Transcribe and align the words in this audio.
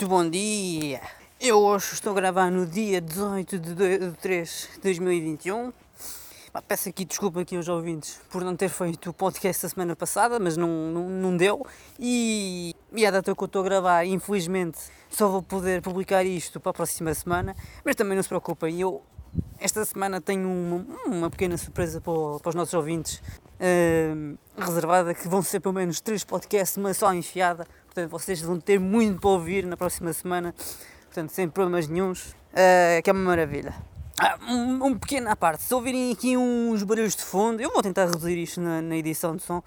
Muito 0.00 0.08
bom 0.08 0.30
dia! 0.30 0.98
Eu 1.38 1.58
hoje 1.58 1.92
estou 1.92 2.12
a 2.12 2.14
gravar 2.14 2.50
no 2.50 2.64
dia 2.64 3.02
18 3.02 3.58
de 3.58 4.12
3 4.12 4.68
de 4.76 4.80
2021. 4.80 5.70
peço 6.66 6.88
aqui 6.88 7.04
desculpa 7.04 7.42
aqui 7.42 7.54
aos 7.54 7.68
ouvintes 7.68 8.18
por 8.30 8.42
não 8.42 8.56
ter 8.56 8.70
feito 8.70 9.10
o 9.10 9.12
podcast 9.12 9.66
a 9.66 9.68
semana 9.68 9.94
passada, 9.94 10.40
mas 10.40 10.56
não, 10.56 10.68
não, 10.90 11.06
não 11.06 11.36
deu. 11.36 11.66
E, 11.98 12.74
e 12.94 13.04
a 13.04 13.10
data 13.10 13.36
que 13.36 13.42
eu 13.42 13.44
estou 13.44 13.60
a 13.60 13.64
gravar, 13.64 14.06
infelizmente, 14.06 14.78
só 15.10 15.28
vou 15.28 15.42
poder 15.42 15.82
publicar 15.82 16.24
isto 16.24 16.58
para 16.58 16.70
a 16.70 16.72
próxima 16.72 17.12
semana. 17.12 17.54
Mas 17.84 17.94
também 17.94 18.16
não 18.16 18.22
se 18.22 18.28
preocupem, 18.30 18.80
eu 18.80 19.02
esta 19.60 19.84
semana 19.84 20.18
tenho 20.18 20.48
uma, 20.48 20.86
uma 21.06 21.30
pequena 21.30 21.58
surpresa 21.58 22.00
para, 22.00 22.14
para, 22.40 22.48
os 22.48 22.54
nossos 22.54 22.72
ouvintes 22.72 23.22
uh, 23.60 24.38
reservada, 24.56 25.12
que 25.12 25.28
vão 25.28 25.42
ser 25.42 25.60
pelo 25.60 25.74
menos 25.74 26.00
três 26.00 26.24
podcasts, 26.24 26.78
uma 26.78 26.94
só 26.94 27.12
enfiada. 27.12 27.66
Portanto, 28.00 28.10
vocês 28.10 28.40
vão 28.40 28.58
ter 28.58 28.80
muito 28.80 29.20
para 29.20 29.30
ouvir 29.30 29.66
na 29.66 29.76
próxima 29.76 30.12
semana, 30.12 30.54
portanto, 31.06 31.30
sem 31.30 31.48
problemas 31.48 31.86
nenhums, 31.86 32.28
uh, 32.52 33.02
que 33.02 33.10
é 33.10 33.12
uma 33.12 33.22
maravilha. 33.22 33.74
Ah, 34.18 34.38
um, 34.48 34.86
um, 34.86 34.98
pequeno 34.98 35.28
à 35.28 35.36
parte, 35.36 35.62
se 35.62 35.74
ouvirem 35.74 36.10
aqui 36.10 36.36
uns 36.36 36.82
barulhos 36.82 37.14
de 37.14 37.22
fundo, 37.22 37.60
eu 37.60 37.70
vou 37.70 37.82
tentar 37.82 38.06
reduzir 38.06 38.38
isto 38.38 38.60
na, 38.60 38.80
na 38.80 38.96
edição 38.96 39.36
de 39.36 39.42
som, 39.42 39.58
uh, 39.58 39.62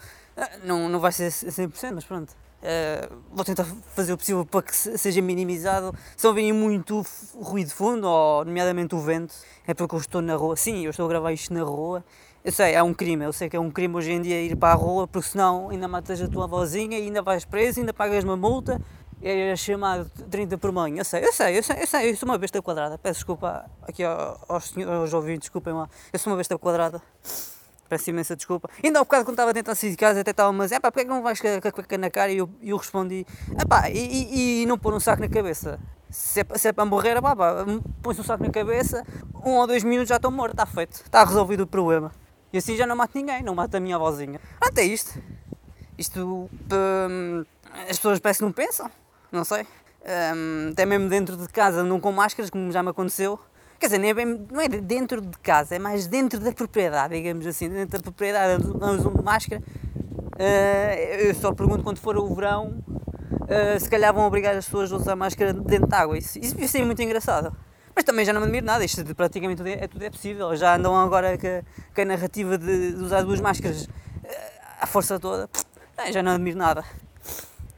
não, 0.64 0.90
não 0.90 1.00
vai 1.00 1.12
ser 1.12 1.28
100%, 1.28 1.92
mas 1.94 2.06
pronto. 2.06 2.32
Uh, 2.32 3.22
vou 3.32 3.44
tentar 3.44 3.66
fazer 3.94 4.14
o 4.14 4.18
possível 4.18 4.46
para 4.46 4.62
que 4.64 4.74
seja 4.74 5.22
minimizado. 5.22 5.94
Se 6.16 6.26
ouvirem 6.26 6.54
muito 6.54 7.06
ruído 7.36 7.68
de 7.68 7.74
fundo, 7.74 8.08
ou 8.08 8.46
nomeadamente 8.46 8.96
o 8.96 9.00
vento, 9.00 9.36
é 9.68 9.74
porque 9.74 9.94
eu 9.94 10.00
estou 10.00 10.22
na 10.22 10.36
rua. 10.36 10.56
Sim, 10.56 10.86
eu 10.86 10.90
estou 10.90 11.06
a 11.06 11.10
gravar 11.10 11.34
isto 11.34 11.54
na 11.54 11.62
rua 11.62 12.04
eu 12.44 12.52
sei, 12.52 12.74
é 12.74 12.84
um 12.84 12.94
crime, 12.94 13.24
eu 13.24 13.32
sei 13.32 13.48
que 13.48 13.56
é 13.56 13.60
um 13.60 13.72
crime 13.72 13.96
hoje 13.96 14.12
em 14.12 14.22
dia 14.22 14.42
ir 14.42 14.56
para 14.58 14.74
a 14.74 14.76
rua, 14.76 15.08
porque 15.08 15.30
senão 15.30 15.70
ainda 15.70 15.88
matas 15.88 16.22
a 16.22 16.28
tua 16.28 16.46
vozinha, 16.46 16.98
ainda 16.98 17.22
vais 17.22 17.46
preso, 17.46 17.80
ainda 17.80 17.94
pagas 17.94 18.24
uma 18.26 18.36
multa, 18.36 18.82
é 19.22 19.56
chamado 19.56 20.10
30 20.30 20.58
por 20.58 20.70
manhã. 20.74 21.00
Eu 21.00 21.06
sei, 21.06 21.26
eu 21.26 21.32
sei, 21.32 21.58
eu 21.58 21.64
sei, 21.64 21.82
eu 21.82 21.88
sei, 21.88 22.12
eu 22.12 22.18
sou 22.18 22.28
uma 22.28 22.38
besta 22.38 22.62
quadrada. 22.62 22.98
Peço 22.98 23.20
desculpa 23.20 23.66
aqui 23.82 24.04
aos, 24.04 24.66
senhores, 24.66 24.94
aos 24.94 25.14
ouvintes, 25.14 25.42
desculpem 25.44 25.74
lá. 25.74 25.88
Eu 26.12 26.20
sou 26.20 26.32
uma 26.34 26.38
besta 26.38 26.58
quadrada. 26.58 27.02
Peço 27.88 28.10
imensa 28.10 28.36
desculpa. 28.36 28.70
Ainda 28.84 29.00
há 29.00 29.04
bocado 29.04 29.24
quando 29.24 29.36
estava 29.36 29.52
a 29.52 29.54
tentar 29.54 29.74
de 29.74 29.96
casa, 29.96 30.20
até 30.20 30.32
estava 30.32 30.52
mas 30.52 30.74
é 30.74 30.80
pá, 30.82 30.92
porque 30.92 31.02
é 31.02 31.04
que 31.06 31.10
não 31.10 31.22
vais 31.22 31.40
com 31.40 31.48
a 31.48 31.72
cueca 31.72 31.98
na 31.98 32.10
cara? 32.10 32.32
E 32.32 32.40
eu, 32.40 32.50
eu 32.62 32.76
respondi, 32.76 33.26
é 33.58 33.66
pá, 33.66 33.90
e, 33.90 33.98
e, 33.98 34.64
e, 34.64 34.66
não 34.66 34.78
pôr 34.78 34.94
um 34.94 35.00
saco 35.00 35.22
na 35.22 35.30
cabeça. 35.30 35.80
Se 36.10 36.42
é, 36.42 36.58
se 36.58 36.68
é 36.68 36.74
para 36.74 36.86
morrer, 36.86 37.22
pá, 37.22 37.36
pá 37.36 37.66
põe-se 38.02 38.20
um 38.20 38.24
saco 38.24 38.44
na 38.44 38.50
cabeça, 38.50 39.06
um 39.46 39.52
ou 39.52 39.66
dois 39.66 39.84
minutos 39.84 40.10
já 40.10 40.18
estou 40.18 40.32
morto, 40.32 40.52
está 40.52 40.66
feito, 40.66 40.96
está 40.96 41.24
resolvido 41.24 41.62
o 41.62 41.68
problema. 41.68 42.12
E 42.54 42.58
assim 42.60 42.78
já 42.78 42.86
não 42.86 42.96
mato 42.96 43.18
ninguém, 43.18 43.42
não 43.42 43.56
mato 43.56 43.76
a 43.76 43.80
minha 43.80 43.98
vozinha. 43.98 44.40
Até 44.62 44.84
isto. 44.84 45.20
Isto. 45.98 46.48
Hum, 46.72 47.44
as 47.90 47.98
pessoas 47.98 48.20
parece 48.20 48.40
que 48.40 48.46
não 48.46 48.52
pensam. 48.52 48.90
Não 49.32 49.44
sei. 49.44 49.66
Um, 50.06 50.70
até 50.72 50.86
mesmo 50.86 51.10
dentro 51.10 51.36
de 51.36 51.48
casa 51.48 51.82
andam 51.82 52.00
com 52.00 52.12
máscaras, 52.12 52.52
como 52.52 52.72
já 52.72 52.84
me 52.84 52.90
aconteceu. 52.90 53.40
Quer 53.80 53.88
dizer, 53.88 53.98
não 53.98 54.08
é, 54.08 54.14
bem, 54.14 54.48
não 54.52 54.62
é 54.62 54.68
dentro 54.68 55.20
de 55.20 55.38
casa, 55.40 55.76
é 55.76 55.80
mais 55.80 56.06
dentro 56.06 56.40
da 56.40 56.52
propriedade, 56.52 57.16
digamos 57.16 57.48
assim. 57.48 57.68
Dentro 57.70 57.98
da 57.98 58.04
propriedade 58.04 58.64
com 58.64 59.24
máscara. 59.24 59.62
Uh, 60.36 61.26
eu 61.26 61.36
só 61.36 61.54
pergunto 61.54 61.84
quando 61.84 61.98
for 61.98 62.16
o 62.18 62.36
verão, 62.36 62.84
uh, 62.88 63.80
se 63.80 63.90
calhar 63.90 64.14
vão 64.14 64.26
obrigar 64.26 64.56
as 64.56 64.66
pessoas 64.66 64.92
a 64.92 64.96
usar 64.96 65.16
máscara 65.16 65.54
dentro 65.54 65.88
de 65.88 65.96
água. 65.96 66.18
Isso, 66.18 66.38
isso, 66.38 66.60
isso 66.60 66.78
é 66.78 66.86
muito 66.86 67.02
engraçado. 67.02 67.56
Mas 67.96 68.04
também 68.04 68.26
já 68.26 68.34
não 68.34 68.42
me 68.42 68.46
admiro 68.48 68.66
nada, 68.66 68.84
isto 68.84 69.04
de 69.04 69.14
praticamente 69.14 69.58
tudo 69.58 69.70
é, 69.70 69.88
tudo 69.88 70.04
é 70.04 70.10
possível. 70.10 70.56
Já 70.56 70.76
andam 70.76 70.96
agora 70.96 71.38
com 71.38 71.48
a, 71.48 72.02
a 72.02 72.06
narrativa 72.06 72.58
de, 72.58 72.94
de, 72.94 73.04
usar 73.04 73.22
duas 73.22 73.40
máscaras 73.40 73.88
à 74.80 74.88
força 74.88 75.20
toda. 75.20 75.50
Já 76.12 76.24
não 76.24 76.34
admiro 76.34 76.58
nada. 76.58 76.84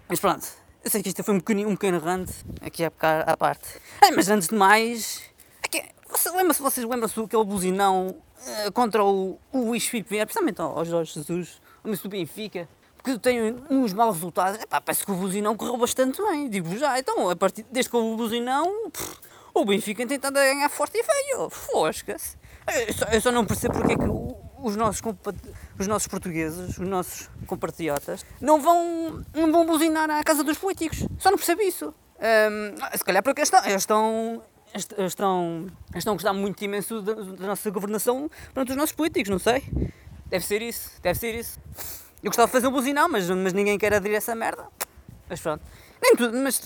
Mas 0.08 0.20
pronto, 0.20 0.48
eu 0.84 0.90
sei 0.90 1.02
que 1.02 1.10
isto 1.10 1.24
foi 1.24 1.34
um 1.34 1.40
pequeno, 1.40 1.68
um 1.68 1.76
pequeno 1.76 2.00
rant 2.00 2.30
aqui 2.62 2.84
à 2.84 3.38
parte. 3.38 3.68
mas 4.16 4.30
antes 4.30 4.48
de 4.48 4.56
mais, 4.56 5.24
aqui, 5.64 5.84
você, 6.10 6.30
lembra 6.30 6.54
-se, 6.54 6.62
vocês 6.62 6.88
lembram-se 6.88 7.20
daquele 7.20 7.44
buzinão 7.44 8.08
uh, 8.08 8.72
contra 8.72 9.04
o, 9.04 9.40
o 9.52 9.60
Luís 9.66 9.88
Filipe 9.88 10.10
Vieira, 10.12 10.26
principalmente 10.26 10.62
ao 10.62 10.86
Jorge 10.86 11.14
Jesus, 11.14 11.62
o 11.84 11.92
do 11.92 12.10
Benfica? 12.10 12.70
Porque 12.98 13.20
tem 13.20 13.56
uns 13.70 13.94
maus 13.94 14.16
resultados. 14.16 14.60
Epá, 14.62 14.82
parece 14.82 15.06
que 15.06 15.12
o 15.12 15.16
buzinão 15.16 15.56
correu 15.56 15.78
bastante 15.78 16.20
bem, 16.24 16.50
digo 16.50 16.76
já. 16.78 16.98
Então, 16.98 17.30
a 17.30 17.36
partir, 17.36 17.64
desde 17.72 17.90
que 17.90 17.96
houve 17.96 18.14
o 18.14 18.18
buzinão, 18.18 18.90
pff, 18.90 19.18
o 19.56 19.66
Benfica 19.66 20.06
tentando 20.06 20.36
ganhar 20.36 20.70
forte 20.70 20.98
e 20.98 21.04
feio. 21.04 21.50
Fosca-se. 21.50 22.38
Eu 22.88 22.94
só, 22.94 23.06
eu 23.06 23.22
só 23.22 23.32
não 23.32 23.46
percebo 23.46 23.76
porque 23.76 23.94
é 23.94 23.96
que 23.96 24.04
os 24.04 24.76
nossos, 24.76 25.02
os 25.80 25.88
nossos 25.88 26.08
portugueses, 26.08 26.78
os 26.78 26.88
nossos 26.88 27.30
compatriotas, 27.48 28.26
não 28.42 28.62
vão, 28.62 29.24
não 29.34 29.52
vão 29.52 29.66
buzinar 29.66 30.10
à 30.10 30.24
casa 30.24 30.44
dos 30.44 30.58
políticos. 30.58 31.08
Só 31.20 31.32
não 31.32 31.38
percebo 31.38 31.62
isso. 31.62 31.94
Um, 32.18 32.98
se 32.98 33.04
calhar 33.04 33.24
porque 33.24 33.42
eles 33.42 33.50
estão, 33.50 33.66
eles 33.66 33.82
estão, 33.82 34.44
estão, 34.74 35.68
estão 35.96 36.14
a 36.14 36.16
gostar 36.16 36.34
muito 36.34 36.62
imenso 36.64 37.02
da, 37.02 37.14
da 37.14 37.48
nossa 37.48 37.70
governação 37.70 38.30
perante 38.54 38.72
os 38.72 38.78
nossos 38.78 38.96
políticos, 38.96 39.30
não 39.30 39.40
sei. 39.40 39.64
Deve 40.26 40.44
ser 40.44 40.62
isso, 40.62 40.92
deve 41.02 41.18
ser 41.18 41.36
isso. 41.36 41.60
Eu 42.24 42.30
gostava 42.30 42.48
de 42.48 42.52
fazer 42.52 42.68
um 42.68 42.72
buzinão, 42.72 43.08
mas, 43.08 43.30
mas 43.30 43.54
ninguém 43.54 43.78
quer 43.78 43.94
aderir 43.94 44.16
a 44.16 44.18
essa 44.18 44.36
merda. 44.36 44.66
Mas 45.30 45.40
pronto. 45.40 45.64
Nem 46.02 46.16
tudo, 46.16 46.38
mas 46.38 46.62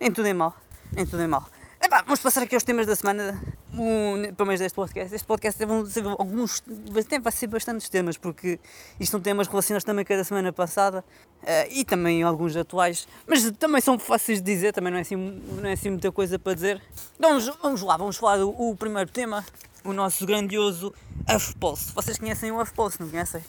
nem 0.00 0.10
tudo 0.10 0.26
é 0.26 0.32
mal. 0.32 0.56
Nem 0.92 1.06
tudo 1.06 1.22
é 1.22 1.26
mal. 1.26 1.46
Epá, 1.84 2.00
vamos 2.00 2.20
passar 2.20 2.42
aqui 2.42 2.54
aos 2.54 2.64
temas 2.64 2.86
da 2.86 2.96
semana, 2.96 3.38
um, 3.74 4.32
pelo 4.34 4.46
menos 4.46 4.58
deste 4.58 4.74
podcast. 4.74 5.14
Este 5.14 5.26
podcast 5.26 5.58
teve, 5.58 5.84
teve 5.92 6.08
alguns, 6.08 6.62
tem, 7.06 7.20
vai 7.20 7.30
ser 7.30 7.46
bastantes 7.46 7.90
temas, 7.90 8.16
porque 8.16 8.58
isto 8.98 9.10
são 9.10 9.20
temas 9.20 9.46
relacionados 9.46 9.84
também 9.84 10.02
com 10.02 10.14
a 10.14 10.16
da 10.16 10.24
semana 10.24 10.50
passada 10.50 11.04
uh, 11.42 11.46
e 11.70 11.84
também 11.84 12.22
alguns 12.22 12.56
atuais, 12.56 13.06
mas 13.26 13.50
também 13.58 13.82
são 13.82 13.98
fáceis 13.98 14.40
de 14.40 14.50
dizer, 14.50 14.72
também 14.72 14.90
não 14.90 14.98
é 14.98 15.02
assim, 15.02 15.14
não 15.14 15.68
é 15.68 15.72
assim 15.74 15.90
muita 15.90 16.10
coisa 16.10 16.38
para 16.38 16.54
dizer. 16.54 16.80
Então 17.18 17.38
vamos, 17.38 17.58
vamos 17.62 17.82
lá, 17.82 17.98
vamos 17.98 18.16
falar 18.16 18.38
do 18.38 18.48
o 18.48 18.74
primeiro 18.74 19.10
tema, 19.10 19.44
o 19.84 19.92
nosso 19.92 20.24
grandioso 20.24 20.90
UFPulse. 21.36 21.92
Vocês 21.92 22.16
conhecem 22.16 22.50
o 22.50 22.62
UFPulse, 22.62 22.98
não 22.98 23.10
conhecem? 23.10 23.42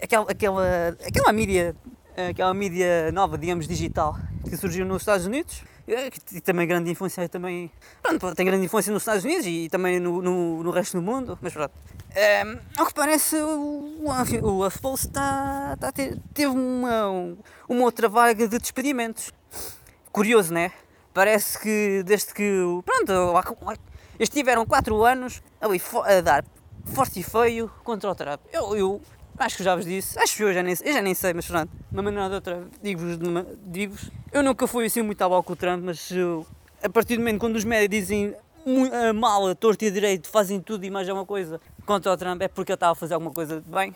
Aquela, 0.00 0.30
aquela, 0.30 0.96
aquela 1.04 1.32
mídia, 1.32 1.74
aquela 2.30 2.54
mídia 2.54 3.10
nova, 3.10 3.36
digamos, 3.36 3.66
digital, 3.66 4.16
que 4.48 4.56
surgiu 4.56 4.86
nos 4.86 5.02
Estados 5.02 5.26
Unidos 5.26 5.64
e 5.86 6.40
também 6.40 6.66
grande 6.66 6.90
influência 6.90 7.28
também 7.28 7.70
pronto, 8.02 8.34
tem 8.34 8.46
grande 8.46 8.64
influência 8.64 8.92
nos 8.92 9.02
Estados 9.02 9.24
Unidos 9.24 9.46
e 9.46 9.68
também 9.68 9.98
no, 9.98 10.22
no, 10.22 10.62
no 10.62 10.70
resto 10.70 10.96
do 10.96 11.02
mundo 11.02 11.38
mas 11.40 11.52
pronto. 11.52 11.72
Um, 12.14 12.58
ao 12.76 12.86
que 12.86 12.94
parece 12.94 13.36
o, 13.36 14.04
o 14.42 14.66
UFPulse 14.66 15.06
está, 15.06 15.76
ter, 15.94 16.18
teve 16.34 16.48
uma, 16.48 17.36
uma 17.68 17.84
outra 17.84 18.08
vaga 18.08 18.46
de 18.46 18.58
despedimentos. 18.58 19.32
Curioso 20.12 20.52
né? 20.52 20.72
Parece 21.14 21.58
que 21.58 22.02
desde 22.04 22.34
que 22.34 22.62
pronto 22.84 23.34
eles 24.18 24.28
tiveram 24.28 24.64
4 24.66 25.04
anos 25.04 25.42
ali 25.60 25.80
a 26.04 26.20
dar 26.20 26.44
forte 26.84 27.20
e 27.20 27.22
feio 27.22 27.70
contra 27.82 28.10
o 28.10 28.14
Trump. 28.14 28.40
Eu, 28.52 28.76
eu 28.76 29.00
acho 29.38 29.56
que 29.56 29.64
já 29.64 29.74
vos 29.74 29.84
disse, 29.84 30.18
acho 30.18 30.36
que 30.36 30.42
eu 30.42 30.52
já 30.52 30.62
nem, 30.62 30.74
eu 30.84 30.92
já 30.92 31.02
nem 31.02 31.14
sei, 31.14 31.32
mas 31.34 31.46
pronto, 31.46 31.70
de 31.70 31.96
uma 31.96 32.02
maneira 32.02 32.24
ou 32.24 32.28
de 32.28 32.34
outra, 32.36 32.66
digo-vos, 32.82 33.18
digo 33.66 33.96
eu 34.32 34.42
nunca 34.42 34.66
fui 34.66 34.86
assim 34.86 35.02
muito 35.02 35.22
ao 35.22 35.42
com 35.42 35.52
o 35.52 35.56
Trump, 35.56 35.82
mas 35.84 36.10
eu, 36.10 36.46
a 36.82 36.88
partir 36.88 37.16
do 37.16 37.20
momento 37.20 37.40
quando 37.40 37.56
os 37.56 37.64
médios 37.64 37.90
dizem 37.90 38.34
uh, 38.66 39.14
mal, 39.14 39.46
a 39.46 39.54
torto 39.54 39.84
e 39.84 39.88
a 39.88 39.90
direito, 39.90 40.28
fazem 40.28 40.60
tudo 40.60 40.84
e 40.84 40.90
mais 40.90 41.08
alguma 41.08 41.26
coisa 41.26 41.60
contra 41.84 42.12
o 42.12 42.16
Trump, 42.16 42.40
é 42.42 42.48
porque 42.48 42.72
ele 42.72 42.76
estava 42.76 42.92
a 42.92 42.94
fazer 42.94 43.14
alguma 43.14 43.32
coisa 43.32 43.60
de 43.60 43.70
bem. 43.70 43.94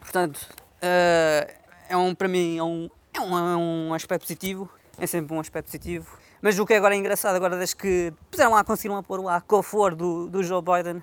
Portanto, 0.00 0.36
uh, 0.36 1.52
é 1.88 1.96
um, 1.96 2.14
para 2.14 2.28
mim, 2.28 2.56
é 2.56 2.62
um, 2.62 2.88
é, 3.12 3.20
um, 3.20 3.38
é 3.38 3.56
um 3.56 3.94
aspecto 3.94 4.22
positivo, 4.22 4.70
é 4.98 5.06
sempre 5.06 5.34
um 5.34 5.40
aspecto 5.40 5.66
positivo. 5.66 6.18
Mas 6.40 6.58
o 6.58 6.64
que 6.64 6.72
é 6.72 6.76
agora 6.78 6.94
é 6.94 6.98
engraçado, 6.98 7.36
agora 7.36 7.56
desde 7.56 7.76
que 7.76 8.12
puseram 8.30 8.52
lá, 8.52 8.64
conseguiram 8.64 9.02
pôr 9.02 9.22
lá 9.22 9.36
a 9.36 9.40
cor 9.40 9.94
do, 9.94 10.28
do 10.28 10.42
Joe 10.42 10.62
Biden, 10.62 11.02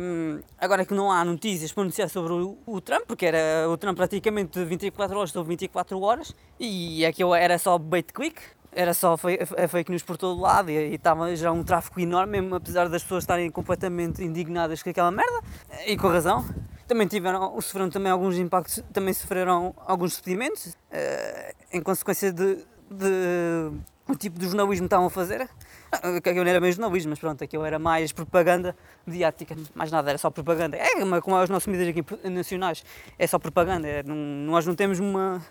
um, 0.00 0.40
agora 0.58 0.84
que 0.84 0.92
não 0.92 1.10
há 1.10 1.24
notícias 1.24 1.72
para 1.72 1.82
anunciar 1.82 2.08
sobre 2.08 2.32
o, 2.32 2.58
o, 2.66 2.80
Trump, 2.80 3.04
porque 3.06 3.26
era 3.26 3.68
o 3.68 3.76
Trump 3.76 3.96
praticamente 3.96 4.62
24 4.64 5.16
horas 5.16 5.30
sobre 5.30 5.50
24 5.50 6.00
horas, 6.00 6.34
e 6.58 7.04
aquilo 7.06 7.34
era 7.34 7.58
só 7.58 7.78
bait 7.78 8.12
click, 8.12 8.40
era 8.72 8.92
só 8.92 9.16
fake 9.16 9.90
news 9.90 10.02
por 10.02 10.16
todo 10.16 10.40
lado 10.40 10.70
e 10.70 10.94
estava 10.94 11.34
já 11.36 11.52
um 11.52 11.62
tráfego 11.62 12.00
enorme, 12.00 12.40
mesmo 12.40 12.56
apesar 12.56 12.88
das 12.88 13.02
pessoas 13.02 13.22
estarem 13.22 13.50
completamente 13.50 14.22
indignadas 14.22 14.82
com 14.82 14.90
aquela 14.90 15.10
merda, 15.10 15.40
e 15.86 15.96
com 15.96 16.08
razão. 16.08 16.44
Também 16.86 17.06
tiveram, 17.06 17.58
sofreram 17.62 17.88
também 17.88 18.12
alguns 18.12 18.36
impactos, 18.36 18.82
também 18.92 19.14
sofreram 19.14 19.74
alguns 19.86 20.10
despedimentos, 20.12 20.66
uh, 20.66 21.54
em 21.72 21.80
consequência 21.80 22.30
de, 22.30 22.56
de 22.90 23.70
o 24.06 24.14
tipo 24.14 24.38
de 24.38 24.46
jornalismo 24.46 24.84
que 24.84 24.86
estavam 24.86 25.06
a 25.06 25.10
fazer. 25.10 25.48
Aquilo 26.18 26.44
não 26.44 26.50
era 26.50 26.60
mesmo 26.60 26.82
jornalismo, 26.82 27.10
mas 27.10 27.18
pronto, 27.18 27.42
aquilo 27.44 27.64
era 27.64 27.78
mais 27.78 28.12
propaganda 28.12 28.76
mediática, 29.06 29.56
mais 29.74 29.90
nada, 29.90 30.10
era 30.10 30.18
só 30.18 30.30
propaganda. 30.30 30.76
É 30.76 31.00
como 31.20 31.42
os 31.42 31.50
nossos 31.50 31.66
mídias 31.66 31.88
aqui 31.88 32.04
nacionais, 32.28 32.84
é 33.18 33.26
só 33.26 33.38
propaganda. 33.38 33.86
É, 33.86 34.02
não, 34.02 34.14
nós 34.14 34.66
não 34.66 34.74
temos 34.74 34.98
uma, 34.98 35.44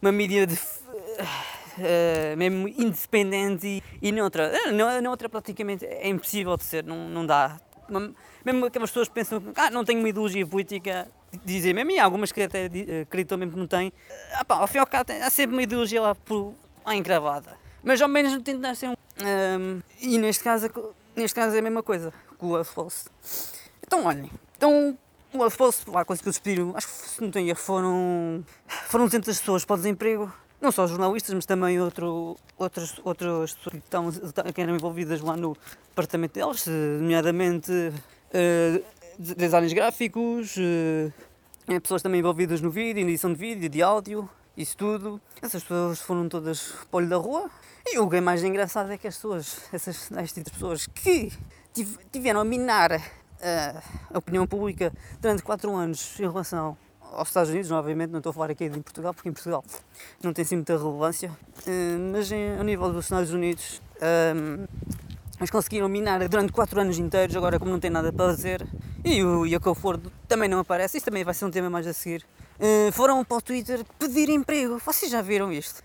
uma 0.00 0.12
mídia 0.12 0.46
de, 0.46 0.54
uh, 0.54 2.36
mesmo 2.36 2.68
independente 2.68 3.66
e, 3.66 3.82
e 4.00 4.12
neutra. 4.12 4.52
Eh, 4.54 5.00
neutra 5.00 5.28
praticamente 5.28 5.84
é 5.84 6.08
impossível 6.08 6.56
de 6.56 6.64
ser, 6.64 6.84
não, 6.84 7.08
não 7.08 7.26
dá. 7.26 7.58
Mesmo 8.44 8.66
aquelas 8.66 8.90
pessoas 8.90 9.08
que 9.08 9.14
pensam 9.14 9.40
que 9.40 9.60
ah, 9.60 9.70
não 9.70 9.84
tenho 9.84 10.00
uma 10.00 10.08
ideologia 10.08 10.44
política, 10.46 11.08
dizem 11.44 11.72
mesmo, 11.72 11.92
e 11.92 11.98
algumas 12.00 12.32
que 12.32 12.42
até 12.42 12.68
acreditam 13.02 13.38
mesmo 13.38 13.52
que 13.52 13.58
não 13.58 13.66
têm. 13.66 13.92
Ah, 14.32 14.44
pá, 14.44 14.56
ao 14.56 14.66
fim 14.66 14.78
e 14.78 14.80
ao 14.80 14.86
cabo, 14.86 15.12
há 15.12 15.30
sempre 15.30 15.54
uma 15.54 15.62
ideologia 15.62 16.02
lá, 16.02 16.14
por, 16.14 16.52
lá 16.84 16.94
encravada 16.96 17.65
Mas 17.86 18.02
ao 18.02 18.08
menos 18.08 18.42
tentar 18.42 18.74
ser 18.74 18.88
um. 18.88 19.80
e 20.00 20.18
neste 20.18 20.42
caso, 20.42 20.68
neste 21.14 21.36
caso 21.36 21.54
é 21.54 21.60
a 21.60 21.62
mesma 21.62 21.84
coisa 21.84 22.12
com 22.36 22.50
o 22.50 22.64
False. 22.64 23.08
Então 23.86 24.04
olhem, 24.04 24.28
então 24.56 24.98
o 25.32 25.48
False 25.48 25.88
lá 25.88 26.04
conseguiu 26.04 26.32
despedir, 26.32 26.66
acho 26.74 26.88
que 26.88 26.92
se 26.92 27.22
não 27.22 27.30
tenho 27.30 27.54
foram, 27.54 28.44
foram 28.66 29.04
200 29.04 29.38
pessoas 29.38 29.64
para 29.64 29.74
o 29.74 29.76
desemprego. 29.76 30.32
Não 30.60 30.72
só 30.72 30.84
jornalistas, 30.88 31.32
mas 31.32 31.46
também 31.46 31.80
outro, 31.80 32.36
outras, 32.58 32.98
outras 33.04 33.54
pessoas 33.54 33.72
que, 33.72 33.78
estão, 33.78 34.10
que 34.52 34.60
eram 34.60 34.74
envolvidas 34.74 35.20
lá 35.20 35.36
no 35.36 35.56
departamento 35.90 36.34
deles, 36.34 36.66
nomeadamente 36.66 37.70
uh, 37.70 38.84
designers 39.16 39.72
gráficos, 39.72 40.56
uh, 40.56 41.80
pessoas 41.80 42.02
também 42.02 42.18
envolvidas 42.18 42.60
no 42.60 42.68
vídeo, 42.68 43.06
edição 43.06 43.32
de 43.32 43.38
vídeo, 43.38 43.68
de 43.68 43.80
áudio, 43.80 44.28
isso 44.56 44.76
tudo. 44.76 45.20
Essas 45.42 45.62
pessoas 45.62 46.00
foram 46.00 46.28
todas 46.28 46.72
para 46.90 46.96
o 46.96 46.96
olho 46.96 47.08
da 47.08 47.16
rua. 47.16 47.50
E 47.86 47.98
o 47.98 48.08
que 48.08 48.16
é 48.16 48.20
mais 48.20 48.42
engraçado 48.42 48.90
é 48.90 48.98
que 48.98 49.06
as 49.06 49.14
pessoas, 49.14 49.60
essas, 49.72 50.10
estas 50.12 50.44
pessoas 50.44 50.86
que 50.86 51.32
tiveram 52.10 52.40
a 52.40 52.44
minar 52.44 52.92
a, 52.92 53.00
eh, 53.40 53.82
a 54.12 54.18
opinião 54.18 54.46
pública 54.46 54.92
durante 55.20 55.42
4 55.42 55.74
anos 55.74 56.18
em 56.18 56.22
relação 56.22 56.76
aos 57.12 57.28
Estados 57.28 57.50
Unidos, 57.50 57.70
obviamente 57.70 58.10
não 58.10 58.18
estou 58.18 58.30
a 58.30 58.32
falar 58.32 58.50
aqui 58.50 58.68
de 58.68 58.80
Portugal, 58.80 59.14
porque 59.14 59.28
em 59.28 59.32
Portugal 59.32 59.64
não 60.22 60.32
tem 60.32 60.42
assim 60.42 60.56
muita 60.56 60.76
relevância, 60.76 61.30
eh, 61.66 61.96
mas 62.12 62.32
em, 62.32 62.58
ao 62.58 62.64
nível 62.64 62.92
dos 62.92 63.04
Estados 63.04 63.30
Unidos 63.30 63.80
um, 64.34 64.66
eles 65.38 65.50
conseguiram 65.50 65.88
minar 65.88 66.26
durante 66.28 66.52
4 66.52 66.80
anos 66.80 66.98
inteiros, 66.98 67.36
agora 67.36 67.58
como 67.58 67.70
não 67.70 67.78
tem 67.78 67.90
nada 67.90 68.12
para 68.12 68.26
fazer, 68.26 68.66
e 69.04 69.22
o 69.22 69.46
Jacob 69.46 69.76
Ford 69.76 70.02
também 70.26 70.48
não 70.48 70.58
aparece, 70.58 70.96
isso 70.96 71.06
também 71.06 71.22
vai 71.22 71.34
ser 71.34 71.44
um 71.44 71.50
tema 71.50 71.70
mais 71.70 71.86
a 71.86 71.92
seguir, 71.92 72.26
uh, 72.58 72.92
foram 72.92 73.24
para 73.24 73.36
o 73.36 73.40
Twitter 73.42 73.84
pedir 73.98 74.28
emprego. 74.28 74.78
Vocês 74.84 75.10
já 75.10 75.22
viram 75.22 75.52
isto? 75.52 75.82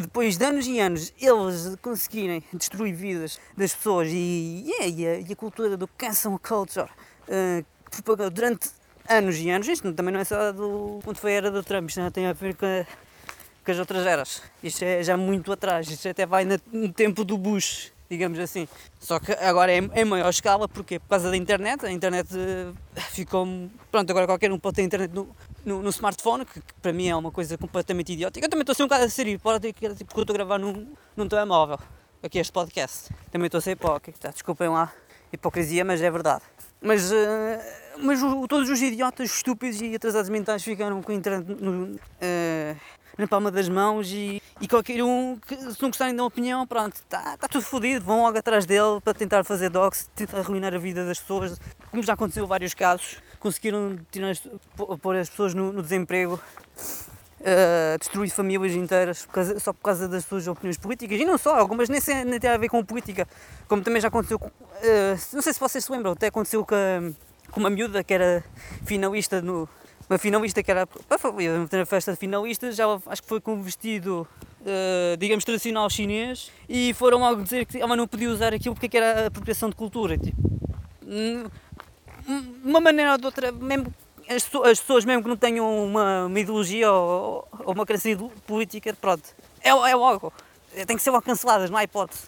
Depois 0.00 0.36
de 0.36 0.44
anos 0.44 0.66
e 0.66 0.80
anos 0.80 1.12
eles 1.20 1.76
conseguirem 1.80 2.42
destruir 2.52 2.92
vidas 2.92 3.38
das 3.56 3.72
pessoas 3.72 4.08
e, 4.10 4.64
e, 4.66 5.06
a, 5.06 5.18
e 5.18 5.32
a 5.32 5.36
cultura 5.36 5.76
do 5.76 5.86
cancel 5.86 6.38
culture 6.42 6.90
uh, 7.28 7.64
propagou 7.88 8.30
durante 8.30 8.70
anos 9.08 9.36
e 9.38 9.50
anos, 9.50 9.68
isto 9.68 9.92
também 9.92 10.12
não 10.12 10.20
é 10.20 10.24
só 10.24 10.50
do, 10.50 10.98
quando 11.04 11.18
foi 11.18 11.34
a 11.34 11.36
era 11.36 11.50
do 11.50 11.62
Trump, 11.62 11.88
isto 11.88 12.00
não 12.00 12.10
tem 12.10 12.26
a 12.26 12.32
ver 12.32 12.56
com, 12.56 12.66
a, 12.66 12.84
com 13.64 13.70
as 13.70 13.78
outras 13.78 14.06
eras, 14.06 14.42
isto 14.62 14.82
é 14.82 15.02
já 15.02 15.16
muito 15.16 15.52
atrás, 15.52 15.88
isto 15.88 16.08
até 16.08 16.26
vai 16.26 16.44
no 16.44 16.92
tempo 16.92 17.24
do 17.24 17.38
Bush 17.38 17.93
digamos 18.08 18.38
assim. 18.38 18.68
Só 19.00 19.18
que 19.18 19.32
agora 19.32 19.72
é 19.72 19.78
em 19.78 20.04
maior 20.04 20.30
escala, 20.30 20.68
porque 20.68 20.98
Por 20.98 21.08
causa 21.08 21.30
da 21.30 21.36
internet. 21.36 21.84
A 21.84 21.90
internet 21.90 22.28
eh, 22.36 23.00
ficou. 23.10 23.46
Pronto, 23.90 24.10
agora 24.10 24.26
qualquer 24.26 24.52
um 24.52 24.58
pode 24.58 24.76
ter 24.76 24.82
internet 24.82 25.12
no, 25.12 25.28
no, 25.64 25.82
no 25.82 25.90
smartphone, 25.90 26.44
que, 26.44 26.60
que, 26.60 26.74
para 26.80 26.92
mim 26.92 27.08
é 27.08 27.16
uma 27.16 27.30
coisa 27.30 27.56
completamente 27.56 28.12
idiótica. 28.12 28.44
Eu 28.44 28.50
também 28.50 28.62
estou 28.62 28.72
a 28.72 28.76
ser 28.76 28.82
um 28.82 28.86
bocado 28.86 29.04
a 29.04 29.08
sério, 29.08 29.38
pode 29.38 29.72
ter 29.72 29.94
tipo, 29.94 30.20
estou 30.20 30.34
a 30.34 30.36
gravar 30.36 30.58
num, 30.58 30.86
num 31.16 31.28
telemóvel, 31.28 31.78
aqui 32.22 32.38
este 32.38 32.52
podcast. 32.52 33.10
Também 33.30 33.46
estou 33.46 33.58
a 33.58 33.62
ser 33.62 33.72
hipócrita, 33.72 34.30
desculpem 34.30 34.68
lá, 34.68 34.92
hipocrisia, 35.32 35.84
mas 35.84 36.00
é 36.02 36.10
verdade. 36.10 36.42
Mas, 36.80 37.10
uh, 37.10 37.14
mas 37.98 38.22
o, 38.22 38.46
todos 38.46 38.68
os 38.68 38.80
idiotas 38.82 39.30
estúpidos 39.30 39.80
e 39.80 39.94
atrasados 39.94 40.28
mentais 40.28 40.62
ficaram 40.62 41.02
com 41.02 41.12
a 41.12 41.14
internet 41.14 41.46
no, 41.48 41.94
uh, 41.94 42.76
na 43.16 43.26
palma 43.26 43.50
das 43.50 43.68
mãos 43.68 44.10
e, 44.10 44.42
e 44.60 44.68
qualquer 44.68 45.02
um 45.02 45.38
que 45.38 45.56
se 45.56 45.80
não 45.80 45.90
gostarem 45.90 46.14
da 46.14 46.24
opinião, 46.24 46.66
pronto, 46.66 46.96
está 46.96 47.36
tá 47.36 47.48
tudo 47.48 47.62
fodido, 47.62 48.04
vão 48.04 48.22
logo 48.22 48.36
atrás 48.38 48.66
dele 48.66 49.00
para 49.02 49.14
tentar 49.14 49.44
fazer 49.44 49.70
docs, 49.70 50.08
tentar 50.14 50.38
arruinar 50.38 50.74
a 50.74 50.78
vida 50.78 51.04
das 51.04 51.18
pessoas, 51.18 51.58
como 51.90 52.02
já 52.02 52.14
aconteceu 52.14 52.46
vários 52.46 52.74
casos, 52.74 53.18
conseguiram 53.38 53.98
tirar, 54.10 54.34
pôr 55.00 55.16
as 55.16 55.30
pessoas 55.30 55.54
no, 55.54 55.72
no 55.72 55.82
desemprego, 55.82 56.40
uh, 57.40 57.98
destruir 57.98 58.30
famílias 58.30 58.72
inteiras 58.72 59.26
por 59.26 59.32
causa, 59.32 59.60
só 59.60 59.72
por 59.72 59.82
causa 59.82 60.08
das 60.08 60.24
suas 60.24 60.46
opiniões 60.48 60.78
políticas, 60.78 61.20
e 61.20 61.24
não 61.24 61.38
só, 61.38 61.56
algumas 61.56 61.88
nem, 61.88 62.00
nem 62.24 62.40
têm 62.40 62.50
a 62.50 62.56
ver 62.56 62.68
com 62.68 62.84
política, 62.84 63.28
como 63.68 63.82
também 63.82 64.00
já 64.00 64.08
aconteceu, 64.08 64.38
uh, 64.38 65.18
não 65.32 65.42
sei 65.42 65.52
se 65.52 65.60
vocês 65.60 65.84
se 65.84 65.92
lembram, 65.92 66.12
até 66.12 66.26
aconteceu 66.28 66.64
com, 66.64 67.14
com 67.50 67.60
uma 67.60 67.70
miúda 67.70 68.02
que 68.02 68.12
era 68.12 68.44
finalista 68.84 69.40
no 69.40 69.68
uma 70.08 70.18
finalista 70.18 70.62
que 70.62 70.70
era 70.70 70.86
para 70.86 71.82
a 71.82 71.86
festa 71.86 72.12
de 72.12 72.18
finalistas, 72.18 72.76
já 72.76 72.84
acho 73.06 73.22
que 73.22 73.28
foi 73.28 73.40
com 73.40 73.54
um 73.54 73.62
vestido, 73.62 74.26
uh, 74.60 75.16
digamos, 75.16 75.44
tradicional 75.44 75.88
chinês 75.88 76.50
e 76.68 76.92
foram 76.94 77.18
logo 77.20 77.42
dizer 77.42 77.64
que 77.66 77.80
ela 77.80 77.96
não 77.96 78.06
podia 78.06 78.30
usar 78.30 78.52
aquilo 78.52 78.74
porque 78.74 78.96
é 78.96 79.00
era 79.00 79.26
apropriação 79.26 79.68
de 79.68 79.76
cultura. 79.76 80.18
Tipo, 80.18 80.36
uma 82.64 82.80
maneira 82.80 83.12
ou 83.12 83.18
de 83.18 83.26
outra, 83.26 83.52
mesmo 83.52 83.92
as, 84.28 84.48
as 84.64 84.80
pessoas 84.80 85.04
mesmo 85.04 85.22
que 85.22 85.28
não 85.28 85.36
tenham 85.36 85.84
uma, 85.84 86.26
uma 86.26 86.40
ideologia 86.40 86.90
ou, 86.90 87.46
ou, 87.64 87.72
uma 87.74 87.84
crença 87.84 88.08
política, 88.46 88.94
pronto, 89.00 89.34
é, 89.62 89.68
é 89.68 89.94
logo, 89.94 90.32
tem 90.86 90.96
que 90.96 91.02
ser 91.02 91.10
logo 91.10 91.22
canceladas, 91.22 91.70
não 91.70 91.78
há 91.78 91.84
hipótese. 91.84 92.22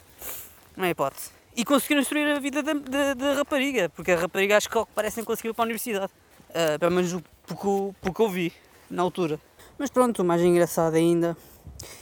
Não 0.76 0.84
há 0.84 0.90
hipótese. 0.90 1.30
E 1.56 1.64
conseguiram 1.64 2.02
destruir 2.02 2.36
a 2.36 2.38
vida 2.38 2.62
da, 2.62 3.14
da, 3.14 3.32
rapariga, 3.32 3.88
porque 3.88 4.12
a 4.12 4.16
rapariga 4.16 4.58
acho 4.58 4.68
que 4.68 4.84
parecem 4.94 5.24
conseguir 5.24 5.48
ir 5.48 5.54
para 5.54 5.64
a 5.64 5.66
universidade. 5.66 6.12
Uh, 6.50 6.78
pelo 6.78 6.92
menos 6.92 7.12
porque, 7.46 7.94
porque 8.00 8.22
eu 8.22 8.28
vi 8.28 8.52
na 8.90 9.02
altura. 9.02 9.40
Mas 9.78 9.90
pronto, 9.90 10.22
o 10.22 10.24
mais 10.24 10.42
engraçado 10.42 10.94
ainda 10.94 11.36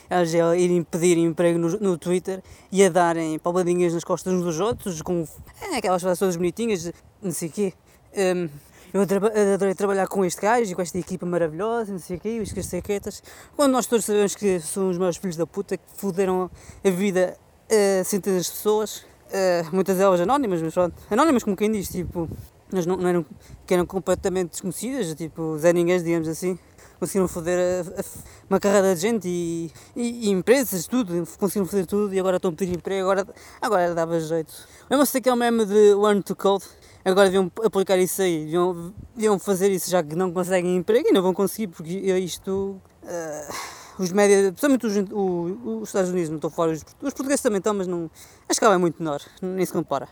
elas 0.09 0.31
já 0.31 0.57
irem 0.57 0.83
pedir 0.83 1.17
emprego 1.19 1.59
no, 1.59 1.69
no 1.81 1.99
Twitter 1.99 2.43
e 2.71 2.85
a 2.85 2.89
darem 2.89 3.39
palmadinhas 3.39 3.93
nas 3.93 4.05
costas 4.05 4.33
uns 4.33 4.43
dos 4.43 4.61
outros, 4.61 5.03
com 5.03 5.27
é, 5.61 5.79
aquelas 5.79 6.03
todas 6.03 6.37
bonitinhas, 6.37 6.93
não 7.23 7.33
sei 7.33 7.49
o 7.49 7.53
quê. 7.53 7.75
Um, 8.17 8.49
eu 8.93 9.03
adorei 9.03 9.75
trabalhar 9.75 10.07
com 10.07 10.25
este 10.25 10.41
gajo 10.41 10.71
e 10.71 10.75
com 10.75 10.81
esta 10.81 10.97
equipa 10.97 11.27
maravilhosa, 11.27 11.91
não 11.91 11.99
sei 11.99 12.17
o 12.17 12.21
quê, 12.21 12.41
os 12.41 12.67
saquetas. 12.67 13.23
Quando 13.57 13.73
nós 13.73 13.87
todos 13.87 14.05
sabemos 14.05 14.37
que 14.37 14.61
são 14.61 14.89
os 14.89 14.99
meus 14.99 15.17
filhos 15.17 15.37
da 15.37 15.47
puta 15.47 15.77
que 15.77 15.85
fuderam 15.97 16.49
a 16.85 16.91
vida 16.91 17.37
a 17.69 18.05
centenas 18.05 18.47
de 18.47 18.53
pessoas, 18.53 18.99
uh, 18.99 19.75
muitas 19.75 19.99
delas 19.99 20.21
anónimas, 20.21 20.63
mas 20.63 20.73
pronto, 20.73 20.95
anónimas 21.11 21.43
como 21.43 21.57
quem 21.57 21.73
diz, 21.73 21.89
tipo, 21.89 22.29
mas 22.75 22.87
não, 22.87 22.97
não 22.97 23.09
eram, 23.09 23.27
que 23.67 23.73
eram 23.73 23.87
completamente 23.87 24.51
desconhecidas, 24.51 25.15
tipo 25.15 25.57
Zé 25.59 25.73
Ninguém, 25.73 26.03
digamos 26.03 26.29
assim, 26.29 26.59
conseguiram 26.99 27.29
foder 27.29 27.59
a, 27.59 28.01
a, 28.01 28.05
uma 28.51 28.59
carreira 28.59 28.95
de 28.95 29.01
gente 29.01 29.29
e, 29.29 29.71
e, 29.95 30.29
e, 30.29 30.31
empresas, 30.31 30.87
tudo, 30.87 31.27
conseguiram 31.39 31.67
fazer 31.67 31.87
tudo 31.87 32.13
e 32.13 32.19
agora 32.19 32.37
estão 32.37 32.51
a 32.51 32.55
pedir 32.55 32.77
emprego, 32.77 33.03
agora, 33.03 33.27
agora 33.63 33.95
dava 33.95 34.19
jeito. 34.19 34.53
Lembra-se 34.91 35.15
daquele 35.15 35.37
meme 35.37 35.65
de 35.65 35.95
Learn 35.95 36.23
to 36.23 36.35
Code? 36.35 36.65
Agora 37.05 37.27
deviam 37.27 37.53
aplicar 37.63 37.99
isso 37.99 38.23
aí, 38.23 38.45
deviam, 38.45 38.95
deviam 39.15 39.39
fazer 39.39 39.71
isso 39.71 39.91
já 39.91 40.03
que 40.03 40.17
não 40.17 40.33
conseguem 40.33 40.77
emprego 40.77 41.09
e 41.09 41.13
não 41.13 41.23
vão 41.23 41.35
conseguir 41.35 41.69
porque 41.69 41.93
isto. 41.93 42.81
Uh, 43.03 43.75
os 43.97 44.11
médias, 44.11 44.51
principalmente 44.51 44.87
os, 44.87 44.97
os, 44.97 45.83
os, 45.83 45.89
Estados 45.89 46.11
Unidos, 46.11 46.29
não 46.29 46.37
estou 46.37 46.51
fora, 46.51 46.73
os, 46.73 46.81
os 46.81 47.13
portugueses 47.13 47.41
também 47.41 47.59
estão, 47.59 47.73
mas 47.73 47.87
não, 47.87 48.11
a 48.49 48.53
escala 48.53 48.75
é 48.75 48.79
muito 48.79 49.01
menor, 49.01 49.21
nem 49.41 49.65
se 49.65 49.73
compara 49.73 50.09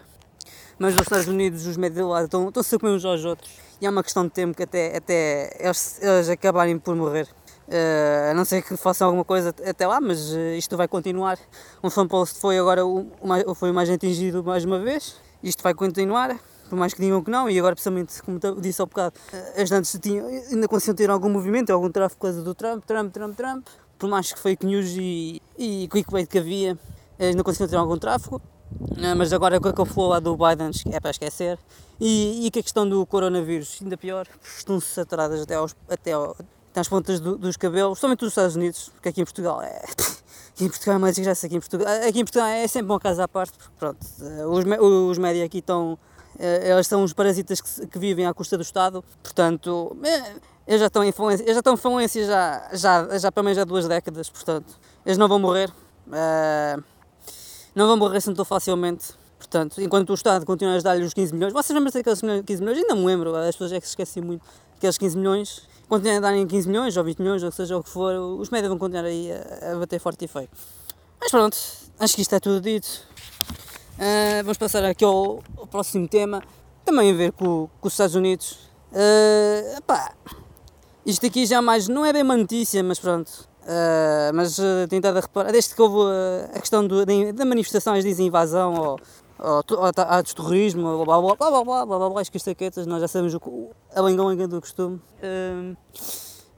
mas 0.83 0.95
nos 0.97 1.03
Estados 1.03 1.29
Unidos 1.29 1.65
os 1.65 1.77
médios 1.77 2.05
lá 2.09 2.25
estão, 2.25 2.49
estão-se 2.49 2.75
a 2.75 2.79
comer 2.81 2.93
uns 2.95 3.05
aos 3.05 3.25
outros 3.25 3.49
e 3.81 3.87
é 3.87 3.91
uma 3.91 4.03
questão 4.03 4.25
de 4.25 4.31
tempo 4.31 4.57
que 4.57 4.65
até, 4.65 4.97
até 4.97 5.57
eles, 5.61 6.03
eles 6.03 6.29
acabarem 6.29 6.77
por 6.77 6.97
morrer. 6.97 7.29
Uh, 7.69 8.33
a 8.33 8.35
não 8.35 8.45
ser 8.45 8.63
que 8.63 8.77
façam 8.77 9.07
alguma 9.07 9.25
coisa 9.25 9.55
até 9.65 9.87
lá, 9.87 10.01
mas 10.01 10.33
uh, 10.33 10.57
isto 10.59 10.77
vai 10.77 10.89
continuar. 10.89 11.39
Um 11.85 11.89
São 11.89 12.09
Post 12.09 12.41
foi 12.41 12.59
agora 12.59 12.85
o, 12.85 13.07
o, 13.47 13.55
foi 13.55 13.71
o 13.71 13.75
mais 13.75 13.89
atingido 13.89 14.43
mais 14.43 14.65
uma 14.65 14.81
vez, 14.81 15.15
isto 15.41 15.63
vai 15.63 15.73
continuar, 15.73 16.37
por 16.69 16.77
mais 16.77 16.93
que 16.93 17.01
digam 17.01 17.23
que 17.23 17.31
não, 17.31 17.49
e 17.49 17.57
agora, 17.57 17.77
precisamente, 17.77 18.21
como 18.21 18.41
disse 18.61 18.83
há 18.83 18.85
bocado, 18.85 19.15
uh, 19.33 19.63
as 19.63 19.71
antes 19.71 19.97
tinham, 20.03 20.27
ainda 20.27 20.67
conseguiam 20.67 20.97
ter 20.97 21.11
algum 21.11 21.29
movimento, 21.29 21.71
algum 21.71 21.91
tráfego 21.91 22.23
causa 22.23 22.43
do 22.43 22.57
Trump, 22.57 22.85
Trump, 22.85 23.13
Trump, 23.13 23.37
Trump, 23.37 23.69
por 23.97 24.11
mais 24.11 24.33
que 24.33 24.39
fake 24.41 24.67
news 24.67 24.97
e, 24.99 25.41
e 25.57 25.87
clickbait 25.87 26.27
que 26.29 26.39
havia, 26.41 26.77
ainda 27.21 27.45
conseguiam 27.45 27.69
ter 27.69 27.77
algum 27.77 27.97
tráfego. 27.97 28.43
Ah, 29.03 29.15
mas 29.15 29.33
agora 29.33 29.61
com 29.61 29.83
a 29.83 29.87
flow 29.87 30.09
lá 30.09 30.21
do 30.21 30.37
Biden 30.37 30.71
é 30.91 31.01
para 31.01 31.11
esquecer. 31.11 31.59
E, 32.01 32.47
e 32.47 32.51
com 32.51 32.59
a 32.59 32.63
questão 32.63 32.89
do 32.89 33.05
coronavírus, 33.07 33.79
ainda 33.81 33.97
pior, 33.97 34.27
estão 34.43 34.81
saturadas 34.81 35.43
até, 35.43 35.55
aos, 35.55 35.75
até, 35.89 36.13
ao, 36.13 36.37
até 36.71 36.81
às 36.81 36.89
pontas 36.89 37.21
do, 37.21 37.37
dos 37.39 37.57
cabelos, 37.57 37.99
somente 37.99 38.21
dos 38.21 38.31
Estados 38.31 38.57
Unidos, 38.57 38.91
porque 38.95 39.09
aqui 39.09 39.21
em 39.21 39.25
Portugal 39.25 39.63
é. 39.63 39.83
Aqui 40.55 40.65
em 40.67 40.69
Portugal 40.69 40.97
é 40.97 40.99
mais 40.99 41.15
desgraça. 41.15 41.47
Aqui 41.47 41.57
em 41.57 41.61
Portugal, 41.61 41.89
aqui 42.07 42.21
em 42.21 42.25
Portugal 42.25 42.47
é 42.47 42.67
sempre 42.69 42.93
uma 42.93 43.01
casa 43.01 43.25
à 43.25 43.29
parte, 43.29 43.57
porque 43.57 43.73
pronto, 43.79 43.99
os, 44.51 44.65
os 45.11 45.19
médias 45.19 45.47
aqui 45.47 45.59
estão. 45.59 45.99
Eles 46.39 46.87
são 46.87 47.03
os 47.03 47.15
parasitas 47.15 47.61
que, 47.61 47.87
que 47.87 47.99
vivem 47.99 48.27
à 48.27 48.35
custa 48.35 48.59
do 48.59 48.63
Estado, 48.63 49.03
portanto. 49.23 49.97
Eh, 50.05 50.35
eles 50.67 50.81
já 50.81 50.87
estão 50.89 51.03
em 51.03 51.11
falência, 51.11 51.43
eles 51.43 51.55
já 51.55 51.61
estão 51.61 51.75
em 51.75 51.77
falência 51.79 52.27
já, 52.27 52.69
já, 52.73 53.19
já 53.19 53.33
pelo 53.33 53.45
menos 53.45 53.59
há 53.59 53.65
duas 53.65 53.89
décadas, 53.89 54.29
portanto, 54.29 54.79
eles 55.07 55.17
não 55.17 55.27
vão 55.27 55.39
morrer. 55.39 55.73
Não 57.75 57.87
vão 57.87 57.97
morrer 57.97 58.19
assim 58.19 58.35
tão 58.35 58.45
facilmente. 58.45 59.15
Portanto, 59.39 59.81
enquanto 59.81 60.11
o 60.11 60.15
Estado 60.15 60.47
continua 60.47 60.77
a 60.77 60.81
dar-lhe 60.81 61.05
os 61.05 61.13
15 61.13 61.35
milhões, 61.35 61.53
vocês 61.53 61.75
lembram-se 61.75 61.99
daqueles 61.99 62.21
15 62.45 62.63
milhões? 62.63 62.79
Ainda 62.79 62.95
me 62.95 63.05
lembro, 63.05 63.35
as 63.35 63.55
pessoas 63.57 63.73
é 63.73 63.81
que 63.81 63.87
se 63.87 63.93
esquecem 63.93 64.23
muito 64.23 64.45
daqueles 64.75 64.97
15 64.97 65.19
milhões. 65.19 65.63
Continuam 65.89 66.19
a 66.19 66.21
darem 66.21 66.47
15 66.47 66.69
milhões 66.69 66.97
ou 66.97 67.05
20 67.05 67.19
milhões, 67.19 67.43
ou 67.43 67.51
seja 67.51 67.77
o 67.77 67.83
que 67.83 67.91
for, 67.91 68.15
os 68.15 68.51
médios 68.51 68.69
vão 68.69 68.79
continuar 68.79 69.05
aí 69.05 69.31
a, 69.33 69.73
a 69.73 69.79
bater 69.79 69.99
forte 69.99 70.25
e 70.25 70.29
feio. 70.29 70.49
Mas 71.21 71.31
pronto, 71.31 71.57
acho 71.99 72.15
que 72.15 72.23
isto 72.23 72.35
é 72.35 72.41
tudo 72.41 72.61
dito. 72.61 72.89
Uh, 73.95 74.43
vamos 74.43 74.59
passar 74.59 74.85
aqui 74.85 75.05
ao, 75.05 75.43
ao, 75.57 75.67
próximo 75.67 76.09
tema, 76.09 76.43
também 76.85 77.11
a 77.11 77.15
ver 77.15 77.33
com, 77.33 77.69
com 77.81 77.89
os 77.89 77.93
Estados 77.93 78.15
Unidos. 78.15 78.59
Uh, 78.93 79.83
isto 81.05 81.27
aqui 81.27 81.47
já 81.47 81.61
mais, 81.61 81.89
não 81.89 82.07
é 82.07 82.13
bem 82.13 82.23
uma 82.23 82.37
notícia, 82.37 82.83
mas 82.83 82.99
pronto. 82.99 83.52
Uh, 83.63 84.35
mas 84.35 84.59
uh, 84.59 84.89
tenho 84.89 84.99
estado 84.99 85.19
a 85.19 85.21
reparar, 85.21 85.53
desde 85.53 85.73
que 85.75 85.81
houve 85.81 85.97
uh, 85.97 86.51
a 86.57 86.61
questão 86.61 86.85
do, 86.85 87.07
da 87.07 87.45
manifestações, 87.45 88.03
dizem 88.03 88.27
invasão 88.27 88.75
ou, 88.75 89.01
ou, 89.39 89.65
ou 89.79 90.23
de 90.23 90.35
terrorismo, 90.35 91.05
blá 91.05 91.21
blá 91.21 91.37
blá 91.37 91.37
blá 91.37 91.51
blá 91.51 91.65
blá 91.65 91.87
blá 91.87 91.99
blá 91.99 92.11
blá, 92.11 92.23
esquistaquetas, 92.23 92.87
nós 92.89 93.01
já 93.01 93.07
sabemos 93.07 93.35
o, 93.35 93.71
a 93.95 94.01
lenga 94.01 94.49
do 94.49 94.61
costume. 94.61 95.01
Uh, 95.23 95.77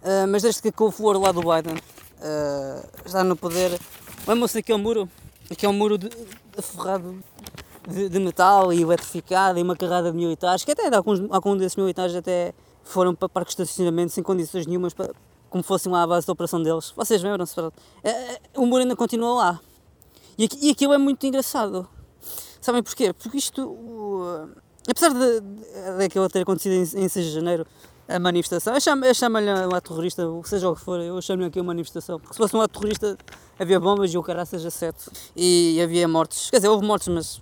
uh, 0.03 0.29
mas 0.31 0.43
desde 0.43 0.63
que 0.63 0.83
houve 0.83 1.03
o 1.03 1.19
lá 1.19 1.31
do 1.31 1.41
Biden 1.41 1.77
está 3.05 3.23
no 3.23 3.37
poder, 3.37 3.79
lembram-se 4.27 4.55
daquele 4.55 4.79
muro, 4.79 5.07
aquele 5.51 5.73
muro 5.75 5.99
de, 5.99 6.09
de 6.09 6.63
ferrado 6.63 7.23
de, 7.87 8.09
de, 8.09 8.19
metal 8.19 8.73
e 8.73 8.81
eletrificado 8.81 9.59
e 9.59 9.63
uma 9.63 9.77
carrada 9.77 10.11
de 10.11 10.17
militares, 10.17 10.65
que 10.65 10.73
até 10.73 10.95
alguns, 10.95 11.21
alguns 11.31 11.59
desses 11.59 11.77
militares 11.77 12.15
até 12.15 12.55
foram 12.83 13.15
para 13.15 13.29
parques 13.29 13.55
de 13.55 13.63
estacionamento 13.63 14.13
sem 14.13 14.25
condições 14.25 14.67
nenhumas 14.67 14.95
para 14.95 15.11
como 15.55 15.63
fossem 15.63 15.93
lá 15.93 16.05
base 16.05 16.27
da 16.27 16.33
operação 16.33 16.61
deles. 16.61 16.93
Vocês 16.97 17.23
lembram-se? 17.23 17.55
É, 18.03 18.11
é, 18.11 18.41
o 18.57 18.63
humor 18.63 18.81
ainda 18.81 18.97
continua 18.97 19.35
lá. 19.35 19.61
E, 20.37 20.49
e 20.61 20.71
aquilo 20.71 20.93
é 20.93 20.99
muito 20.99 21.25
engraçado. 21.25 21.89
Sabem 22.61 22.83
porquê? 22.83 23.13
Porque 23.13 23.39
isto, 23.39 23.65
uh, 23.65 24.51
apesar 24.91 25.11
de, 25.11 25.41
daquilo 25.97 26.29
ter 26.29 26.41
acontecido 26.41 26.73
em, 26.73 27.05
em 27.05 27.09
6 27.09 27.27
de 27.27 27.31
janeiro, 27.31 27.65
a 28.09 28.19
manifestação, 28.19 28.75
eu 28.75 28.81
chamo-lhe 28.81 29.15
chamo 29.15 29.39
um 29.39 29.75
ato 29.77 29.91
terrorista, 29.91 30.25
seja 30.43 30.69
o 30.69 30.75
que 30.75 30.81
for, 30.81 30.99
eu 30.99 31.23
chamo-lhe 31.23 31.47
aqui 31.47 31.61
uma 31.61 31.69
manifestação. 31.69 32.19
Porque 32.19 32.35
se 32.35 32.39
fosse 32.39 32.57
um 32.57 32.61
ato 32.61 32.81
terrorista, 32.81 33.17
havia 33.57 33.79
bombas 33.79 34.13
e 34.13 34.19
o 34.19 34.25
cara 34.25 34.45
seja 34.45 34.71
sete. 34.73 35.09
E 35.37 35.81
havia 35.81 36.09
mortes. 36.09 36.51
Quer 36.51 36.57
dizer, 36.57 36.69
houve 36.69 36.85
mortes, 36.85 37.07
mas 37.07 37.41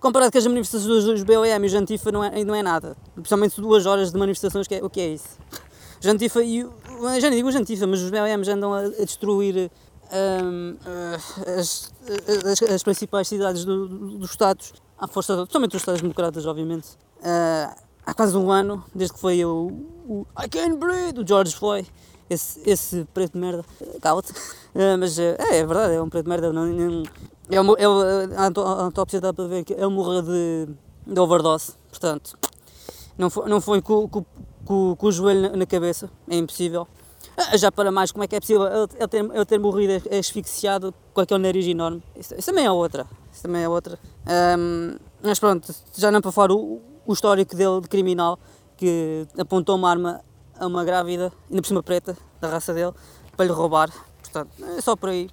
comparado 0.00 0.32
com 0.32 0.38
as 0.38 0.46
manifestações 0.48 1.04
dos 1.04 1.22
BOM 1.22 1.44
e 1.44 1.64
os 1.64 1.74
Antifa, 1.74 2.10
não 2.10 2.24
é, 2.24 2.44
não 2.44 2.56
é 2.56 2.62
nada. 2.64 2.96
Principalmente 3.14 3.60
duas 3.60 3.86
horas 3.86 4.10
de 4.10 4.18
manifestações, 4.18 4.66
que 4.66 4.74
é, 4.74 4.84
o 4.84 4.90
que 4.90 5.00
é 5.00 5.08
isso? 5.10 5.38
Jantifa 6.00 6.42
e. 6.42 6.66
Já 7.20 7.30
nem 7.30 7.38
digo 7.38 7.50
Jantifa, 7.50 7.86
mas 7.86 8.00
os 8.00 8.10
BLMs 8.10 8.48
andam 8.48 8.72
a, 8.72 8.80
a 8.80 9.04
destruir 9.04 9.70
um, 10.12 10.76
as, 11.58 11.92
as, 12.44 12.62
as, 12.62 12.82
principais 12.82 13.28
cidades 13.28 13.64
do, 13.64 13.88
do, 13.88 14.18
dos 14.18 14.30
Estados, 14.30 14.72
à 14.98 15.06
força, 15.06 15.36
principalmente 15.36 15.72
dos 15.72 15.82
Estados 15.82 16.00
Democratas, 16.00 16.46
obviamente. 16.46 16.88
Uh, 17.18 17.74
há 18.04 18.14
quase 18.14 18.36
um 18.36 18.50
ano, 18.50 18.84
desde 18.94 19.14
que 19.14 19.20
foi 19.20 19.44
o, 19.44 19.66
o 20.08 20.26
I 20.38 20.48
Can't 20.48 20.76
Breathe, 20.76 21.12
do 21.12 21.26
George 21.26 21.54
Floyd, 21.54 21.90
esse, 22.30 22.60
esse 22.68 23.04
preto 23.12 23.32
de 23.32 23.38
merda, 23.38 23.64
cala-te. 24.00 24.32
Uh, 24.32 24.96
mas 24.98 25.18
é, 25.18 25.36
é 25.38 25.66
verdade, 25.66 25.94
é 25.94 26.02
um 26.02 26.08
preto 26.08 26.24
de 26.24 26.30
merda. 26.30 26.52
Não, 26.52 26.66
não, 26.66 27.02
é, 27.50 27.60
uma, 27.60 27.74
é, 27.74 27.84
a 28.36 28.84
autópsia 28.84 29.20
dá 29.20 29.32
para 29.32 29.46
ver 29.46 29.64
que 29.64 29.72
ele 29.72 29.88
morreu 29.88 30.22
de, 30.22 30.68
de 31.06 31.20
overdose, 31.20 31.72
portanto, 31.90 32.38
não 33.16 33.30
foi, 33.30 33.48
não 33.48 33.60
foi 33.60 33.82
com, 33.82 34.08
com, 34.08 34.24
com, 34.66 34.94
com 34.96 35.06
o 35.06 35.12
joelho 35.12 35.56
na, 35.56 35.64
cabeça, 35.64 36.10
é 36.28 36.36
impossível. 36.36 36.86
Ah, 37.36 37.56
já 37.56 37.70
para 37.70 37.90
mais, 37.90 38.12
como 38.12 38.24
é 38.24 38.26
que 38.26 38.36
é 38.36 38.40
possível 38.40 38.66
ele 38.66 39.08
ter, 39.08 39.24
ele 39.24 39.44
ter 39.44 39.58
morrido 39.58 40.02
asfixiado 40.18 40.92
com 41.14 41.20
aquele 41.20 41.40
nariz 41.40 41.66
enorme? 41.66 42.02
Isso, 42.14 42.34
isso 42.34 42.46
também 42.46 42.66
é 42.66 42.70
outra. 42.70 43.06
Isso 43.32 43.42
também 43.42 43.62
é 43.62 43.68
outra. 43.68 43.98
Um, 44.58 44.96
mas 45.22 45.38
pronto, 45.38 45.74
já 45.94 46.10
não 46.10 46.20
para 46.20 46.32
fora 46.32 46.52
o, 46.52 46.80
o 47.06 47.12
histórico 47.12 47.54
dele 47.54 47.80
de 47.80 47.88
criminal 47.88 48.38
que 48.76 49.26
apontou 49.38 49.76
uma 49.76 49.90
arma 49.90 50.20
a 50.58 50.66
uma 50.66 50.84
grávida, 50.84 51.32
ainda 51.48 51.62
por 51.62 51.68
cima 51.68 51.82
preta, 51.82 52.16
da 52.40 52.48
raça 52.48 52.72
dele, 52.74 52.92
para 53.36 53.46
lhe 53.46 53.52
roubar. 53.52 53.90
Portanto, 54.22 54.50
é 54.76 54.80
só 54.80 54.96
por 54.96 55.10
aí. 55.10 55.30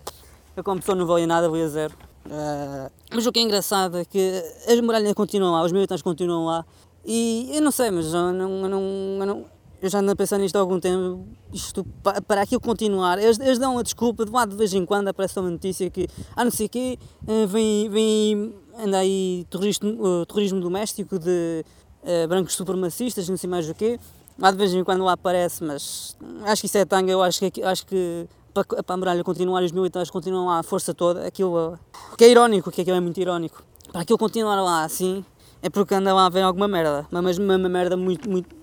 Eu 0.55 0.63
como 0.63 0.79
pessoa 0.79 0.95
não 0.95 1.05
valia 1.05 1.27
nada, 1.27 1.49
valia 1.49 1.67
zero. 1.67 1.93
Uh, 2.25 2.89
mas 3.13 3.25
o 3.25 3.31
que 3.31 3.39
é 3.39 3.41
engraçado 3.41 3.97
é 3.97 4.05
que 4.05 4.43
as 4.67 4.79
muralhas 4.79 5.13
continuam 5.13 5.51
lá, 5.53 5.63
os 5.63 5.71
militares 5.71 6.01
continuam 6.01 6.45
lá 6.45 6.65
e 7.05 7.51
eu 7.53 7.62
não 7.62 7.72
sei, 7.72 7.91
mas 7.91 8.13
eu 8.13 8.33
não, 8.33 8.63
eu 8.63 9.25
não, 9.25 9.45
eu 9.83 9.89
já 9.89 10.00
ando 10.00 10.12
a 10.12 10.15
pensar 10.15 10.38
nisto 10.38 10.55
há 10.55 10.60
algum 10.60 10.79
tempo. 10.79 11.27
Isto, 11.51 11.86
para 12.25 12.41
aquilo 12.41 12.62
continuar, 12.62 13.19
eles, 13.19 13.38
eles 13.38 13.60
dão 13.60 13.77
a 13.77 13.83
desculpa, 13.83 14.25
de 14.25 14.31
lá 14.31 14.45
de 14.45 14.55
vez 14.55 14.74
em 14.74 14.86
quando 14.86 15.10
aparece 15.10 15.38
uma 15.38 15.51
notícia 15.51 15.89
que, 15.89 16.07
ah, 16.36 16.45
não 16.45 16.51
sei 16.51 16.67
o 16.67 16.69
quê, 16.69 16.98
eh, 17.27 17.45
vem, 17.45 17.89
vem 17.89 18.55
anda 18.79 19.00
aí 19.00 19.45
terrorismo, 19.50 19.89
uh, 19.89 20.25
terrorismo 20.25 20.62
doméstico 20.62 21.19
de 21.19 21.65
uh, 22.01 22.27
brancos 22.29 22.55
supremacistas, 22.55 23.27
não 23.27 23.36
sei 23.36 23.50
mais 23.50 23.69
o 23.69 23.74
quê. 23.74 24.00
Lá 24.39 24.51
de 24.51 24.57
vez 24.57 24.74
em 24.74 24.83
quando 24.86 25.03
lá 25.03 25.12
aparece, 25.12 25.63
mas 25.63 26.17
acho 26.45 26.62
que 26.62 26.67
isso 26.67 26.77
é 26.77 26.86
tanga, 26.86 27.12
eu 27.12 27.22
acho 27.22 27.51
que, 27.51 27.62
acho 27.62 27.86
que 27.86 28.25
para, 28.53 28.63
para 28.63 28.93
a 28.93 28.98
muralha 28.98 29.24
continuar 29.24 29.62
os 29.63 29.72
militares 29.72 30.10
continuam 30.10 30.48
lá 30.48 30.60
a 30.60 30.63
força 30.63 30.93
toda, 30.93 31.27
aquilo, 31.27 31.77
o 32.12 32.15
que 32.15 32.24
é 32.24 32.29
irónico, 32.29 32.72
que 32.72 32.81
é, 32.81 32.89
é 32.89 33.00
muito 33.00 33.19
irónico. 33.19 33.62
Para 33.91 34.01
aquilo 34.01 34.17
continuar 34.17 34.60
lá 34.62 34.83
assim, 34.86 35.24
é 35.63 35.70
porque 35.70 35.96
anda 35.96 36.13
lá 36.13 36.25
a 36.25 36.29
ver 36.29 36.41
alguma 36.41 36.67
merda, 36.67 37.08
mas 37.10 37.38
uma, 37.38 37.55
uma 37.55 37.70
merda 37.70 37.96
muito, 37.96 38.29
muito 38.29 38.53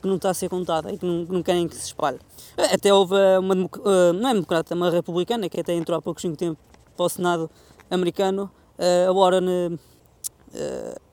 que 0.00 0.08
não 0.08 0.16
está 0.16 0.30
a 0.30 0.34
ser 0.34 0.48
contada 0.48 0.90
e 0.90 0.96
que 0.96 1.04
não, 1.04 1.24
não 1.24 1.42
querem 1.42 1.68
que 1.68 1.76
se 1.76 1.84
espalhe. 1.84 2.18
Até 2.72 2.92
houve 2.92 3.14
uma, 3.38 3.54
uh, 3.54 4.12
não 4.14 4.30
é 4.30 4.32
democrata, 4.32 4.74
uma 4.74 4.90
republicana 4.90 5.46
que 5.50 5.60
até 5.60 5.74
entrou 5.74 5.98
há 5.98 6.00
pouquinho 6.00 6.34
tempo 6.34 6.58
para 6.96 7.04
o 7.04 7.08
Senado 7.10 7.50
americano, 7.90 8.50
uh, 8.78 9.10
a 9.10 9.12
Warren 9.12 9.78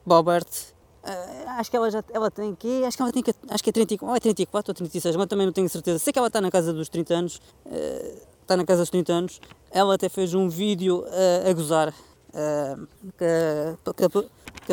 Bobert, 0.06 0.48
acho 1.58 1.70
que 1.70 1.76
ela 1.76 1.90
já 1.90 2.02
ela 2.12 2.30
tem 2.30 2.54
que 2.54 2.82
acho 2.84 2.96
que 2.96 3.02
ela 3.02 3.12
tem 3.12 3.22
que 3.22 3.34
acho 3.50 3.62
que 3.62 3.68
é 3.68 3.72
34, 3.72 4.08
ou 4.08 4.16
é 4.16 4.20
34 4.20 4.70
ou 4.70 4.74
36, 4.74 5.16
mas 5.16 5.26
também 5.26 5.44
não 5.44 5.52
tenho 5.52 5.68
certeza. 5.68 5.98
Sei 5.98 6.10
que 6.10 6.18
ela 6.18 6.28
está 6.28 6.40
na 6.40 6.50
casa 6.50 6.72
dos 6.72 6.88
30 6.88 7.14
anos, 7.14 7.40
está 8.40 8.56
na 8.56 8.64
casa 8.64 8.80
dos 8.80 8.90
30 8.90 9.12
anos. 9.12 9.40
Ela 9.70 9.94
até 9.96 10.08
fez 10.08 10.32
um 10.32 10.48
vídeo 10.48 11.00
uh, 11.00 11.50
a 11.50 11.52
gozar 11.52 11.92
que, 13.16 13.92
que, 13.94 14.08
que 14.66 14.72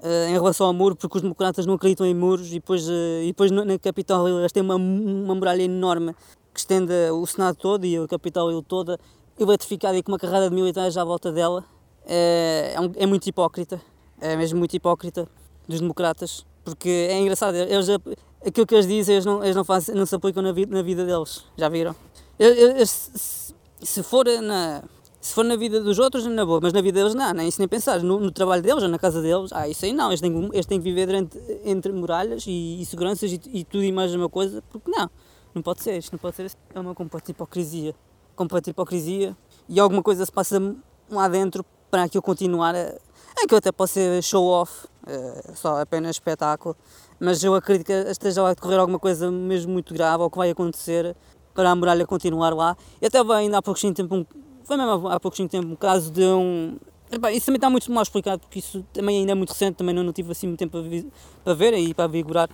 uh, 0.00 0.28
em 0.28 0.32
relação 0.32 0.66
ao 0.66 0.72
muro, 0.72 0.96
porque 0.96 1.16
os 1.16 1.22
democratas 1.22 1.66
não 1.66 1.74
acreditam 1.74 2.06
em 2.06 2.14
muros 2.14 2.48
e 2.48 2.54
depois, 2.54 2.88
uh, 2.88 3.22
e 3.22 3.26
depois 3.28 3.50
na 3.50 3.78
capital 3.78 4.28
eles 4.28 4.52
têm 4.52 4.62
uma, 4.62 4.76
uma 4.76 5.34
muralha 5.34 5.62
enorme 5.62 6.14
que 6.52 6.60
estende 6.60 6.92
o 7.12 7.26
Senado 7.26 7.56
todo 7.56 7.84
e 7.84 7.96
a 7.96 8.06
capital 8.08 8.62
toda 8.62 8.98
eletrificada 9.38 9.96
e 9.96 10.02
com 10.02 10.12
uma 10.12 10.18
carrada 10.18 10.48
de 10.48 10.54
militares 10.54 10.96
à 10.96 11.04
volta 11.04 11.32
dela. 11.32 11.64
É, 12.06 12.74
é, 12.76 13.04
é 13.04 13.06
muito 13.06 13.26
hipócrita, 13.26 13.80
é 14.20 14.36
mesmo 14.36 14.58
muito 14.58 14.74
hipócrita 14.74 15.28
dos 15.68 15.80
democratas, 15.80 16.44
porque 16.64 16.88
é 16.88 17.18
engraçado, 17.18 17.54
eles, 17.54 17.88
aquilo 18.44 18.66
que 18.66 18.74
eles 18.74 18.86
dizem 18.86 19.14
eles 19.14 19.24
não, 19.24 19.42
eles 19.44 19.54
não, 19.54 19.64
fazem, 19.64 19.94
não 19.94 20.04
se 20.04 20.14
aplicam 20.14 20.42
na 20.42 20.50
vida, 20.50 20.74
na 20.74 20.82
vida 20.82 21.04
deles, 21.04 21.44
já 21.56 21.68
viram? 21.68 21.94
Eles, 22.38 22.90
se, 23.14 23.54
se 23.80 24.02
for 24.02 24.26
na, 24.42 24.82
se 25.20 25.34
for 25.34 25.44
na 25.44 25.54
vida 25.54 25.80
dos 25.82 25.98
outros, 25.98 26.24
na 26.24 26.46
boa, 26.46 26.60
mas 26.62 26.72
na 26.72 26.80
vida 26.80 26.98
deles 27.00 27.14
não, 27.14 27.32
nem 27.34 27.46
isso 27.46 27.60
nem 27.60 27.68
pensar. 27.68 28.02
No, 28.02 28.18
no 28.18 28.30
trabalho 28.30 28.62
deles 28.62 28.82
ou 28.82 28.88
na 28.88 28.98
casa 28.98 29.20
deles, 29.20 29.52
ah, 29.52 29.68
isso 29.68 29.84
aí 29.84 29.92
não, 29.92 30.08
eles 30.08 30.20
têm, 30.20 30.50
eles 30.52 30.64
têm 30.64 30.78
que 30.78 30.84
viver 30.84 31.06
durante, 31.06 31.38
entre 31.64 31.92
muralhas 31.92 32.44
e, 32.46 32.80
e 32.80 32.86
seguranças 32.86 33.30
e, 33.30 33.40
e, 33.52 33.64
tudo 33.64 33.84
e 33.84 33.92
mais 33.92 34.14
uma 34.14 34.30
coisa, 34.30 34.62
porque 34.70 34.90
não, 34.90 35.10
não 35.54 35.60
pode 35.60 35.82
ser, 35.82 35.98
isto 35.98 36.12
não 36.12 36.18
pode 36.18 36.36
ser, 36.36 36.50
é 36.74 36.80
uma 36.80 36.94
completa 36.94 37.30
hipocrisia. 37.30 37.94
Completa 38.34 38.70
hipocrisia 38.70 39.36
e 39.68 39.78
alguma 39.78 40.02
coisa 40.02 40.24
se 40.24 40.32
passa 40.32 40.58
lá 41.10 41.28
dentro 41.28 41.64
para 41.90 42.04
aquilo 42.04 42.22
continuar 42.22 42.74
a. 42.74 42.78
É 42.78 43.46
que 43.46 43.52
eu 43.52 43.58
até 43.58 43.70
posso 43.70 43.94
ser 43.94 44.22
show 44.22 44.46
off, 44.46 44.86
é, 45.06 45.52
só 45.54 45.80
apenas 45.80 46.16
espetáculo, 46.16 46.74
mas 47.18 47.44
eu 47.44 47.54
acredito 47.54 47.86
que 47.86 47.92
esteja 47.92 48.46
a 48.46 48.54
decorrer 48.54 48.78
alguma 48.78 48.98
coisa 48.98 49.30
mesmo 49.30 49.72
muito 49.72 49.92
grave 49.92 50.22
ou 50.22 50.30
que 50.30 50.38
vai 50.38 50.50
acontecer 50.50 51.14
para 51.54 51.70
a 51.70 51.74
muralha 51.74 52.06
continuar 52.06 52.54
lá. 52.54 52.76
E 53.02 53.06
até 53.06 53.22
vai 53.22 53.44
ainda 53.44 53.58
há 53.58 53.62
pouco 53.62 53.80
tempo 53.92 54.14
um 54.14 54.24
foi 54.70 54.76
mesmo 54.76 55.08
há 55.08 55.18
pouco 55.18 55.36
tempo 55.48 55.66
um 55.66 55.74
caso 55.74 56.12
de 56.12 56.22
um. 56.22 56.76
Epá, 57.10 57.32
isso 57.32 57.46
também 57.46 57.56
está 57.56 57.68
muito 57.68 57.90
mal 57.90 58.04
explicado 58.04 58.40
porque 58.40 58.60
isso 58.60 58.86
também 58.92 59.18
ainda 59.18 59.32
é 59.32 59.34
muito 59.34 59.50
recente, 59.50 59.74
também 59.74 59.92
não, 59.92 60.04
não 60.04 60.12
tive 60.12 60.30
assim 60.30 60.46
muito 60.46 60.60
tempo 60.60 60.78
para, 60.80 61.10
para 61.42 61.54
ver 61.54 61.74
e 61.74 61.92
para 61.92 62.06
vigorar. 62.06 62.48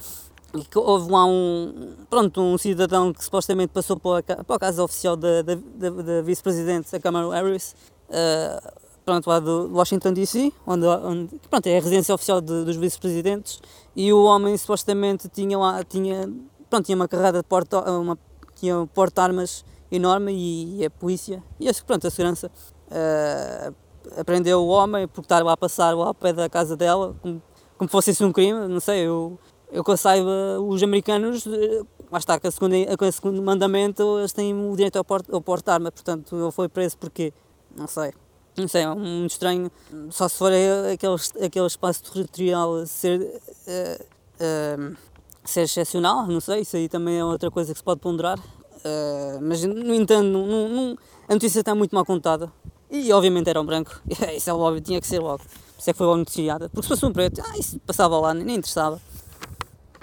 E 0.55 0.65
que 0.65 0.79
houve 0.79 1.13
lá 1.13 1.27
um, 1.27 1.95
pronto, 2.09 2.41
um 2.41 2.57
cidadão 2.57 3.13
que 3.13 3.23
supostamente 3.23 3.71
passou 3.71 3.99
para 3.99 4.23
para 4.23 4.57
a 4.57 4.59
casa 4.59 4.83
oficial 4.83 5.15
da, 5.15 5.43
da, 5.43 5.57
da, 5.57 5.91
da 5.91 6.23
vice-presidente, 6.23 6.91
da 6.91 6.99
Kamala 6.99 7.35
Harris, 7.35 7.77
uh, 8.09 8.73
pronto, 9.05 9.29
lá 9.29 9.39
do 9.39 9.71
Washington 9.75 10.15
DC, 10.15 10.51
onde, 10.67 10.87
onde 10.87 11.39
pronto, 11.51 11.67
é 11.67 11.77
a 11.77 11.81
residência 11.81 12.15
oficial 12.15 12.41
de, 12.41 12.65
dos 12.65 12.77
vice-presidentes, 12.77 13.61
e 13.95 14.11
o 14.11 14.25
homem 14.25 14.57
supostamente 14.57 15.29
tinha 15.29 15.59
lá, 15.59 15.85
tinha, 15.85 16.33
pronto, 16.71 16.87
tinha 16.87 16.97
uma 16.97 17.09
carrada 17.09 17.43
de 17.43 17.45
porta, 17.47 17.79
uma, 17.91 18.19
tinha 18.55 18.89
porta-armas 18.95 19.67
enorme 19.97 20.33
e, 20.33 20.81
e 20.81 20.85
a 20.85 20.91
polícia 20.91 21.43
e 21.59 21.71
pronto, 21.85 22.07
a 22.07 22.11
segurança 22.11 22.51
uh, 22.89 23.75
aprendeu 24.19 24.61
o 24.61 24.69
homem 24.69 25.09
por 25.09 25.23
estar 25.23 25.43
lá 25.43 25.53
a 25.53 25.57
passar 25.57 25.97
lá 25.97 26.07
ao 26.07 26.15
pé 26.15 26.33
da 26.33 26.49
casa 26.49 26.77
dela 26.77 27.17
como, 27.21 27.43
como 27.77 27.91
fosse 27.91 28.11
isso 28.11 28.25
um 28.25 28.33
crime, 28.33 28.67
não 28.69 28.81
sei, 28.81 29.07
eu, 29.07 29.39
eu 29.71 29.85
que 29.85 29.91
eu 29.91 29.97
saiba, 29.97 30.61
os 30.61 30.83
americanos, 30.83 31.47
eh, 31.47 31.83
lá 32.11 32.19
está, 32.19 32.39
com, 32.39 32.47
a 32.47 32.51
segunda, 32.51 32.97
com 32.97 33.05
o 33.05 33.13
segundo 33.13 33.43
mandamento, 33.43 34.19
eles 34.19 34.33
têm 34.33 34.55
o 34.55 34.75
direito 34.77 34.97
ao 34.97 35.05
porte, 35.05 35.33
ao 35.33 35.41
porte 35.41 35.71
arma, 35.71 35.91
portanto 35.93 36.37
ele 36.37 36.53
foi 36.53 36.69
preso 36.69 36.97
porque, 36.97 37.33
não 37.77 37.87
sei, 37.87 38.13
não 38.57 38.69
sei, 38.69 38.83
é 38.83 38.95
muito 38.95 39.33
estranho, 39.33 39.71
só 40.11 40.29
se 40.29 40.39
for 40.39 40.53
aquele, 40.93 41.17
aquele 41.45 41.67
espaço 41.67 42.03
territorial 42.05 42.87
ser, 42.87 43.21
uh, 43.21 44.91
uh, 44.91 44.97
ser 45.45 45.63
excepcional, 45.63 46.27
não 46.27 46.41
sei, 46.41 46.61
isso 46.61 46.77
aí 46.77 46.89
também 46.89 47.19
é 47.19 47.25
outra 47.25 47.51
coisa 47.51 47.73
que 47.73 47.79
se 47.79 47.85
pode 47.85 48.01
ponderar, 48.01 48.39
Uh, 48.87 49.41
mas, 49.43 49.65
no 49.65 49.95
entanto, 49.95 50.27
não, 50.27 50.69
não, 50.69 50.99
a 51.29 51.35
notícia 51.35 51.61
está 51.61 51.75
muito 51.75 51.95
mal 51.95 52.05
contada. 52.05 52.53
E, 52.91 53.13
obviamente, 53.13 53.51
era 53.51 53.61
um 53.61 53.67
branco. 53.67 54.01
isso 54.37 54.49
é 54.49 54.53
óbvio, 54.53 54.81
tinha 54.81 55.01
que 55.01 55.07
ser 55.07 55.19
logo. 55.19 55.43
Por 55.43 55.81
isso 55.81 55.91
é 55.91 55.93
que 55.93 55.99
foi 55.99 56.07
logo 56.07 56.19
noticiada. 56.19 56.69
Porque 56.69 56.83
se 56.83 56.89
fosse 56.89 57.05
um 57.05 57.13
preto, 57.13 57.43
ah, 57.45 57.59
isso 57.59 57.81
passava 57.81 58.19
lá, 58.19 58.33
nem 58.33 58.57
interessava. 58.57 59.01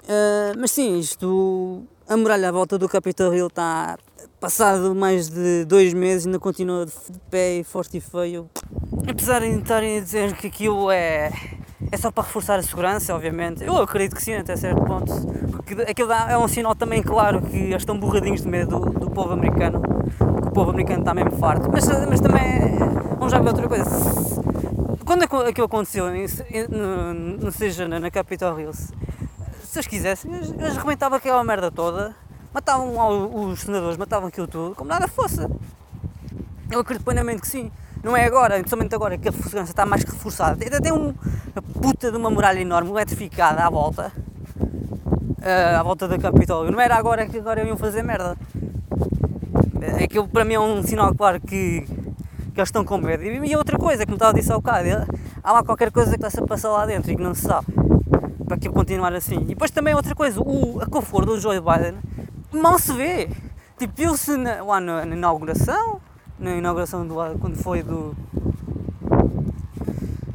Uh, 0.04 0.58
mas 0.58 0.72
sim, 0.72 1.00
isto. 1.00 1.84
A 2.06 2.18
muralha 2.18 2.50
à 2.50 2.52
volta 2.52 2.78
do 2.78 2.90
Capitol 2.90 3.34
Hill 3.34 3.48
está 3.48 3.98
passado 4.42 4.94
mais 4.94 5.30
de 5.30 5.64
dois 5.64 5.94
meses 5.94 6.26
ainda 6.26 6.38
continua 6.38 6.86
de 6.86 6.92
pé 7.32 7.60
e 7.60 7.64
forte 7.64 7.96
e 7.96 8.02
feio. 8.02 8.50
Apesar 9.08 9.40
de 9.40 9.48
estarem 9.48 9.98
a 9.98 10.02
dizer 10.02 10.36
que 10.36 10.48
aquilo 10.48 10.92
é, 10.92 11.32
é 11.92 11.98
só 11.98 12.12
para 12.12 12.24
reforçar 12.24 12.60
a 12.60 12.64
segurança, 12.64 13.14
obviamente, 13.14 13.64
eu 13.64 13.76
acredito 13.78 14.16
que 14.16 14.24
sim, 14.24 14.34
até 14.34 14.56
certo 14.56 14.82
ponto. 14.84 15.12
Porque 15.52 15.74
aquilo 15.82 16.12
é 16.12 16.38
um 16.38 16.48
sinal 16.48 16.76
também 16.76 17.02
claro 17.02 17.42
que 17.42 17.58
eles 17.58 17.82
estão 17.82 17.98
borradinhos 17.98 18.42
de 18.42 18.48
medo 18.48 18.80
do, 18.80 19.00
do 19.00 19.12
povo 19.12 19.34
americano. 19.34 19.82
Que 19.82 20.48
o 20.48 20.52
povo 20.52 20.72
americano 20.72 21.00
está 21.00 21.14
mesmo 21.14 21.32
farto. 21.38 21.70
Mas, 21.72 21.88
mas 22.08 22.20
também, 22.20 22.78
vamos 23.18 23.32
já 23.32 23.40
ver 23.40 23.50
outra 23.50 23.68
coisa. 23.68 23.86
Quando 25.06 25.24
aquilo 25.24 25.66
aconteceu, 25.66 26.06
não 27.40 27.52
seja 27.52 27.88
na, 27.88 28.00
na 28.00 28.10
Capitol 28.10 28.60
Hills, 28.60 28.94
se 29.64 29.78
eles 29.78 29.88
quisessem, 29.88 30.34
eles, 30.34 30.52
eles 30.52 30.78
rebentavam 30.78 31.18
aquela 31.18 31.44
merda 31.44 31.70
toda 31.70 32.16
matavam 32.54 33.50
os 33.50 33.62
senadores, 33.62 33.98
matavam 33.98 34.30
aquilo 34.30 34.48
tudo, 34.48 34.76
como 34.76 34.88
nada 34.88 35.08
fosse. 35.08 35.42
Eu 36.70 36.80
acredito 36.80 37.04
plenamente 37.04 37.42
que 37.42 37.48
sim. 37.48 37.72
Não 38.04 38.18
é 38.18 38.26
agora, 38.26 38.56
principalmente 38.56 38.94
agora 38.94 39.18
que 39.18 39.30
a 39.30 39.32
segurança 39.32 39.72
está 39.72 39.86
mais 39.86 40.04
que 40.04 40.12
reforçada. 40.12 40.62
Ainda 40.62 40.82
tem 40.82 40.92
um, 40.92 41.14
uma 41.56 41.62
puta 41.82 42.12
de 42.12 42.18
uma 42.18 42.30
muralha 42.30 42.60
enorme, 42.60 42.90
eletrificada 42.92 43.64
à 43.64 43.70
volta. 43.70 44.12
Uh, 44.60 45.80
à 45.80 45.84
volta 45.84 46.08
da 46.08 46.18
Capitólio. 46.18 46.72
Não 46.72 46.82
era 46.82 46.96
agora 46.96 47.26
que 47.26 47.38
agora 47.38 47.64
iam 47.64 47.78
fazer 47.78 48.04
merda. 48.04 48.38
Aquilo 50.04 50.28
para 50.28 50.44
mim 50.44 50.54
é 50.56 50.60
um 50.60 50.84
sinal 50.84 51.14
claro 51.16 51.40
que, 51.40 51.82
que 51.82 52.60
eles 52.60 52.68
estão 52.68 52.84
com 52.84 52.98
medo. 52.98 53.24
E, 53.24 53.56
outra 53.56 53.78
coisa, 53.78 54.06
como 54.06 54.16
estava 54.16 54.32
a 54.32 54.36
dizer 54.36 54.52
ao 54.52 54.60
bocado, 54.60 55.08
há 55.42 55.52
lá 55.52 55.64
qualquer 55.64 55.92
coisa 55.92 56.12
que 56.12 56.18
está-se 56.18 56.40
a 56.40 56.46
passar 56.46 56.72
lá 56.72 56.86
dentro 56.86 57.12
e 57.12 57.16
que 57.16 57.22
não 57.22 57.34
se 57.34 57.42
sabe. 57.42 57.68
Para 58.46 58.56
aquilo 58.56 58.74
continuar 58.74 59.14
assim. 59.14 59.38
E 59.42 59.46
depois 59.46 59.72
também 59.72 59.94
outra 59.96 60.14
coisa, 60.14 60.42
o, 60.42 60.82
a 60.82 60.86
conforto 60.88 61.28
do 61.28 61.40
Joe 61.40 61.60
Biden 61.60 61.96
mal 62.52 62.78
se 62.78 62.92
vê. 62.94 63.30
Tipo, 63.78 63.94
viu-se 63.96 64.36
lá 64.38 64.80
na, 64.80 65.06
na, 65.06 65.16
inauguração, 65.16 66.00
na 66.44 66.56
inauguração 66.58 67.08
do, 67.08 67.16
quando 67.40 67.56
foi 67.56 67.82
do. 67.82 68.16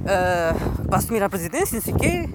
Uh, 0.01 0.87
para 0.89 0.99
assumir 0.99 1.23
a 1.23 1.29
presidência, 1.29 1.77
não 1.77 1.83
sei 1.83 1.95
o 1.95 1.99
quê. 1.99 2.29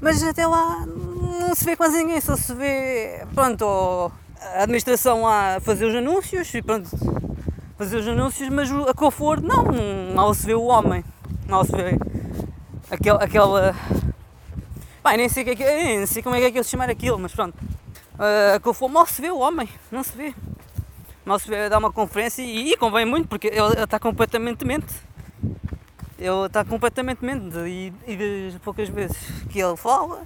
Mas 0.00 0.22
até 0.22 0.46
lá 0.46 0.86
não 0.86 1.54
se 1.54 1.64
vê 1.64 1.76
quase 1.76 1.96
ninguém, 1.96 2.20
só 2.20 2.36
se 2.36 2.54
vê, 2.54 3.26
pronto, 3.34 4.12
a 4.40 4.62
administração 4.62 5.26
a 5.26 5.58
fazer 5.60 5.86
os 5.86 5.94
anúncios 5.94 6.52
e 6.54 6.62
pronto, 6.62 6.88
fazer 7.76 7.96
os 7.96 8.08
anúncios, 8.08 8.48
mas 8.50 8.70
a 8.88 8.94
Cofor 8.94 9.42
não, 9.42 9.64
mal 10.14 10.32
se 10.32 10.46
vê 10.46 10.54
o 10.54 10.64
homem, 10.64 11.04
mal 11.48 11.64
se 11.64 11.72
vê 11.72 11.98
aquele, 12.90 13.22
aquela. 13.22 13.74
Pai, 15.02 15.16
nem 15.16 15.28
sei, 15.28 15.44
que 15.44 15.62
é, 15.62 15.84
nem 15.96 16.06
sei 16.06 16.22
como 16.22 16.34
é 16.36 16.40
que 16.40 16.44
é 16.46 16.50
que 16.50 16.58
eles 16.58 16.68
chamar 16.68 16.90
aquilo, 16.90 17.18
mas 17.18 17.34
pronto. 17.34 17.54
Uh, 18.14 18.60
que 18.60 18.68
eu 18.68 18.74
for, 18.74 18.88
mal 18.88 19.06
se 19.06 19.22
vê 19.22 19.30
o 19.30 19.38
homem, 19.38 19.68
não 19.90 20.02
se 20.02 20.14
vê. 20.14 20.34
Se 21.38 21.48
vê 21.48 21.68
dar 21.68 21.78
uma 21.78 21.92
conferência 21.92 22.42
e, 22.42 22.72
e 22.72 22.76
convém 22.76 23.04
muito 23.04 23.28
porque 23.28 23.48
ele 23.48 23.82
está 23.82 23.98
completamente 23.98 24.64
mente. 24.64 24.94
Ele 26.18 26.46
está 26.46 26.64
completamente 26.64 27.24
mente 27.24 27.56
e, 27.66 27.92
e 28.06 28.50
das 28.50 28.60
poucas 28.62 28.88
vezes 28.88 29.16
que 29.48 29.60
ele 29.60 29.76
fala, 29.76 30.22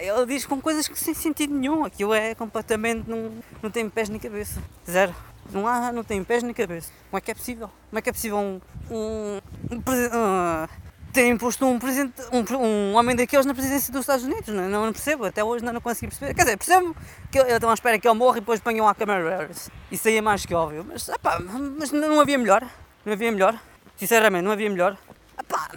ele 0.00 0.26
diz 0.26 0.46
com 0.46 0.60
coisas 0.60 0.88
que 0.88 0.98
sem 0.98 1.12
sentido 1.12 1.54
nenhum. 1.54 1.84
Aquilo 1.84 2.14
é 2.14 2.34
completamente. 2.34 3.08
não, 3.08 3.32
não 3.62 3.70
tem 3.70 3.88
pés 3.88 4.08
nem 4.08 4.18
cabeça. 4.18 4.62
Zero. 4.88 5.14
Não 5.52 5.66
há, 5.66 5.92
não 5.92 6.02
tem 6.02 6.22
pés 6.24 6.42
nem 6.42 6.54
cabeça. 6.54 6.90
Como 7.10 7.18
é 7.18 7.20
que 7.20 7.30
é 7.30 7.34
possível? 7.34 7.70
Como 7.90 7.98
é 7.98 8.02
que 8.02 8.08
é 8.08 8.12
possível 8.12 8.38
um. 8.38 8.60
um, 8.90 9.40
um, 9.70 9.78
uh, 9.78 10.68
tem 11.14 11.36
posto 11.38 11.64
um, 11.64 11.78
presidente, 11.78 12.20
um, 12.32 12.56
um 12.56 12.94
homem 12.96 13.14
daqueles 13.14 13.46
na 13.46 13.54
presidência 13.54 13.92
dos 13.92 14.00
Estados 14.00 14.24
Unidos. 14.24 14.48
Não, 14.48 14.68
não 14.68 14.92
percebo, 14.92 15.24
até 15.24 15.44
hoje 15.44 15.64
não, 15.64 15.72
não 15.72 15.80
consegui 15.80 16.08
perceber. 16.08 16.34
Quer 16.34 16.42
dizer, 16.42 16.56
percebo 16.56 16.96
que 17.30 17.38
eu 17.38 17.46
estou 17.46 17.70
à 17.70 17.74
espera 17.74 17.98
que 17.98 18.06
ele 18.06 18.18
morra 18.18 18.38
e 18.38 18.40
depois 18.40 18.60
ponham 18.60 18.86
a 18.86 18.92
Harris. 18.92 19.70
Isso 19.92 20.08
aí 20.08 20.16
é 20.16 20.20
mais 20.20 20.44
que 20.44 20.52
óbvio. 20.52 20.84
Mas, 20.86 21.08
epá, 21.08 21.38
mas 21.38 21.92
não 21.92 22.20
havia 22.20 22.36
melhor. 22.36 22.68
Não 23.06 23.12
havia 23.12 23.30
melhor. 23.30 23.58
Sinceramente, 23.96 24.42
não 24.42 24.50
havia 24.50 24.68
melhor. 24.68 24.98
Epá. 25.38 25.70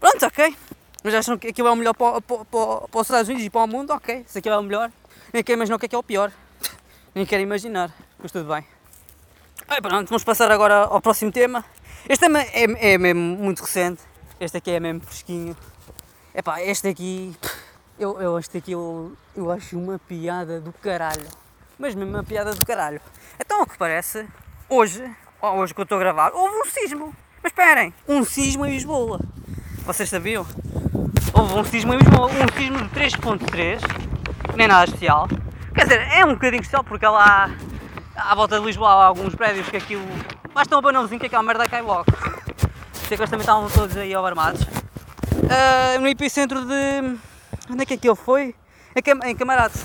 Pronto, 0.00 0.26
ok. 0.26 0.56
Mas 1.04 1.14
acham 1.14 1.36
que 1.36 1.48
aquilo 1.48 1.68
é 1.68 1.70
o 1.70 1.76
melhor 1.76 1.94
para, 1.94 2.22
para, 2.22 2.44
para, 2.44 2.76
para 2.88 3.00
os 3.00 3.06
Estados 3.06 3.28
Unidos 3.28 3.44
e 3.44 3.50
para 3.50 3.60
o 3.62 3.66
mundo? 3.66 3.92
Ok. 3.92 4.24
Se 4.26 4.38
aquilo 4.38 4.54
é 4.54 4.58
o 4.58 4.62
melhor, 4.62 4.90
nem 5.34 5.44
quero 5.44 5.58
imaginar 5.58 5.76
o 5.76 5.78
que 5.78 5.84
é 5.84 5.88
que 5.90 5.94
é 5.94 5.98
o 5.98 6.02
pior. 6.02 6.32
Nem 7.14 7.26
quero 7.26 7.42
imaginar. 7.42 7.90
Mas 8.18 8.32
tudo 8.32 8.50
bem. 8.50 8.64
Pronto, 9.82 10.08
vamos 10.08 10.24
passar 10.24 10.50
agora 10.50 10.84
ao 10.84 11.00
próximo 11.00 11.30
tema. 11.30 11.62
Este 12.08 12.22
tema 12.22 12.40
é, 12.40 12.94
é 12.94 12.98
mesmo 12.98 13.20
muito 13.20 13.60
recente 13.60 14.09
este 14.40 14.56
aqui 14.56 14.70
é 14.70 14.80
mesmo 14.80 15.02
fresquinho. 15.02 15.54
Epá, 16.34 16.62
este 16.62 16.88
aqui. 16.88 17.36
Eu, 17.98 18.18
eu 18.18 18.38
este 18.38 18.56
aqui 18.56 18.72
eu, 18.72 19.12
eu 19.36 19.50
acho 19.50 19.78
uma 19.78 19.98
piada 19.98 20.58
do 20.58 20.72
caralho. 20.72 21.28
Mas 21.78 21.94
mesmo 21.94 22.10
uma 22.10 22.24
piada 22.24 22.54
do 22.54 22.64
caralho. 22.64 23.00
Então, 23.38 23.62
o 23.62 23.66
que 23.66 23.76
parece, 23.76 24.26
hoje, 24.66 25.04
hoje 25.42 25.74
que 25.74 25.80
eu 25.80 25.82
estou 25.82 25.96
a 25.96 25.98
gravar, 25.98 26.32
houve 26.32 26.54
um 26.56 26.64
sismo. 26.64 27.14
Mas 27.42 27.52
esperem, 27.52 27.92
um 28.08 28.24
sismo 28.24 28.64
em 28.64 28.70
Lisboa. 28.70 29.20
Vocês 29.84 30.08
sabiam? 30.08 30.46
Houve 31.34 31.54
um 31.54 31.64
sismo 31.64 31.92
em 31.92 31.98
Lisboa, 31.98 32.28
um 32.28 32.58
sismo 32.58 32.78
de 32.78 32.88
3.3, 32.88 33.80
nem 34.56 34.66
nada 34.66 34.84
especial. 34.84 35.28
Quer 35.74 35.82
dizer, 35.82 36.00
é 36.12 36.24
um 36.24 36.32
bocadinho 36.32 36.62
especial 36.62 36.82
porque 36.82 37.06
lá 37.06 37.50
à 38.16 38.34
volta 38.34 38.58
de 38.58 38.64
Lisboa 38.64 38.88
há 38.88 39.04
alguns 39.04 39.34
prédios 39.34 39.68
que 39.68 39.76
aquilo. 39.76 40.04
Basta 40.54 40.74
um 40.74 40.78
abanãozinho 40.78 41.20
que 41.20 41.26
aquela 41.26 41.42
merda 41.42 41.66
cai 41.66 41.82
logo 41.82 42.10
sei 43.10 43.16
que 43.16 43.22
eles 43.22 43.30
também 43.30 43.42
estavam 43.42 43.68
todos 43.68 43.96
aí 43.96 44.14
alarmados. 44.14 44.62
Uh, 44.62 46.00
no 46.00 46.06
epicentro 46.06 46.64
de. 46.64 47.18
Onde 47.68 47.82
é 47.82 47.86
que 47.86 47.94
aquilo 47.94 48.14
foi? 48.14 48.54
Em 48.94 49.34
Camarate. 49.34 49.78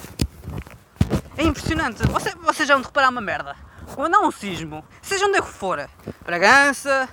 É 1.36 1.44
impressionante. 1.44 2.06
Vocês 2.08 2.36
você 2.36 2.68
já 2.68 2.76
vão 2.76 2.84
reparar 2.84 3.10
uma 3.10 3.22
merda. 3.22 3.56
Quando 3.96 4.14
há 4.14 4.20
um 4.20 4.30
sismo, 4.30 4.86
seja 5.02 5.26
onde 5.26 5.40
é 5.40 5.42
que 5.42 5.48
for, 5.48 5.90
Bragança, 6.24 7.10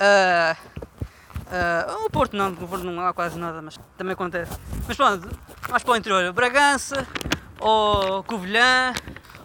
uh, 0.00 0.56
uh, 2.00 2.06
o 2.06 2.10
Porto 2.10 2.36
não, 2.36 2.50
o 2.50 2.68
Porto 2.68 2.84
não 2.84 3.06
há 3.06 3.12
quase 3.12 3.38
nada, 3.38 3.60
mas 3.60 3.78
também 3.98 4.14
acontece. 4.14 4.58
Mas 4.88 4.96
pronto, 4.96 5.28
mais 5.68 5.82
para 5.82 5.92
o 5.92 5.96
interior, 5.96 6.32
Bragança, 6.32 7.06
ou 7.60 8.22
Covilhã, 8.24 8.94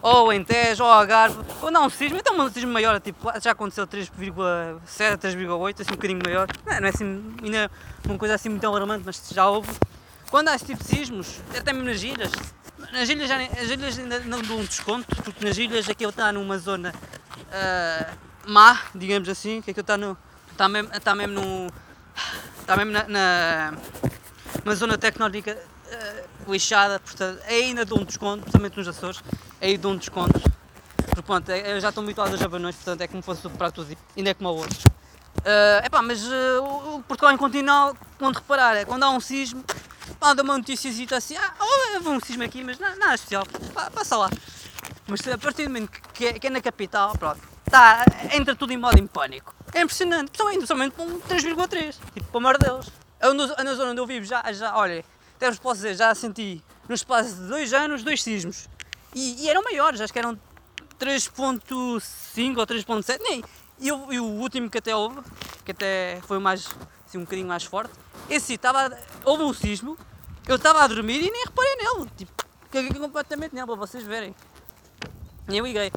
ou 0.02 0.32
em 0.32 0.44
Tejo, 0.44 0.84
ou 0.84 0.90
Algarve, 0.90 1.38
ou 1.62 1.70
não 1.70 1.86
um 1.86 1.90
sismo, 1.90 2.18
então 2.18 2.40
um 2.40 2.50
sismo 2.50 2.72
maior, 2.72 3.00
tipo, 3.02 3.32
já 3.42 3.52
aconteceu 3.52 3.86
3,7, 3.86 5.18
3,8, 5.18 5.82
assim 5.82 5.92
um 5.92 5.96
bocadinho 5.96 6.22
maior, 6.24 6.48
não 6.66 6.74
é, 6.74 6.86
é 6.86 6.90
assim, 6.90 7.36
ainda 7.44 7.72
uma 8.06 8.18
coisa 8.18 8.36
assim 8.36 8.50
muito 8.50 8.66
alarmante, 8.66 9.04
mas 9.06 9.22
já 9.32 9.48
houve. 9.48 9.70
Quando 10.30 10.50
há 10.50 10.56
esse 10.56 10.66
tipo 10.66 10.82
de 10.82 10.90
sismos, 10.90 11.42
até 11.58 11.74
mesmo 11.74 11.90
nas 11.90 12.02
ilhas, 12.02 12.32
nas 12.94 13.10
ilhas, 13.10 13.28
já, 13.28 13.38
as 13.38 13.70
ilhas 13.70 14.00
ainda 14.00 14.20
não 14.20 14.42
dão 14.42 14.58
um 14.58 14.66
desconto, 14.66 15.16
porque 15.24 15.46
nas 15.46 15.58
ilhas 15.58 15.90
aquilo 15.90 16.12
está 16.12 16.32
numa 16.32 16.58
zona 16.58 16.94
uh, 16.94 18.18
má, 18.46 18.80
digamos 18.96 19.28
assim, 19.28 19.62
que 19.62 19.72
aquilo 19.72 19.82
está, 19.82 19.98
no, 19.98 20.18
está, 20.52 20.70
mesmo, 20.70 20.90
está 20.94 21.16
mesmo 21.16 21.34
no. 21.34 21.68
está 22.62 22.78
mesmo 22.78 22.92
na, 22.92 23.08
na, 23.08 23.74
na 24.64 24.76
zona 24.76 24.98
tecnológica 24.98 25.58
uh, 25.58 26.39
lixada, 26.52 27.00
portanto 27.00 27.42
ainda 27.48 27.86
dão 27.86 28.00
um 28.00 28.04
desconto, 28.04 28.42
principalmente 28.42 28.78
nos 28.78 28.88
Açores, 28.88 29.22
aí 29.62 29.78
dou 29.78 29.94
um 29.94 29.98
desconto. 29.98 30.40
Porque 31.06 31.22
pronto, 31.24 31.50
é, 31.50 31.74
eu 31.74 31.80
já 31.82 31.90
estou 31.90 32.04
habituado 32.04 32.34
a 32.34 32.38
jabanões, 32.38 32.76
portanto 32.76 33.02
é 33.02 33.08
como 33.08 33.22
fosse 33.22 33.46
o 33.48 33.50
prato 33.50 33.84
tudo, 33.84 33.98
ainda 34.16 34.30
é 34.30 34.34
como 34.34 34.50
a 34.50 34.52
outros. 34.52 34.84
Uh, 35.40 35.86
epá, 35.86 36.02
mas 36.02 36.24
uh, 36.24 36.96
o 36.96 37.04
Portugal 37.04 37.34
em 37.34 37.38
continental, 37.38 37.96
quando 38.18 38.36
reparar, 38.36 38.76
é 38.76 38.86
quando 38.86 39.04
há 39.04 39.10
um 39.10 39.20
sismo, 39.20 39.64
pá, 40.20 40.34
dá 40.34 40.44
uma 40.44 40.58
notícia 40.58 40.92
assim, 41.16 41.36
ah, 41.38 41.54
houve 41.96 42.10
um 42.10 42.20
sismo 42.20 42.44
aqui, 42.44 42.64
mas 42.64 42.78
nada, 42.78 42.96
nada 42.98 43.16
especial, 43.16 43.46
pá, 43.74 43.90
passa 43.90 44.18
lá. 44.18 44.30
Mas 45.08 45.26
a 45.28 45.38
partir 45.38 45.64
do 45.64 45.70
momento 45.70 45.92
que 46.14 46.26
é, 46.26 46.34
que 46.34 46.48
é 46.48 46.50
na 46.50 46.62
capital, 46.62 47.18
pronto, 47.18 47.40
tá, 47.70 48.06
entra 48.34 48.56
tudo 48.56 48.74
em 48.74 48.78
modo 48.78 49.00
em 49.00 49.08
pânico. 49.08 49.56
É 49.74 49.82
impressionante, 49.82 50.32
principalmente 50.32 50.94
com 50.94 51.04
um 51.04 51.20
3,3, 51.22 51.96
tipo, 52.14 52.26
pelo 52.28 52.38
amor 52.38 52.58
de 52.58 52.66
Deus. 52.66 52.90
Eu, 53.22 53.34
na 53.34 53.74
zona 53.74 53.92
onde 53.92 54.00
eu 54.00 54.08
vivo, 54.08 54.26
já, 54.26 54.52
já 54.52 54.76
olha, 54.78 55.04
até 55.40 55.50
vos 55.50 55.58
posso 55.58 55.76
dizer, 55.78 55.96
já 55.96 56.14
senti 56.14 56.62
no 56.90 56.94
espaço 56.94 57.34
de 57.34 57.48
dois 57.48 57.74
anos, 57.74 58.04
dois 58.04 58.22
sismos. 58.22 58.68
E, 59.16 59.46
e 59.46 59.50
eram 59.50 59.64
maiores, 59.64 60.02
acho 60.02 60.12
que 60.12 60.20
eram 60.20 60.38
3.5 61.00 62.58
ou 62.58 62.68
3.7, 62.68 63.20
nem. 63.22 63.42
E, 63.80 63.88
e, 63.88 64.20
o 64.20 64.26
último 64.26 64.70
que 64.70 64.80
até 64.80 64.94
houve, 64.94 65.22
que 65.64 65.72
até 65.72 66.20
foi 66.28 66.40
mais, 66.40 66.68
assim, 67.08 67.18
um 67.18 67.22
bocadinho 67.22 67.48
mais 67.48 67.64
forte, 67.64 67.94
esse 68.30 68.56
estava, 68.56 68.96
houve 69.24 69.44
um 69.44 69.54
sismo, 69.54 69.98
eu 70.46 70.58
estava 70.58 70.84
a 70.84 70.88
dormir 70.88 71.22
e 71.22 71.32
nem 71.32 71.46
reparei 71.46 71.76
nele, 71.78 72.12
tipo, 72.18 72.34
caguei 72.70 73.00
completamente 73.00 73.56
nele 73.56 73.66
para 73.66 73.76
vocês 73.76 74.04
verem. 74.04 74.36
Eu 75.48 75.66
liguei. 75.66 75.90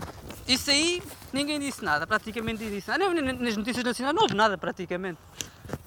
Isso 0.47 0.71
aí, 0.71 1.03
ninguém 1.33 1.59
disse 1.59 1.85
nada, 1.85 2.07
praticamente 2.07 2.65
disse 2.65 2.89
nada. 2.89 3.13
Não, 3.13 3.13
nas 3.13 3.57
notícias 3.57 3.85
nacionais 3.85 4.15
não 4.15 4.23
houve 4.23 4.35
nada 4.35 4.57
praticamente, 4.57 5.19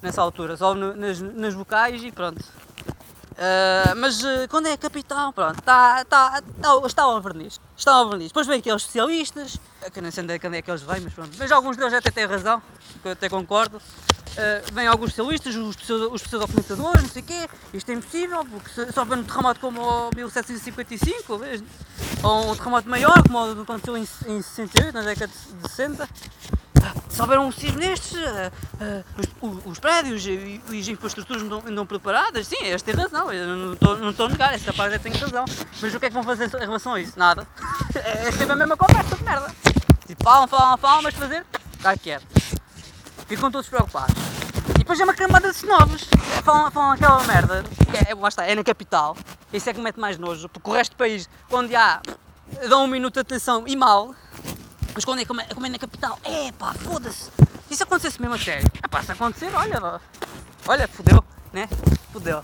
nessa 0.02 0.20
altura, 0.20 0.58
só 0.58 0.74
nas, 0.74 1.22
nas 1.22 1.54
vocais 1.54 2.04
e 2.04 2.12
pronto. 2.12 2.44
Uh, 3.36 3.94
mas 3.96 4.22
uh, 4.22 4.48
quando 4.48 4.66
é 4.66 4.76
capital, 4.78 5.30
pronto, 5.30 5.60
tá, 5.60 6.02
tá, 6.06 6.40
tá, 6.40 6.82
está 6.86 7.02
ao 7.02 7.20
verniz. 7.20 7.60
Está 7.76 7.92
ao 7.92 8.08
verniz. 8.08 8.28
Depois 8.28 8.46
vem 8.46 8.58
aqueles 8.60 8.80
especialistas, 8.80 9.58
que 9.92 10.00
nem 10.00 10.10
sei 10.10 10.24
onde 10.24 10.32
é, 10.34 10.40
onde 10.42 10.56
é 10.56 10.62
que 10.62 10.70
eles 10.70 10.82
vêm, 10.82 11.00
mas 11.00 11.12
pronto. 11.12 11.36
Mas 11.38 11.52
alguns 11.52 11.76
deles 11.76 11.92
até 11.92 12.10
têm 12.10 12.24
razão, 12.24 12.62
que 13.02 13.08
eu 13.08 13.12
até 13.12 13.28
concordo. 13.28 13.76
uh, 13.76 14.72
vêm 14.72 14.86
alguns 14.86 15.10
especialistas, 15.10 15.54
os, 15.54 15.76
os 15.76 16.22
pseudo-comentadores, 16.22 17.02
não 17.02 17.10
sei 17.10 17.22
o 17.22 17.24
quê, 17.26 17.48
isto 17.74 17.90
é 17.90 17.94
impossível, 17.94 18.42
porque 18.46 18.92
só 18.92 19.04
vem 19.04 19.18
um 19.18 19.24
terremoto 19.24 19.60
como 19.60 19.82
o 19.82 20.10
1755, 20.16 21.40
ou 22.22 22.52
um 22.52 22.56
terremoto 22.56 22.88
maior, 22.88 23.22
como 23.22 23.60
aconteceu 23.60 23.98
em, 23.98 24.02
em 24.02 24.40
68, 24.40 24.94
na 24.94 25.02
década 25.02 25.30
de 25.62 25.68
60, 25.68 26.08
se 27.08 27.20
houver 27.20 27.38
um 27.38 27.50
sismo 27.50 27.78
destes, 27.78 28.12
uh, 28.12 28.52
uh, 29.42 29.48
os, 29.48 29.66
os, 29.72 29.78
prédios 29.78 30.26
e, 30.26 30.60
as 30.68 30.88
infraestruturas 30.88 31.42
não 31.42 31.58
estão 31.58 31.86
preparadas, 31.86 32.46
sim, 32.46 32.56
este 32.62 32.92
tem 32.92 32.94
razão, 32.94 33.32
eu 33.32 33.56
não 33.56 33.72
estou, 33.72 33.98
não 33.98 34.10
estou 34.10 34.26
a 34.26 34.28
negar, 34.28 34.54
esta 34.54 34.72
parte 34.72 34.98
tem 34.98 35.12
razão. 35.12 35.44
Mas 35.80 35.94
o 35.94 36.00
que 36.00 36.06
é 36.06 36.08
que 36.08 36.14
vão 36.14 36.22
fazer 36.22 36.46
em 36.54 36.58
relação 36.58 36.94
a 36.94 37.00
isso? 37.00 37.18
Nada. 37.18 37.46
É, 37.96 38.28
é 38.28 38.32
sempre 38.32 38.52
a 38.52 38.56
mesma 38.56 38.76
conversa 38.76 39.16
de 39.16 39.24
merda. 39.24 39.54
Tipo, 40.06 40.22
falam, 40.22 40.46
falam, 40.46 40.76
falam, 40.76 41.02
mas 41.02 41.14
fazer, 41.14 41.46
está 41.72 41.96
quieto. 41.96 42.26
Ficam 43.26 43.50
todos 43.50 43.68
preocupados. 43.68 44.14
E 44.74 44.78
depois 44.78 45.00
é 45.00 45.04
uma 45.04 45.14
camada 45.14 45.50
de 45.50 45.66
novos. 45.66 46.04
Falam, 46.44 46.70
falam 46.70 46.92
aquela 46.92 47.22
merda, 47.24 47.64
é, 48.06 48.28
está, 48.28 48.44
é 48.44 48.54
na 48.54 48.62
capital. 48.62 49.16
Isso 49.52 49.70
é 49.70 49.72
que 49.72 49.80
mete 49.80 49.98
mais 49.98 50.18
nojo, 50.18 50.48
porque 50.48 50.68
o 50.68 50.72
resto 50.72 50.92
do 50.92 50.98
país, 50.98 51.28
onde 51.50 51.74
há, 51.74 52.02
dão 52.68 52.84
um 52.84 52.86
minuto 52.86 53.14
de 53.14 53.20
atenção 53.20 53.64
e 53.66 53.74
mal, 53.74 54.14
é 54.96 55.24
como, 55.24 55.40
é, 55.40 55.44
como 55.44 55.66
é 55.66 55.68
na 55.68 55.78
capital, 55.78 56.18
é 56.24 56.50
pá, 56.52 56.72
foda-se. 56.72 57.30
Isso 57.70 57.82
acontecesse 57.82 58.20
mesmo 58.20 58.34
a 58.34 58.38
sério. 58.38 58.70
É 58.82 58.88
pá, 58.88 59.02
se 59.02 59.12
acontecer, 59.12 59.54
olha, 59.54 60.00
olha, 60.66 60.88
fodeu, 60.88 61.22
né? 61.52 61.68
Fodeu. 62.12 62.42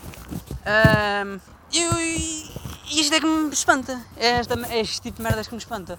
Um, 1.25 1.39
e, 1.71 2.51
isto 2.91 3.15
é 3.15 3.19
que 3.19 3.25
me 3.25 3.51
espanta. 3.51 3.99
É, 4.17 4.41
é 4.69 4.79
este 4.79 5.01
tipo 5.01 5.17
de 5.17 5.23
merdas 5.23 5.47
que 5.47 5.53
me 5.53 5.59
espanta. 5.59 5.97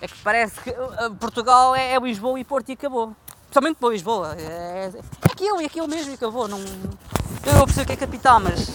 É 0.00 0.06
que 0.06 0.16
parece 0.18 0.60
que 0.60 0.70
uh, 0.70 1.14
Portugal 1.18 1.74
é, 1.74 1.94
é, 1.94 1.98
Lisboa 1.98 2.38
e 2.38 2.44
Porto 2.44 2.68
e 2.68 2.72
acabou. 2.72 3.16
Principalmente 3.44 3.76
para 3.78 3.88
Lisboa. 3.88 4.36
É, 4.38 4.90
é 4.94 5.32
aquilo 5.32 5.62
e 5.62 5.64
aquilo 5.64 5.88
mesmo 5.88 6.10
e 6.10 6.14
acabou. 6.14 6.46
Não, 6.46 6.58
eu 6.58 7.64
percebo 7.64 7.86
que 7.86 7.92
é 7.92 7.96
capital, 7.96 8.38
mas, 8.38 8.68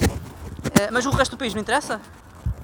é, 0.79 0.89
mas 0.91 1.05
o 1.05 1.11
resto 1.11 1.35
do 1.35 1.37
país 1.37 1.53
não 1.53 1.61
interessa. 1.61 2.01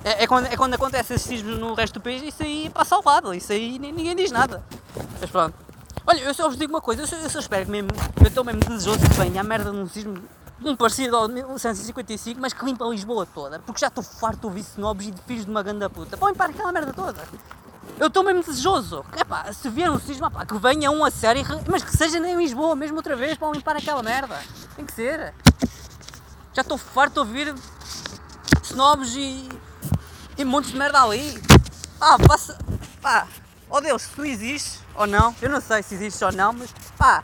É, 0.04 0.24
é, 0.24 0.28
quando, 0.28 0.46
é 0.48 0.56
quando 0.56 0.74
acontece 0.74 1.14
esses 1.14 1.28
sismos 1.28 1.58
no 1.58 1.74
resto 1.74 1.96
do 1.96 2.02
país, 2.02 2.22
isso 2.22 2.44
aí 2.44 2.70
passa 2.70 2.96
ao 2.96 3.04
lado, 3.04 3.34
isso 3.34 3.52
aí 3.52 3.78
ninguém 3.80 4.16
diz 4.16 4.32
nada. 4.32 4.64
Mas 5.20 5.30
pronto. 5.30 5.54
Olha, 6.06 6.22
eu 6.22 6.34
só 6.34 6.48
vos 6.48 6.58
digo 6.58 6.72
uma 6.72 6.82
coisa, 6.82 7.02
eu 7.02 7.08
só, 7.08 7.16
eu 7.18 7.30
só 7.30 7.40
espero 7.40 7.70
mesmo, 7.70 7.90
eu 8.22 8.28
estou 8.28 8.44
mesmo 8.44 8.62
desejoso 8.62 9.00
que 9.00 9.14
venha 9.16 9.42
a 9.42 9.44
merda 9.44 9.72
de 9.72 9.78
um 9.78 9.88
sismo 9.88 10.18
um 10.64 10.76
parecido 10.76 11.16
ao 11.16 11.28
1955, 11.28 12.40
mas 12.42 12.54
que 12.54 12.66
limpa 12.66 12.86
Lisboa 12.86 13.26
toda, 13.26 13.60
porque 13.60 13.80
já 13.80 13.88
estou 13.88 14.04
farto 14.04 14.42
de 14.42 14.46
ouvir 14.48 14.62
snobs 14.62 15.08
e 15.08 15.12
de 15.12 15.22
filhos 15.22 15.46
de 15.46 15.52
uma 15.52 15.62
ganda 15.62 15.90
puta. 15.90 16.18
Põe 16.18 16.34
para 16.34 16.52
aquela 16.52 16.72
merda 16.72 16.94
toda. 16.94 17.22
Eu 18.00 18.08
estou 18.08 18.24
mesmo 18.24 18.44
desejoso. 18.44 19.06
Epá, 19.16 19.52
se 19.54 19.70
vier 19.70 19.90
um 19.90 20.00
sismo, 20.00 20.28
epá, 20.28 20.46
que 20.46 20.58
venha 20.58 20.92
um 20.92 21.04
a 21.04 21.12
sério, 21.12 21.44
mas 21.70 21.84
que 21.84 21.96
seja 21.96 22.18
em 22.18 22.38
Lisboa 22.38 22.76
mesmo 22.76 22.98
outra 22.98 23.16
vez 23.16 23.38
para 23.38 23.52
limpar 23.52 23.78
aquela 23.78 24.02
merda. 24.02 24.40
Tem 24.76 24.86
que 24.86 24.94
ser. 24.94 25.34
Já 26.54 26.62
estou 26.62 26.78
farto 26.78 27.14
de 27.14 27.20
ouvir 27.20 27.56
snobs 28.64 29.16
e 29.16 29.48
e 30.38 30.46
montes 30.46 30.72
de 30.72 30.78
merda 30.78 31.02
ali. 31.02 31.42
Pá, 32.00 32.18
passa. 32.28 32.58
Pá, 33.02 33.28
oh 33.70 33.82
Deus, 33.82 34.04
se 34.04 34.10
tu 34.10 34.26
existes 34.26 34.80
ou 34.96 35.08
não, 35.08 35.36
eu 35.42 35.50
não 35.50 35.62
sei 35.62 35.84
se 35.84 35.96
existes 35.96 36.22
ou 36.22 36.32
não, 36.32 36.54
mas 36.54 36.74
pá, 36.98 37.24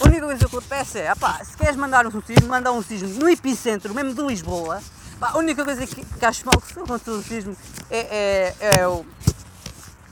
a 0.00 0.06
única 0.06 0.26
coisa 0.26 0.48
que 0.48 0.56
eu 0.56 0.60
te 0.60 0.68
peço 0.68 0.98
é, 0.98 1.14
pá, 1.14 1.40
se 1.44 1.56
queres 1.56 1.76
mandar 1.76 2.06
um 2.06 2.22
sismo, 2.22 2.48
manda 2.48 2.72
um 2.72 2.82
sismo 2.82 3.08
no 3.20 3.28
epicentro, 3.28 3.94
mesmo 3.94 4.14
de 4.14 4.22
Lisboa. 4.22 4.82
Pá, 5.18 5.30
a 5.30 5.38
única 5.38 5.64
coisa 5.64 5.86
que, 5.86 6.04
que 6.04 6.24
acho 6.24 6.44
mal 6.44 6.60
que 6.60 6.72
se 6.72 6.78
acontecer 6.78 7.10
um 7.10 7.22
sismo 7.22 7.56
é, 7.90 8.54
é, 8.60 8.80
é 8.80 8.88
o. 8.88 9.04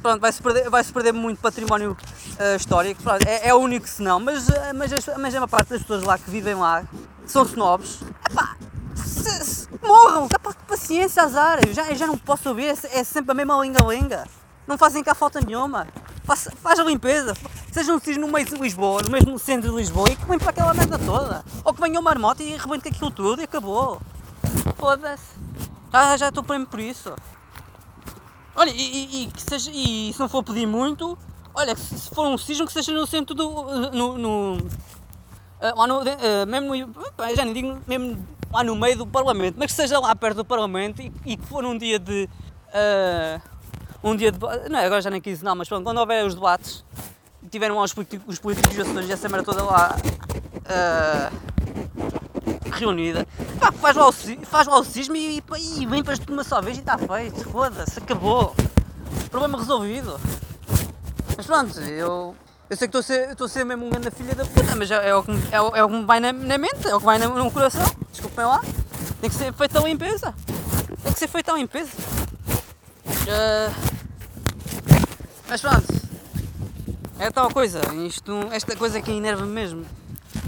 Pronto, 0.00 0.20
vai-se 0.20 0.40
perder, 0.40 0.70
vai 0.70 0.82
-se 0.82 0.92
perder 0.92 1.12
muito 1.12 1.40
património 1.40 1.92
uh, 1.92 2.56
histórico, 2.56 3.02
pronto, 3.02 3.26
é, 3.26 3.48
é 3.48 3.54
o 3.54 3.58
único 3.58 3.86
senão, 3.86 4.18
mas, 4.18 4.48
eh, 4.48 4.72
mas, 4.72 4.90
mas 5.18 5.34
é 5.34 5.38
uma 5.38 5.48
parte 5.48 5.68
das 5.68 5.82
pessoas 5.82 6.02
lá 6.04 6.16
que 6.16 6.30
vivem 6.30 6.54
lá, 6.54 6.84
são 7.26 7.42
snobs, 7.44 8.00
epá, 8.30 8.49
morram, 9.82 10.28
para 10.28 10.38
paciência, 10.66 11.22
azar. 11.22 11.60
Eu 11.66 11.72
já, 11.72 11.88
eu 11.88 11.96
já 11.96 12.06
não 12.06 12.16
posso 12.16 12.48
ouvir, 12.48 12.66
é, 12.66 12.98
é 12.98 13.04
sempre 13.04 13.32
a 13.32 13.34
mesma 13.34 13.60
linga-linga. 13.62 14.26
Não 14.66 14.78
fazem 14.78 15.02
cá 15.02 15.14
falta 15.14 15.40
nenhuma. 15.40 15.86
Faz, 16.24 16.48
faz 16.62 16.78
a 16.78 16.84
limpeza. 16.84 17.34
Sejam 17.72 17.98
vocês 17.98 18.16
no 18.16 18.28
meio 18.28 18.46
de 18.46 18.54
Lisboa, 18.56 19.02
no 19.02 19.10
mesmo 19.10 19.38
centro 19.38 19.70
de 19.70 19.76
Lisboa 19.76 20.10
e 20.10 20.16
que 20.16 20.30
limpa 20.30 20.50
aquela 20.50 20.72
merda 20.74 20.98
toda. 20.98 21.44
Ou 21.64 21.74
que 21.74 21.80
venha 21.80 21.98
uma 21.98 22.10
marmota 22.10 22.42
e 22.42 22.56
rebente 22.56 22.88
aquilo 22.88 23.10
tudo 23.10 23.40
e 23.40 23.44
acabou. 23.44 24.00
Foda-se. 24.76 25.24
Já, 25.92 26.16
já 26.16 26.28
estou 26.28 26.44
mesmo 26.48 26.66
por 26.66 26.78
isso. 26.78 27.12
Olha, 28.54 28.70
e, 28.70 28.76
e, 28.76 29.24
e, 29.26 29.40
seja, 29.40 29.70
e 29.72 30.12
se 30.12 30.20
não 30.20 30.28
for 30.28 30.44
pedir 30.44 30.66
muito, 30.66 31.18
olha, 31.54 31.74
se 31.74 32.14
for 32.14 32.26
um 32.26 32.38
sismo 32.38 32.66
que 32.66 32.72
seja 32.72 32.92
no 32.92 33.06
centro 33.06 33.34
do. 33.34 33.90
no. 33.90 34.18
no 34.18 34.54
uh, 34.54 35.76
lá 35.76 35.86
no, 35.86 36.00
uh, 36.00 36.46
mesmo, 36.46 36.94
já 37.34 37.44
nem 37.44 37.54
digo 37.54 37.80
mesmo 37.86 38.26
lá 38.52 38.64
no 38.64 38.74
meio 38.76 38.96
do 38.98 39.06
Parlamento, 39.06 39.56
mas 39.58 39.70
que 39.70 39.76
seja 39.76 39.98
lá 39.98 40.14
perto 40.14 40.38
do 40.38 40.44
Parlamento 40.44 41.00
e, 41.00 41.12
e 41.24 41.36
que 41.36 41.46
for 41.46 41.64
um 41.64 41.76
dia 41.76 41.98
de. 41.98 42.28
Uh, 42.68 43.40
um 44.02 44.16
dia 44.16 44.32
de. 44.32 44.38
Não, 44.68 44.80
agora 44.80 45.00
já 45.00 45.10
nem 45.10 45.20
quis 45.20 45.42
não, 45.42 45.54
mas 45.54 45.68
pronto, 45.68 45.84
quando 45.84 45.98
houver 45.98 46.24
os 46.24 46.34
debates, 46.34 46.84
tiveram 47.50 47.76
lá 47.76 47.84
os 47.84 47.94
os 48.26 48.38
políticos 48.38 48.76
e 48.76 48.80
as 48.80 49.10
essa 49.10 49.28
merda 49.28 49.44
toda 49.44 49.62
lá 49.62 49.96
uh, 50.56 51.50
reunida, 52.72 53.26
pá, 53.58 53.72
faz 53.72 53.96
lá 53.96 54.08
o, 54.08 54.12
faz 54.12 54.66
lá 54.66 54.78
o 54.78 54.84
sismo 54.84 55.16
e, 55.16 55.38
e, 55.38 55.42
e 55.82 55.84
limpas 55.84 56.18
tudo 56.18 56.32
uma 56.32 56.44
só 56.44 56.60
vez 56.60 56.76
e 56.76 56.80
está 56.80 56.96
feito, 56.98 57.48
foda-se, 57.50 57.98
acabou. 57.98 58.54
Problema 59.30 59.58
resolvido. 59.58 60.18
Mas 61.36 61.46
pronto, 61.46 61.78
eu. 61.80 62.34
Eu 62.70 62.76
sei 62.76 62.86
que 62.86 62.96
estou 62.96 63.00
a 63.00 63.02
ser, 63.02 63.30
estou 63.32 63.46
a 63.46 63.48
ser 63.48 63.64
mesmo 63.64 63.84
um 63.84 63.90
grande 63.90 64.12
filha 64.12 64.32
da 64.32 64.44
puta, 64.44 64.76
mas 64.76 64.88
é, 64.92 65.08
é, 65.08 65.12
o, 65.12 65.24
que, 65.24 65.32
é, 65.50 65.60
o, 65.60 65.74
é 65.74 65.82
o 65.82 65.88
que 65.88 65.94
me 65.96 66.04
vai 66.04 66.20
na, 66.20 66.32
na 66.32 66.56
mente, 66.56 66.86
é 66.86 66.94
o 66.94 67.00
que 67.00 67.04
vai 67.04 67.18
no, 67.18 67.34
no 67.34 67.50
coração. 67.50 67.84
Desculpem 68.12 68.44
lá. 68.44 68.60
Tem 69.20 69.28
que 69.28 69.34
ser 69.34 69.52
feita 69.52 69.80
a 69.80 69.82
limpeza. 69.82 70.32
Tem 71.02 71.12
que 71.12 71.18
ser 71.18 71.26
feita 71.26 71.52
a 71.52 71.56
limpeza. 71.56 71.90
Uh, 73.04 73.74
mas 75.48 75.60
pronto. 75.60 75.84
É 77.18 77.28
tal 77.32 77.50
coisa. 77.50 77.80
Isto, 78.06 78.32
esta 78.52 78.76
coisa 78.76 79.02
que 79.02 79.10
enerva-me 79.10 79.50
mesmo. 79.50 79.84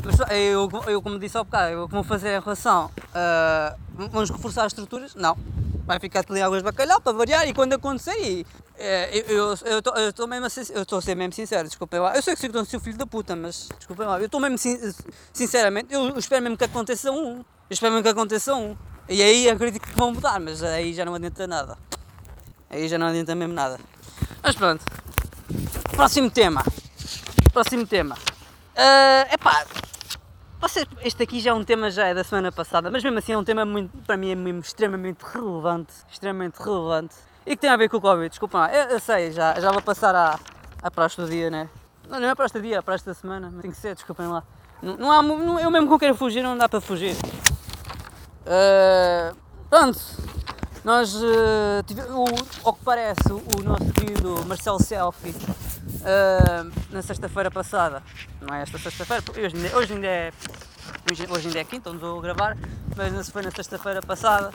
Mas 0.04 0.16
eu, 0.30 0.70
eu, 0.86 1.02
como 1.02 1.18
disse 1.18 1.36
ao 1.36 1.44
bocado, 1.44 1.72
eu 1.72 1.88
como 1.88 2.02
vou 2.02 2.04
fazer 2.04 2.36
em 2.36 2.40
relação. 2.40 2.86
Uh, 2.86 3.76
vamos 3.96 4.30
reforçar 4.30 4.64
as 4.64 4.72
estruturas? 4.72 5.16
Não. 5.16 5.36
Vai 5.84 5.98
ficar 5.98 6.24
em 6.30 6.40
águas 6.40 6.58
de 6.58 6.64
bacalhau 6.64 7.00
para 7.00 7.12
variar 7.12 7.48
e 7.48 7.52
quando 7.52 7.72
acontecer 7.72 8.16
e 8.20 8.46
é, 8.78 9.24
eu 9.28 9.54
estou 10.08 10.26
mesmo 10.26 10.46
a 10.46 10.74
eu 10.74 10.82
estou 10.82 10.98
a 10.98 11.02
ser 11.02 11.14
mesmo 11.14 11.32
sincero, 11.32 11.68
desculpem 11.68 12.00
lá. 12.00 12.16
Eu 12.16 12.22
sei 12.22 12.34
que 12.34 12.50
sou 12.50 12.60
um 12.60 12.80
filho 12.80 12.96
da 12.96 13.06
puta, 13.06 13.36
mas 13.36 13.68
desculpem 13.78 14.06
lá. 14.06 14.18
Eu 14.18 14.26
estou 14.26 14.40
mesmo 14.40 14.58
sinceramente, 15.32 15.92
eu 15.92 16.18
espero 16.18 16.42
mesmo 16.42 16.56
que 16.56 16.64
aconteça 16.64 17.10
um. 17.10 17.38
Eu 17.38 17.44
espero 17.70 17.92
mesmo 17.92 18.02
que 18.02 18.08
aconteça 18.08 18.54
um. 18.54 18.76
E 19.08 19.22
aí 19.22 19.48
acredito 19.48 19.86
que 19.86 19.94
vão 19.94 20.12
mudar, 20.12 20.40
mas 20.40 20.62
aí 20.62 20.92
já 20.94 21.04
não 21.04 21.14
adianta 21.14 21.46
nada. 21.46 21.78
Aí 22.70 22.88
já 22.88 22.98
não 22.98 23.08
adianta 23.08 23.34
mesmo 23.34 23.54
nada. 23.54 23.78
Mas 24.42 24.56
pronto. 24.56 24.84
Próximo 25.94 26.30
tema. 26.30 26.64
Próximo 27.52 27.86
tema. 27.86 28.16
Uh, 28.74 29.34
epá, 29.34 29.66
vocês, 30.62 30.86
este 31.02 31.24
aqui 31.24 31.40
já 31.40 31.50
é 31.50 31.54
um 31.54 31.64
tema 31.64 31.90
já 31.90 32.06
é 32.06 32.14
da 32.14 32.22
semana 32.22 32.52
passada, 32.52 32.88
mas 32.88 33.02
mesmo 33.02 33.18
assim 33.18 33.32
é 33.32 33.38
um 33.38 33.42
tema 33.42 33.64
muito, 33.64 33.98
para 34.06 34.16
mim 34.16 34.30
é 34.30 34.34
mesmo 34.36 34.60
extremamente 34.60 35.20
relevante. 35.24 35.92
Extremamente 36.08 36.62
relevante. 36.62 37.16
E 37.44 37.56
que 37.56 37.62
tem 37.62 37.68
a 37.68 37.76
ver 37.76 37.88
com 37.88 37.96
o 37.96 38.00
Covid, 38.00 38.28
desculpa 38.28 38.58
lá. 38.58 38.72
Eu, 38.72 38.90
eu, 38.90 39.00
sei, 39.00 39.32
já, 39.32 39.58
já 39.58 39.72
vou 39.72 39.82
passar 39.82 40.14
à, 40.14 40.38
à 40.80 40.88
praxe 40.88 41.20
dia, 41.24 41.50
né? 41.50 41.68
Não, 42.08 42.20
não 42.20 42.28
é 42.28 42.34
para 42.36 42.46
este 42.46 42.60
dia, 42.60 42.78
é 42.78 42.80
para 42.80 42.94
esta 42.94 43.12
semana, 43.12 43.50
mas 43.52 43.62
tem 43.62 43.72
que 43.72 43.76
ser, 43.76 43.96
desculpem 43.96 44.28
lá. 44.28 44.44
Não, 44.80 44.96
não 44.96 45.10
há, 45.10 45.20
não, 45.20 45.58
eu 45.58 45.68
mesmo 45.68 45.88
que 45.88 45.94
eu 45.94 45.98
quero 45.98 46.14
fugir, 46.14 46.42
não 46.42 46.56
dá 46.56 46.68
para 46.68 46.80
fugir. 46.80 47.16
Uh, 48.46 49.36
pronto, 49.68 49.98
nós, 50.84 51.14
uh, 51.14 51.84
o, 52.10 52.68
ao 52.68 52.72
que 52.74 52.84
parece, 52.84 53.32
o, 53.32 53.62
nosso 53.62 53.92
querido 53.92 54.44
Marcelo 54.46 54.82
Selfie, 54.82 55.30
uh, 55.30 56.72
na 56.90 57.02
sexta-feira 57.02 57.50
passada, 57.50 58.02
não 58.40 58.54
é 58.54 58.62
esta 58.62 58.78
sexta-feira, 58.78 59.22
hoje, 59.30 59.76
hoje 59.76 59.92
ainda 59.94 60.06
é 60.06 60.32
hoje 61.30 61.48
ainda 61.48 61.60
é 61.60 61.64
quinta, 61.64 61.90
onde 61.90 61.98
vou 61.98 62.20
gravar, 62.20 62.56
mas 62.96 63.28
foi 63.28 63.42
na 63.42 63.50
sexta-feira 63.50 64.00
passada, 64.00 64.52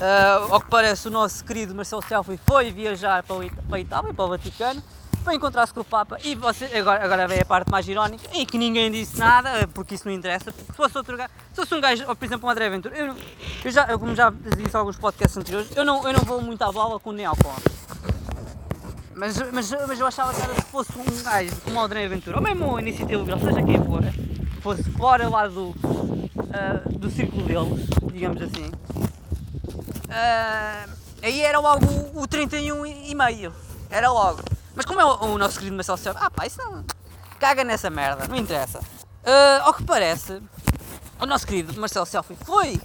Uh, 0.00 0.54
ao 0.54 0.60
que 0.62 0.70
parece, 0.70 1.08
o 1.08 1.10
nosso 1.10 1.44
querido 1.44 1.74
Marcelo 1.74 2.02
Selfie 2.02 2.40
foi 2.46 2.72
viajar 2.72 3.22
para, 3.22 3.36
o, 3.36 3.50
para 3.68 3.76
a 3.76 3.80
Itália, 3.80 4.14
para 4.14 4.24
o 4.24 4.28
Vaticano, 4.28 4.82
para 5.22 5.34
encontrar-se 5.34 5.72
com 5.72 5.80
o 5.80 5.84
Papa. 5.84 6.18
E 6.24 6.34
você, 6.34 6.64
agora, 6.76 7.04
agora 7.04 7.28
vem 7.28 7.40
a 7.40 7.44
parte 7.44 7.70
mais 7.70 7.86
irónica, 7.88 8.28
em 8.32 8.44
que 8.44 8.58
ninguém 8.58 8.90
disse 8.90 9.18
nada, 9.18 9.68
porque 9.68 9.94
isso 9.94 10.06
não 10.06 10.14
interessa. 10.14 10.52
Se 10.52 10.72
fosse 10.72 10.96
outro 10.96 11.16
gajo, 11.16 11.30
se 11.50 11.56
fosse 11.56 11.74
um 11.74 11.80
gajo, 11.80 12.04
ou 12.08 12.16
por 12.16 12.24
exemplo, 12.24 12.48
um 12.48 12.50
André 12.52 12.68
Ventura, 12.70 12.96
eu, 12.96 13.14
eu 13.64 13.70
já, 13.70 13.86
eu, 13.86 13.98
como 13.98 14.14
já 14.14 14.30
disse 14.30 14.74
em 14.74 14.78
alguns 14.78 14.96
podcasts 14.96 15.36
anteriores, 15.36 15.74
eu 15.76 15.84
não, 15.84 16.06
eu 16.06 16.12
não 16.12 16.20
vou 16.20 16.40
muito 16.40 16.62
à 16.62 16.72
bola 16.72 16.98
com 16.98 17.10
o 17.10 17.12
Neocon. 17.12 17.54
Mas, 19.14 19.36
mas, 19.52 19.70
mas 19.86 20.00
eu 20.00 20.06
achava 20.06 20.32
que 20.32 20.40
era 20.40 20.54
se 20.54 20.62
fosse 20.62 20.92
um 20.98 21.22
gajo 21.22 21.54
como 21.62 21.78
o 21.78 21.82
André 21.82 22.08
Ventura, 22.08 22.36
ou 22.36 22.42
mesmo 22.42 22.72
o 22.72 22.80
Iniciativa 22.80 23.20
Liberal, 23.20 23.40
seja 23.40 23.62
quem 23.62 23.84
for, 23.84 24.02
fosse 24.62 24.82
fora 24.92 25.28
lá 25.28 25.46
do, 25.46 25.68
uh, 25.68 26.98
do 26.98 27.10
círculo 27.10 27.42
deles, 27.42 27.86
digamos 28.12 28.40
assim 28.42 28.70
Uh, 30.10 30.90
aí 31.22 31.40
era 31.40 31.60
logo 31.60 31.86
o, 31.86 32.22
o 32.22 32.26
31 32.26 32.84
e 32.84 33.14
meio. 33.14 33.54
Era 33.88 34.10
logo. 34.10 34.42
Mas 34.80 34.86
como 34.86 34.98
é 34.98 35.04
o, 35.04 35.34
o 35.34 35.36
nosso 35.36 35.58
querido 35.58 35.76
Marcelo 35.76 35.98
Silva, 35.98 36.20
ah 36.22 36.30
pá, 36.30 36.46
isso 36.46 36.56
não. 36.56 36.82
Caga 37.38 37.62
nessa 37.62 37.90
merda, 37.90 38.26
não 38.26 38.34
interessa. 38.34 38.78
Uh, 38.78 39.60
ao 39.62 39.74
que 39.74 39.84
parece, 39.84 40.42
o 41.20 41.26
nosso 41.26 41.46
querido 41.46 41.78
Marcelo 41.78 42.06
Selfie 42.06 42.34
foi 42.46 42.80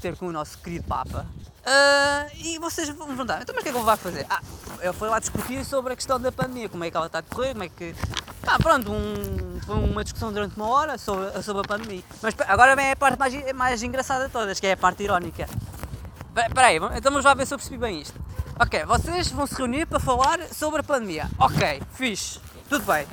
ter 0.00 0.16
com 0.16 0.26
o 0.26 0.32
nosso 0.32 0.58
querido 0.58 0.88
Papa. 0.88 1.24
Uh, 1.60 2.34
e 2.34 2.58
vocês 2.58 2.88
vão 2.88 3.06
me 3.06 3.14
perguntar, 3.14 3.42
então 3.42 3.54
mas 3.54 3.60
o 3.60 3.62
que 3.62 3.68
é 3.68 3.72
que 3.72 3.78
ele 3.78 3.84
vai 3.84 3.96
fazer? 3.96 4.26
Ah, 4.28 4.40
ele 4.80 4.92
foi 4.92 5.08
lá 5.08 5.20
discutir 5.20 5.64
sobre 5.64 5.92
a 5.92 5.96
questão 5.96 6.18
da 6.18 6.32
pandemia, 6.32 6.68
como 6.68 6.82
é 6.82 6.90
que 6.90 6.96
ela 6.96 7.06
está 7.06 7.18
a 7.18 7.20
decorrer, 7.20 7.52
como 7.52 7.62
é 7.62 7.68
que. 7.68 7.94
Ah, 8.44 8.58
pronto, 8.58 8.90
um, 8.90 9.60
foi 9.64 9.76
uma 9.76 10.02
discussão 10.02 10.32
durante 10.32 10.56
uma 10.56 10.66
hora 10.66 10.98
sobre, 10.98 11.42
sobre 11.44 11.62
a 11.62 11.64
pandemia. 11.64 12.02
Mas 12.20 12.34
agora 12.48 12.74
vem 12.74 12.90
a 12.90 12.96
parte 12.96 13.16
mais, 13.16 13.52
mais 13.52 13.82
engraçada 13.84 14.26
de 14.26 14.32
todas, 14.32 14.58
que 14.58 14.66
é 14.66 14.72
a 14.72 14.76
parte 14.76 15.04
irónica. 15.04 15.46
Espera 16.36 16.68
aí, 16.68 16.76
então 16.76 17.10
vamos 17.10 17.24
lá 17.24 17.34
ver 17.34 17.46
se 17.46 17.54
eu 17.54 17.58
percebi 17.58 17.78
bem 17.78 18.00
isto. 18.00 18.18
Ok, 18.58 18.84
vocês 18.84 19.30
vão 19.32 19.46
se 19.46 19.54
reunir 19.54 19.86
para 19.86 19.98
falar 19.98 20.40
sobre 20.52 20.80
a 20.80 20.82
pandemia. 20.82 21.28
Ok, 21.38 21.82
fixe, 21.92 22.38
tudo 22.68 22.84
bem. 22.84 23.06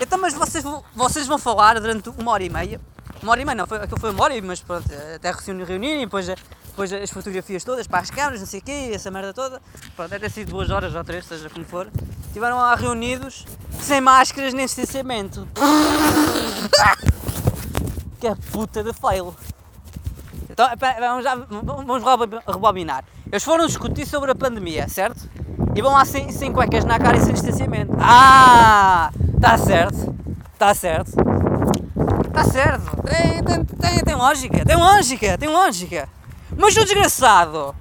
Então, 0.00 0.18
mas 0.18 0.34
vocês, 0.34 0.64
vocês 0.94 1.26
vão 1.26 1.38
falar 1.38 1.80
durante 1.80 2.08
uma 2.10 2.32
hora 2.32 2.42
e 2.42 2.50
meia. 2.50 2.80
Uma 3.22 3.32
hora 3.32 3.40
e 3.40 3.44
meia, 3.44 3.54
não, 3.54 3.66
foi, 3.66 3.78
aquilo 3.78 3.98
foi 3.98 4.10
uma 4.10 4.24
hora, 4.24 4.34
mas 4.42 4.60
pronto, 4.60 4.86
até 5.14 5.30
reunir, 5.30 5.64
reunir 5.64 5.96
e 5.96 6.00
depois, 6.00 6.26
depois 6.26 6.92
as 6.92 7.10
fotografias 7.10 7.64
todas 7.64 7.86
para 7.86 8.00
as 8.00 8.10
câmaras, 8.10 8.40
não 8.40 8.46
sei 8.46 8.60
o 8.60 8.62
quê, 8.62 8.90
essa 8.92 9.10
merda 9.10 9.32
toda. 9.32 9.62
Pronto, 9.96 10.10
deve 10.10 10.26
ter 10.26 10.30
sido 10.30 10.50
duas 10.50 10.70
horas 10.70 10.94
ou 10.94 11.04
três, 11.04 11.24
seja 11.24 11.48
como 11.48 11.64
for. 11.64 11.88
Estiveram 12.26 12.56
lá 12.56 12.74
reunidos, 12.74 13.46
sem 13.80 14.00
máscaras 14.00 14.52
nem 14.52 14.66
distanciamento. 14.66 15.48
que 18.20 18.26
é 18.26 18.34
puta 18.50 18.82
de 18.82 18.92
fail. 18.92 19.34
Então, 20.54 20.68
vamos, 21.00 21.24
já, 21.24 21.34
vamos 21.34 22.04
rebobinar. 22.46 23.04
Eles 23.26 23.42
foram 23.42 23.66
discutir 23.66 24.06
sobre 24.06 24.30
a 24.30 24.36
pandemia, 24.36 24.88
certo? 24.88 25.28
E 25.74 25.82
vão 25.82 25.92
lá 25.92 26.04
sem, 26.04 26.30
sem 26.30 26.52
cuecas 26.52 26.84
na 26.84 26.96
cara 26.96 27.16
e 27.16 27.20
sem 27.20 27.34
distanciamento. 27.34 27.92
Ah! 27.98 29.10
Está 29.34 29.58
certo. 29.58 30.14
Está 30.52 30.72
certo. 30.72 31.10
Está 32.28 32.44
certo. 32.44 33.02
Tem, 33.02 33.42
tem, 33.42 33.64
tem, 33.64 34.04
tem 34.04 34.14
lógica. 34.14 34.64
Tem 34.64 34.76
lógica. 34.76 35.36
Tem 35.36 35.48
lógica. 35.48 36.08
Mas 36.56 36.76
o 36.76 36.84
desgraçado, 36.84 37.74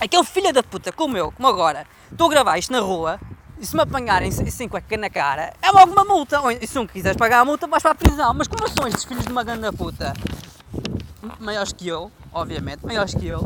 aquele 0.00 0.24
filho 0.24 0.52
da 0.52 0.62
puta 0.62 0.92
como 0.92 1.16
eu, 1.16 1.32
como 1.32 1.48
agora, 1.48 1.84
estou 2.12 2.28
a 2.28 2.30
gravar 2.30 2.58
isto 2.58 2.70
na 2.70 2.78
rua 2.78 3.18
e 3.60 3.66
se 3.66 3.74
me 3.74 3.82
apanharem 3.82 4.30
sem 4.30 4.68
cueca 4.68 4.96
na 4.96 5.10
cara, 5.10 5.52
é 5.60 5.70
logo 5.72 5.90
uma 5.90 6.04
multa. 6.04 6.40
E 6.60 6.64
se 6.64 6.76
não 6.76 6.86
quiseres 6.86 7.16
pagar 7.16 7.40
a 7.40 7.44
multa, 7.44 7.66
vais 7.66 7.82
para 7.82 7.90
a 7.90 7.96
prisão. 7.96 8.32
Mas 8.34 8.46
como 8.46 8.68
são 8.68 8.86
estes 8.86 9.04
filhos 9.04 9.24
de 9.24 9.32
uma 9.32 9.42
grande 9.42 9.72
puta? 9.76 10.14
Maiores 11.38 11.72
que 11.72 11.88
eu, 11.88 12.10
obviamente, 12.32 12.84
maiores 12.84 13.14
que 13.14 13.26
eu. 13.26 13.40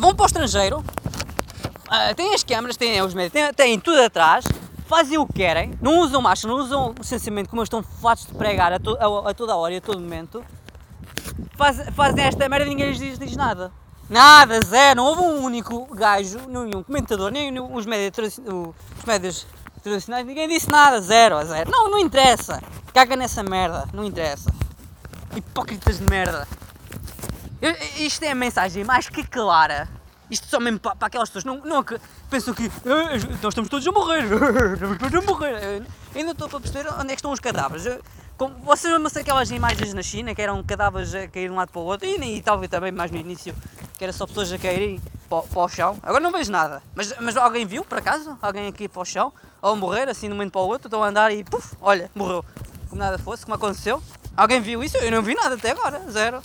Vão 0.00 0.14
para 0.14 0.22
o 0.22 0.26
estrangeiro, 0.26 0.78
uh, 0.78 2.14
têm 2.14 2.34
as 2.34 2.42
câmaras, 2.42 2.76
têm 2.76 3.00
os 3.02 3.14
médicos, 3.14 3.40
têm, 3.40 3.52
têm 3.54 3.80
tudo 3.80 4.00
atrás, 4.00 4.44
fazem 4.86 5.18
o 5.18 5.26
que 5.26 5.34
querem, 5.34 5.78
não 5.80 6.00
usam 6.00 6.22
máscara, 6.22 6.54
não 6.54 6.62
usam 6.62 6.94
licenciamento 6.98 7.50
como 7.50 7.62
estão 7.62 7.82
fartos 7.82 8.26
de 8.26 8.34
pregar 8.34 8.72
a, 8.72 8.78
to, 8.78 8.96
a, 8.98 9.30
a, 9.30 9.34
toda 9.34 9.54
hora 9.56 9.74
e 9.74 9.76
a 9.76 9.80
todo 9.80 10.00
momento, 10.00 10.44
faz, 11.56 11.88
fazem 11.94 12.24
esta 12.24 12.48
merda 12.48 12.66
e 12.66 12.68
ninguém 12.68 12.88
lhes 12.88 12.98
diz, 12.98 13.18
diz, 13.18 13.36
nada. 13.36 13.70
Nada, 14.08 14.60
zero, 14.60 14.98
não 14.98 15.06
houve 15.06 15.22
um 15.22 15.42
único 15.42 15.92
gajo, 15.94 16.38
nenhum 16.48 16.82
comentador, 16.82 17.30
nem 17.30 17.58
os 17.58 17.84
médias, 17.84 18.38
os 18.38 19.04
médias 19.04 19.46
tradicionais, 19.82 20.24
ninguém 20.24 20.48
disse 20.48 20.70
nada, 20.70 21.00
zero, 21.00 21.44
zero. 21.44 21.70
Não, 21.70 21.90
não 21.90 21.98
interessa, 21.98 22.62
caga 22.94 23.16
nessa 23.16 23.42
merda, 23.42 23.88
não 23.92 24.04
interessa. 24.04 24.52
Hipócritas 25.36 25.98
de 25.98 26.04
merda. 26.04 26.48
Eu, 27.60 27.72
isto 27.98 28.22
é 28.22 28.30
a 28.30 28.34
mensagem 28.34 28.84
mais 28.84 29.08
que 29.08 29.22
clara 29.24 29.88
isto 30.30 30.46
só 30.48 30.58
mesmo 30.58 30.80
para, 30.80 30.96
para 30.96 31.06
aquelas 31.06 31.28
pessoas 31.28 31.44
não, 31.44 31.64
não, 31.64 31.82
que 31.82 31.98
pensam 32.28 32.52
que 32.52 32.70
ah, 32.84 33.12
nós 33.42 33.52
estamos 33.52 33.70
todos 33.70 33.86
a 33.86 33.92
morrer, 33.92 34.24
estamos 34.74 34.98
todos 34.98 35.14
a 35.14 35.22
morrer. 35.22 35.82
ainda 36.14 36.32
estou 36.32 36.48
para 36.48 36.60
perceber 36.60 36.88
onde 36.88 37.04
é 37.04 37.06
que 37.08 37.14
estão 37.14 37.30
os 37.30 37.40
cadáveres. 37.40 37.98
Como, 38.36 38.54
vocês 38.64 38.92
lembram 38.92 39.08
se 39.08 39.18
aquelas 39.18 39.50
imagens 39.50 39.94
na 39.94 40.02
China 40.02 40.34
que 40.34 40.42
eram 40.42 40.62
cadáveres 40.62 41.14
a 41.14 41.26
cair 41.28 41.46
de 41.46 41.52
um 41.52 41.56
lado 41.56 41.70
para 41.70 41.80
o 41.80 41.84
outro 41.84 42.06
e, 42.06 42.36
e 42.36 42.42
talvez 42.42 42.70
também 42.70 42.92
mais 42.92 43.10
no 43.10 43.16
início 43.16 43.54
que 43.96 44.04
era 44.04 44.12
só 44.12 44.26
pessoas 44.26 44.52
a 44.52 44.58
caírem 44.58 45.00
para, 45.28 45.42
para 45.42 45.60
o 45.60 45.68
chão. 45.68 45.96
Agora 46.02 46.22
não 46.22 46.32
vejo 46.32 46.50
nada. 46.50 46.82
Mas, 46.94 47.14
mas 47.20 47.36
alguém 47.36 47.64
viu 47.64 47.84
por 47.84 47.98
acaso? 47.98 48.36
Alguém 48.42 48.66
aqui 48.66 48.88
para 48.88 49.00
o 49.00 49.04
chão? 49.04 49.32
Ou 49.62 49.76
morrer 49.76 50.08
assim 50.08 50.26
de 50.26 50.32
um 50.32 50.36
momento 50.36 50.52
para 50.52 50.60
o 50.60 50.66
outro? 50.66 50.88
Estou 50.88 51.02
a 51.02 51.08
andar 51.08 51.32
e 51.32 51.44
puf, 51.44 51.74
olha, 51.80 52.10
morreu. 52.14 52.44
Como 52.90 53.00
nada 53.00 53.16
fosse, 53.16 53.44
como 53.44 53.54
aconteceu. 53.54 54.02
Alguém 54.36 54.60
viu 54.60 54.84
isso? 54.84 54.96
Eu 54.98 55.10
não 55.10 55.22
vi 55.22 55.34
nada 55.34 55.54
até 55.54 55.70
agora, 55.70 56.00
zero. 56.10 56.42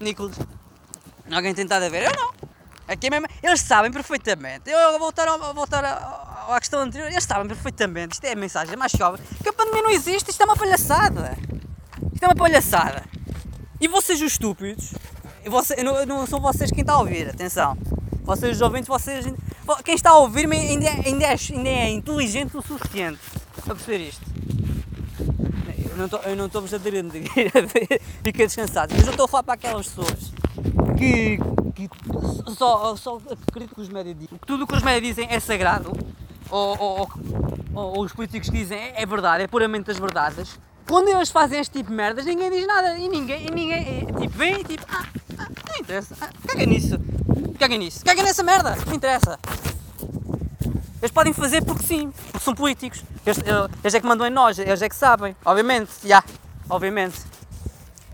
Nicholas. 0.00 0.36
Alguém 1.30 1.54
tentado 1.54 1.84
a 1.84 1.88
ver? 1.88 2.04
Eu 2.04 2.12
não. 2.16 2.32
Aqui 2.86 3.10
mesmo, 3.10 3.26
eles 3.42 3.60
sabem 3.60 3.90
perfeitamente. 3.90 4.70
Eu 4.70 4.98
voltar, 4.98 5.26
a, 5.26 5.36
voltar 5.52 5.84
à 5.84 6.58
questão 6.60 6.80
anterior, 6.80 7.10
eles 7.10 7.24
sabem 7.24 7.46
perfeitamente. 7.46 8.14
Isto 8.14 8.24
é 8.24 8.32
a 8.32 8.36
mensagem 8.36 8.76
mais 8.76 8.92
jovem. 8.92 9.20
Que 9.42 9.48
a 9.48 9.52
pandemia 9.52 9.82
não 9.82 9.90
existe, 9.90 10.30
isto 10.30 10.40
é 10.40 10.44
uma 10.44 10.56
palhaçada. 10.56 11.36
Isto 12.12 12.22
é 12.22 12.28
uma 12.28 12.34
palhaçada. 12.34 13.04
E 13.80 13.88
vocês, 13.88 14.20
os 14.20 14.32
estúpidos, 14.32 14.92
você, 15.46 15.82
não, 15.82 16.04
não 16.06 16.26
são 16.26 16.40
vocês 16.40 16.70
quem 16.70 16.80
está 16.80 16.94
a 16.94 16.98
ouvir, 16.98 17.28
atenção. 17.28 17.76
Vocês, 18.22 18.56
os 18.56 18.62
ouvintes, 18.62 18.88
vocês. 18.88 19.26
Quem 19.84 19.94
está 19.94 20.10
a 20.10 20.18
ouvir-me 20.18 20.56
ainda, 20.56 20.86
é, 20.86 21.06
ainda, 21.06 21.24
é, 21.26 21.36
ainda 21.52 21.68
é 21.68 21.88
inteligente 21.90 22.56
o 22.56 22.62
suficiente 22.62 23.20
para 23.64 23.74
perceber 23.74 24.08
isto. 24.08 24.33
Não 26.36 26.46
estou-vos 26.46 26.72
a 26.74 26.78
dizer, 26.78 28.00
fica 28.22 28.46
descansados, 28.46 28.96
mas 28.96 29.06
eu 29.06 29.10
estou 29.10 29.24
a 29.24 29.28
falar 29.28 29.42
para 29.42 29.54
aquelas 29.54 29.88
pessoas 29.88 30.32
que 30.98 31.38
que 31.74 31.88
só, 32.56 32.94
só 32.96 33.20
acredito 33.48 33.74
que 33.74 33.80
os 33.80 33.88
médias 33.88 34.16
dizem. 34.16 34.38
Tudo 34.46 34.64
o 34.64 34.66
que 34.66 34.74
os 34.74 34.82
médias 34.82 35.02
dizem 35.16 35.28
é 35.28 35.40
sagrado, 35.40 35.92
ou, 36.48 36.78
ou, 36.78 37.08
ou, 37.74 37.96
ou 37.96 38.04
os 38.04 38.12
políticos 38.12 38.48
dizem 38.48 38.78
é, 38.78 39.02
é 39.02 39.06
verdade, 39.06 39.44
é 39.44 39.46
puramente 39.46 39.90
as 39.90 39.98
verdades. 39.98 40.58
Quando 40.86 41.08
eles 41.08 41.30
fazem 41.30 41.58
este 41.60 41.78
tipo 41.78 41.90
de 41.90 41.96
merdas, 41.96 42.26
ninguém 42.26 42.50
diz 42.50 42.66
nada. 42.66 42.96
E 42.98 43.08
ninguém, 43.08 43.46
e 43.46 43.50
ninguém 43.50 44.06
é, 44.08 44.20
tipo, 44.20 44.38
vem 44.38 44.60
e 44.60 44.64
tipo, 44.64 44.84
ah, 44.88 45.06
ah, 45.38 45.48
não 45.68 45.76
interessa, 45.80 46.14
ah, 46.20 46.30
caga 46.46 46.66
nisso, 46.66 46.98
caga 47.58 47.76
nisso, 47.76 48.04
caga 48.04 48.22
nessa 48.22 48.42
merda, 48.42 48.76
não 48.86 48.94
interessa. 48.94 49.38
Eles 51.04 51.12
podem 51.12 51.34
fazer 51.34 51.62
porque 51.62 51.82
sim, 51.82 52.10
porque 52.32 52.42
são 52.42 52.54
políticos. 52.54 53.04
Eles, 53.26 53.38
eles 53.82 53.94
é 53.94 54.00
que 54.00 54.06
mandam 54.06 54.26
em 54.26 54.30
nós, 54.30 54.58
eles 54.58 54.80
é 54.80 54.88
que 54.88 54.96
sabem, 54.96 55.36
obviamente, 55.44 55.90
já, 56.02 56.08
yeah, 56.08 56.26
obviamente. 56.66 57.20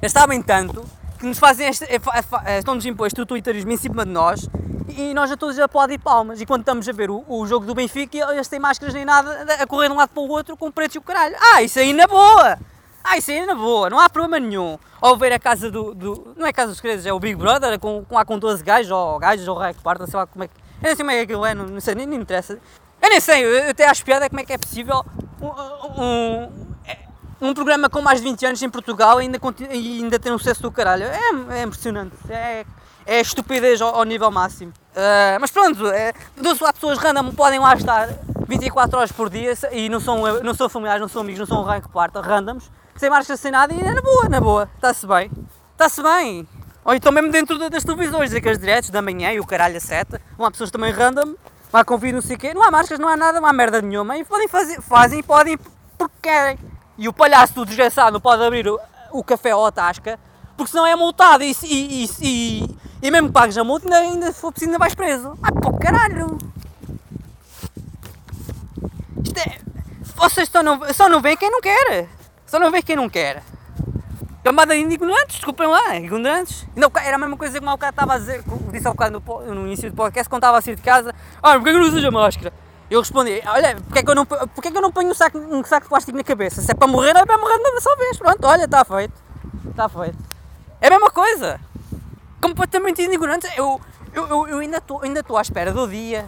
Eles 0.02 0.10
sabem 0.10 0.42
tanto 0.42 0.84
que 1.16 1.24
nos 1.24 1.38
fazem 1.38 1.68
este, 1.68 1.84
é, 1.84 2.00
é, 2.46 2.58
estão-nos 2.58 2.84
imposto 2.84 3.22
o 3.22 3.26
twitterismo 3.26 3.70
em 3.70 3.76
cima 3.76 4.04
de 4.04 4.10
nós 4.10 4.48
e 4.88 5.14
nós 5.14 5.30
a 5.30 5.36
todos 5.36 5.56
aplaudem 5.60 6.00
palmas. 6.00 6.40
E 6.40 6.46
quando 6.46 6.62
estamos 6.62 6.88
a 6.88 6.92
ver 6.92 7.12
o, 7.12 7.24
o, 7.28 7.46
jogo 7.46 7.64
do 7.64 7.76
Benfica, 7.76 8.18
eles 8.32 8.48
têm 8.48 8.58
máscaras 8.58 8.92
nem 8.92 9.04
nada, 9.04 9.40
a 9.60 9.66
correr 9.68 9.86
de 9.86 9.94
um 9.94 9.96
lado 9.96 10.08
para 10.08 10.22
o 10.24 10.28
outro 10.28 10.56
com 10.56 10.68
preto 10.72 10.96
e 10.96 10.98
o 10.98 11.02
caralho. 11.02 11.36
Ah, 11.54 11.62
isso 11.62 11.78
aí 11.78 11.92
na 11.92 12.08
boa! 12.08 12.58
Ah, 13.04 13.18
isso 13.18 13.30
aí 13.30 13.46
na 13.46 13.54
boa, 13.54 13.88
não 13.88 14.00
há 14.00 14.10
problema 14.10 14.40
nenhum. 14.40 14.76
Ou 15.00 15.16
ver 15.16 15.32
a 15.32 15.38
casa 15.38 15.70
do. 15.70 15.94
do 15.94 16.34
não 16.36 16.44
é 16.44 16.52
casa 16.52 16.72
dos 16.72 16.80
credos, 16.80 17.06
é 17.06 17.12
o 17.12 17.20
Big 17.20 17.36
Brother, 17.36 17.78
com, 17.78 18.04
com, 18.04 18.16
lá 18.16 18.24
com 18.24 18.36
12 18.36 18.64
gajos, 18.64 18.90
ou 18.90 19.16
gajos, 19.20 19.46
ou 19.46 19.60
que 19.60 19.80
parta, 19.80 20.08
sei 20.08 20.18
lá 20.18 20.26
como 20.26 20.42
é 20.42 20.48
que. 20.48 20.59
Eu 20.82 20.88
não 20.88 20.96
sei 20.96 20.96
como 20.96 21.10
é 21.10 21.14
que 21.16 21.20
aquilo 21.22 21.46
é, 21.46 21.54
não, 21.54 21.66
não 21.66 21.80
sei, 21.80 21.94
nem, 21.94 22.06
nem 22.06 22.20
interessa. 22.20 22.58
Eu 23.02 23.08
nem 23.08 23.20
sei, 23.20 23.44
eu 23.44 23.70
até 23.70 23.88
acho 23.88 24.04
piada 24.04 24.28
como 24.28 24.40
é 24.40 24.44
que 24.44 24.52
é 24.52 24.58
possível 24.58 25.04
um, 25.40 26.02
um 26.02 26.70
um 27.40 27.54
programa 27.54 27.88
com 27.88 28.02
mais 28.02 28.20
de 28.20 28.28
20 28.28 28.46
anos 28.46 28.62
em 28.62 28.68
Portugal 28.68 29.18
ainda, 29.18 29.40
ainda 29.70 30.18
tem 30.18 30.32
um 30.32 30.38
sucesso 30.38 30.60
do 30.62 30.70
caralho. 30.70 31.04
É, 31.04 31.58
é 31.58 31.62
impressionante. 31.62 32.14
É, 32.28 32.66
é 33.06 33.20
estupidez 33.20 33.80
ao, 33.80 33.94
ao 33.94 34.04
nível 34.04 34.30
máximo. 34.30 34.72
Uh, 34.90 35.40
mas 35.40 35.50
pronto, 35.50 35.86
é, 35.86 36.12
lá 36.60 36.72
pessoas 36.72 36.98
random 36.98 37.32
podem 37.32 37.58
lá 37.58 37.74
estar 37.74 38.08
24 38.46 38.98
horas 38.98 39.12
por 39.12 39.30
dia 39.30 39.54
e 39.72 39.88
não 39.88 40.00
são, 40.00 40.42
não 40.42 40.52
são 40.52 40.68
familiares, 40.68 41.00
não 41.00 41.08
são 41.08 41.22
amigos, 41.22 41.40
não 41.40 41.46
são 41.46 41.62
rank 41.62 41.86
quarta, 41.88 42.20
randoms, 42.20 42.70
sem 42.96 43.08
marcha, 43.08 43.36
sem 43.36 43.50
nada 43.50 43.72
e 43.72 43.80
é 43.80 43.94
na 43.94 44.02
boa, 44.02 44.28
na 44.28 44.40
boa. 44.40 44.68
Está-se 44.74 45.06
bem. 45.06 45.30
Está-se 45.72 46.02
bem. 46.02 46.46
Ou 46.84 46.94
então 46.94 47.12
mesmo 47.12 47.30
dentro 47.30 47.58
das 47.70 47.84
televisões, 47.84 48.32
aqueles 48.32 48.58
diretos 48.58 48.90
da 48.90 49.02
manhã 49.02 49.32
e 49.32 49.40
o 49.40 49.46
caralho 49.46 49.76
a 49.76 49.80
seta, 49.80 50.20
não 50.38 50.46
há 50.46 50.50
pessoas 50.50 50.70
também 50.70 50.92
random, 50.92 51.34
lá 51.72 51.84
convido 51.84 52.16
não 52.16 52.22
sei 52.22 52.36
o 52.36 52.38
quê, 52.38 52.54
não 52.54 52.62
há 52.62 52.70
marcas, 52.70 52.98
não 52.98 53.08
há 53.08 53.16
nada, 53.16 53.40
não 53.40 53.46
há 53.46 53.52
merda 53.52 53.82
nenhuma 53.82 54.16
e 54.16 54.24
podem 54.24 54.48
fazer, 54.48 54.80
fazem 54.80 55.20
e 55.20 55.22
podem 55.22 55.58
porque 55.98 56.14
querem 56.22 56.58
e 57.00 57.08
o 57.08 57.14
palhaço 57.14 57.54
do 57.54 57.64
desgraçado 57.64 58.12
não 58.12 58.20
pode 58.20 58.44
abrir 58.44 58.68
o, 58.68 58.78
o 59.10 59.24
café 59.24 59.56
ou 59.56 59.64
a 59.64 59.72
tasca, 59.72 60.20
porque 60.54 60.70
senão 60.70 60.86
é 60.86 60.94
multado 60.94 61.42
e, 61.42 61.56
e, 61.64 62.04
e, 62.20 62.76
e, 63.02 63.10
mesmo 63.10 63.28
que 63.28 63.32
pagues 63.32 63.56
a 63.56 63.64
multa, 63.64 63.86
ainda, 63.86 64.26
ainda 64.26 64.32
for 64.34 64.52
preciso, 64.52 64.70
ainda 64.70 64.78
vais 64.78 64.94
preso. 64.94 65.32
Ah, 65.42 65.50
pô, 65.50 65.72
caralho! 65.78 66.36
Isto 69.24 69.38
é. 69.38 69.58
Vocês 70.14 70.46
só 70.50 70.62
não, 70.62 70.92
só 70.92 71.08
não 71.08 71.22
veem 71.22 71.38
quem 71.38 71.50
não 71.50 71.62
quer. 71.62 72.06
Só 72.46 72.58
não 72.58 72.70
vê 72.70 72.82
quem 72.82 72.96
não 72.96 73.08
quer. 73.08 73.42
Camada 74.42 74.74
de 74.74 74.80
ignorantes, 74.80 75.36
desculpem 75.36 75.66
lá, 75.66 75.96
ignorantes. 75.96 76.66
Não, 76.74 76.90
era 76.94 77.16
a 77.16 77.18
mesma 77.18 77.36
coisa 77.36 77.60
que 77.60 77.66
o 77.66 77.78
cara 77.78 77.90
estava 77.90 78.14
a 78.14 78.18
dizer, 78.18 78.42
disse 78.72 78.86
ao 78.86 78.94
bocado 78.94 79.22
no, 79.26 79.54
no 79.54 79.66
início 79.66 79.90
do 79.90 79.96
podcast, 79.96 80.30
quando 80.30 80.40
estava 80.40 80.58
a 80.58 80.62
sair 80.62 80.76
de 80.76 80.82
casa. 80.82 81.14
Ah, 81.42 81.52
porquê 81.54 81.72
que 81.72 81.78
não 81.78 81.86
usas 81.86 82.04
a 82.04 82.10
máscara? 82.10 82.52
Eu 82.90 83.00
respondi, 83.00 83.42
olha, 83.46 83.76
porque 83.76 83.98
é 83.98 84.02
que 84.02 84.10
eu 84.10 84.14
não, 84.14 84.24
porque 84.24 84.68
é 84.68 84.70
que 84.70 84.76
eu 84.76 84.82
não 84.82 84.90
ponho 84.90 85.10
um 85.10 85.14
saco, 85.14 85.38
um 85.38 85.62
saco 85.62 85.84
de 85.84 85.88
plástico 85.90 86.16
na 86.16 86.24
cabeça? 86.24 86.62
Se 86.62 86.72
é 86.72 86.74
para 86.74 86.88
morrer, 86.88 87.10
é 87.10 87.24
para 87.26 87.36
morrer 87.36 87.58
de 87.58 87.80
só 87.80 87.94
vez. 87.96 88.16
Pronto, 88.16 88.44
olha, 88.46 88.64
está 88.64 88.84
feito. 88.84 89.14
Está 89.68 89.88
feito. 89.88 90.18
É 90.80 90.86
a 90.86 90.90
mesma 90.90 91.10
coisa. 91.10 91.60
Completamente 92.40 93.02
ignorante. 93.02 93.46
Eu, 93.56 93.78
eu, 94.14 94.26
eu, 94.26 94.48
eu 94.48 94.58
ainda 94.58 94.78
estou 94.78 95.02
ainda 95.02 95.22
à 95.36 95.40
espera 95.40 95.70
do 95.70 95.86
dia. 95.86 96.24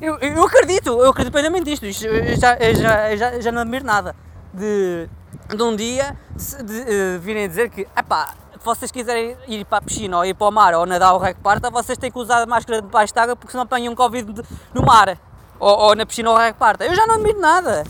Eu, 0.00 0.18
eu 0.18 0.42
acredito, 0.42 0.88
eu 0.88 1.10
acredito 1.10 1.32
plenamente. 1.32 1.72
Isto, 1.72 1.86
já, 1.92 2.56
já, 2.74 3.16
já, 3.16 3.40
já 3.40 3.52
não 3.52 3.60
admiro 3.60 3.84
nada 3.84 4.16
de, 4.52 5.08
de 5.48 5.62
um 5.62 5.74
dia 5.76 6.16
de, 6.34 6.62
de, 6.62 6.80
uh, 6.80 7.20
virem 7.20 7.48
dizer 7.48 7.70
que, 7.70 7.82
epá, 7.96 8.34
se 8.52 8.64
vocês 8.64 8.90
quiserem 8.90 9.36
ir 9.46 9.64
para 9.64 9.78
a 9.78 9.82
piscina 9.82 10.18
ou 10.18 10.24
ir 10.24 10.34
para 10.34 10.46
o 10.46 10.50
mar 10.50 10.74
ou 10.74 10.86
nadar 10.86 11.14
o 11.14 11.18
rec 11.18 11.36
parta, 11.38 11.70
vocês 11.70 11.98
têm 11.98 12.10
que 12.10 12.18
usar 12.18 12.42
a 12.42 12.46
máscara 12.46 12.80
debaixo 12.80 13.12
de 13.12 13.20
água 13.20 13.36
porque 13.36 13.52
senão 13.52 13.64
apanham 13.64 13.94
Covid 13.94 14.32
de, 14.32 14.42
no 14.72 14.82
mar 14.82 15.18
ou, 15.58 15.78
ou, 15.78 15.94
na 15.94 16.06
piscina 16.06 16.30
ou 16.30 16.36
rec 16.36 16.56
parta. 16.56 16.84
Eu 16.84 16.94
já 16.94 17.06
não 17.06 17.16
admiro 17.16 17.40
nada. 17.40 17.84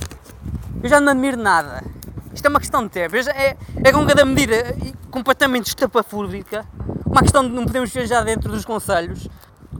Eu 0.82 0.88
já 0.88 1.00
não 1.00 1.12
admiro 1.12 1.36
nada. 1.36 1.82
Isto 2.32 2.46
é 2.46 2.48
uma 2.48 2.58
questão 2.58 2.82
de 2.82 2.88
tempo. 2.90 3.16
É, 3.16 3.56
é 3.84 3.92
com 3.92 4.04
cada 4.04 4.24
medida 4.24 4.76
completamente 5.10 5.68
estapafúrdica, 5.68 6.66
uma 7.06 7.22
questão 7.22 7.44
de 7.44 7.50
não 7.54 7.64
podemos 7.64 7.90
viajar 7.90 8.24
dentro 8.24 8.50
dos 8.50 8.64
conselhos, 8.64 9.28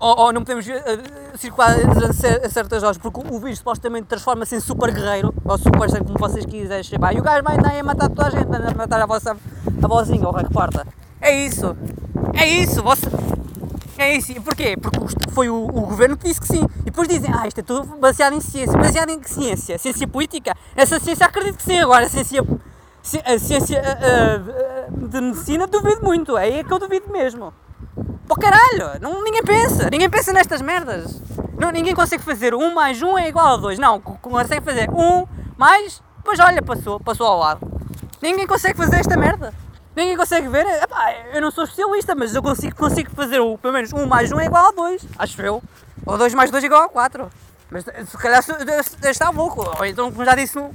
ou, 0.05 0.19
ou, 0.19 0.33
não 0.35 0.43
podemos 0.43 0.67
uh, 0.67 1.39
circular 1.39 1.71
a, 1.71 2.49
certas 2.51 2.83
horas, 2.83 2.99
porque 2.99 3.21
o 3.27 3.41
vírus 3.41 3.59
supostamente 3.59 4.07
transforma-se 4.07 4.55
em 4.55 4.61
super 4.61 4.93
guerreiro, 4.93 5.35
ou 5.43 5.57
super 5.57 5.89
como 6.05 6.19
vocês 6.19 6.45
quiserem 6.45 6.85
chamar, 6.85 7.15
e 7.15 7.21
o 7.21 7.23
gajo 7.23 7.43
vai 7.43 7.57
andar 7.57 7.75
a 7.75 7.83
matar 7.83 8.11
toda 8.11 8.27
a 8.27 8.31
gente, 8.31 8.55
a 8.55 8.75
matar 8.75 9.01
a 9.01 9.07
vossa 9.07 9.35
a 9.83 9.89
vozinha, 9.89 10.27
ou 10.27 10.35
o 10.35 10.37
reparta. 10.37 10.87
É 11.23 11.35
isso, 11.47 11.75
é 12.35 12.47
isso, 12.47 12.83
você, 12.83 13.09
é 13.97 14.15
isso. 14.15 14.33
E 14.33 14.41
porquê? 14.41 14.77
Porque 14.77 14.99
foi 15.31 15.49
o, 15.49 15.65
o, 15.65 15.81
governo 15.87 16.19
que 16.19 16.29
disse 16.29 16.41
que 16.41 16.49
sim. 16.49 16.67
E 16.81 16.91
depois 16.91 17.09
dizem, 17.09 17.31
ah, 17.33 17.49
isto 17.49 17.61
é 17.61 17.63
tudo 17.63 17.97
baseado 17.97 18.35
em 18.35 18.43
ciência. 18.43 18.77
Baseado 18.77 19.09
em 19.09 19.19
que 19.19 19.31
ciência? 19.31 19.79
Ciência 19.79 20.07
política? 20.07 20.55
Essa 20.77 21.01
ciência 21.01 21.25
acredito 21.25 21.57
que 21.57 21.63
sim. 21.63 21.79
Agora, 21.79 22.05
a 22.05 22.09
ciência, 22.11 22.45
a 23.25 23.39
ciência 23.39 23.83
uh, 23.83 24.95
uh, 24.95 25.09
de 25.09 25.21
medicina 25.23 25.67
duvido 25.67 26.03
muito. 26.03 26.37
É 26.37 26.43
aí 26.43 26.65
que 26.65 26.73
eu 26.73 26.79
duvido 26.79 27.11
mesmo. 27.11 27.55
Pô 28.27 28.37
caralho, 28.37 28.99
não, 29.01 29.23
ninguém 29.23 29.43
pensa, 29.43 29.91
ninguém 29.91 30.09
pensa 30.09 30.33
nestas 30.33 30.63
merdas. 30.63 31.21
Não, 31.59 31.71
ninguém 31.71 31.95
consegue 31.95 32.23
fazer 32.23 32.55
1 32.55 32.75
mais 32.75 33.03
1 33.03 33.19
é 33.19 33.29
igual 33.29 33.55
a 33.55 33.57
2. 33.57 33.79
Não, 33.79 34.01
consegue 34.01 34.65
fazer 34.65 34.89
1 34.91 35.27
mais, 35.57 36.03
pois 36.25 36.39
olha, 36.41 36.63
passou, 36.63 36.99
passou 36.99 37.27
ao 37.27 37.39
lado. 37.39 37.71
Ninguém 38.23 38.47
consegue 38.47 38.77
fazer 38.77 38.97
esta 38.97 39.17
merda. 39.17 39.53
Ninguém 39.95 40.17
consegue 40.17 40.49
ver. 40.49 40.67
Epá, 40.83 41.15
eu 41.33 41.41
não 41.41 41.51
sou 41.51 41.65
especialista, 41.65 42.15
mas 42.15 42.35
eu 42.35 42.43
consigo, 42.43 42.75
consigo 42.75 43.11
fazer 43.15 43.41
o, 43.41 43.59
pelo 43.59 43.75
menos 43.75 43.93
1 43.93 44.07
mais 44.07 44.33
1 44.33 44.41
é 44.41 44.47
igual 44.47 44.69
a 44.69 44.73
2. 44.73 45.07
Acho 45.19 45.43
eu. 45.43 45.63
Ou 46.07 46.19
2 46.19 46.35
mais 46.35 46.51
2 46.51 46.65
é 46.65 46.67
igual 46.67 46.83
a 46.83 46.89
4. 46.89 47.31
Mas 47.71 47.85
se 47.85 48.19
calhar 48.19 48.43
está 49.05 49.31
louco. 49.31 49.65
Ou 49.79 49.85
então, 49.85 50.11
como 50.11 50.25
já 50.25 50.35
disse 50.35 50.57
num, 50.57 50.73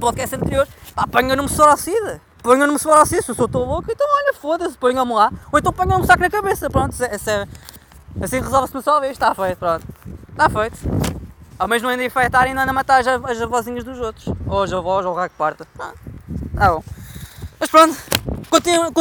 podcast 0.00 0.36
anterior, 0.36 0.66
apanha-me 0.96 1.48
sorocida 1.48 2.20
ponham-me 2.46 2.78
se 2.78 2.84
for 2.84 2.96
assim, 2.98 3.20
se 3.20 3.28
eu 3.30 3.48
tão 3.48 3.64
louco, 3.64 3.90
então 3.90 4.06
olha, 4.08 4.32
foda-se, 4.34 4.78
ponham-me 4.78 5.12
lá. 5.12 5.32
Ou 5.52 5.58
então 5.58 5.72
ponham-me 5.72 6.02
um 6.02 6.06
saco 6.06 6.20
na 6.20 6.30
cabeça, 6.30 6.70
pronto, 6.70 6.94
essa, 7.02 7.30
é, 7.30 7.46
assim 8.24 8.40
resolve-se 8.40 8.74
uma 8.74 8.82
só 8.82 9.00
vez, 9.00 9.12
está 9.12 9.34
feito, 9.34 9.58
pronto. 9.58 9.84
Está 10.30 10.48
feito. 10.48 10.78
Ao 11.58 11.66
mesmo 11.66 11.88
ainda 11.88 12.04
infectar 12.04 12.46
e 12.46 12.50
ainda 12.50 12.62
a 12.62 12.72
matar 12.72 13.00
as, 13.00 13.06
as 13.06 13.42
avózinhas 13.42 13.82
dos 13.82 13.98
outros. 13.98 14.28
Ou 14.46 14.62
as 14.62 14.72
avós, 14.72 15.04
ou 15.04 15.12
o 15.12 15.16
raio 15.16 15.30
que 15.30 15.36
parta. 15.36 15.66
Está 16.52 16.72
bom. 16.72 16.84
Mas 17.58 17.70
pronto, 17.70 17.96
continuem, 18.48 18.92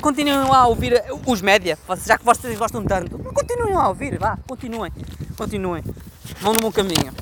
continuem 0.00 0.48
lá 0.48 0.58
a 0.58 0.66
ouvir 0.66 1.02
os 1.26 1.40
média, 1.40 1.78
já 2.04 2.18
que 2.18 2.24
vocês 2.24 2.58
gostam 2.58 2.84
tanto. 2.84 3.18
Continuem 3.18 3.74
lá 3.74 3.84
a 3.84 3.88
ouvir, 3.88 4.18
vá, 4.18 4.36
continuem. 4.46 4.92
Continuem. 5.36 5.84
Vão 6.40 6.52
no 6.52 6.60
bom 6.60 6.72
caminho. 6.72 7.14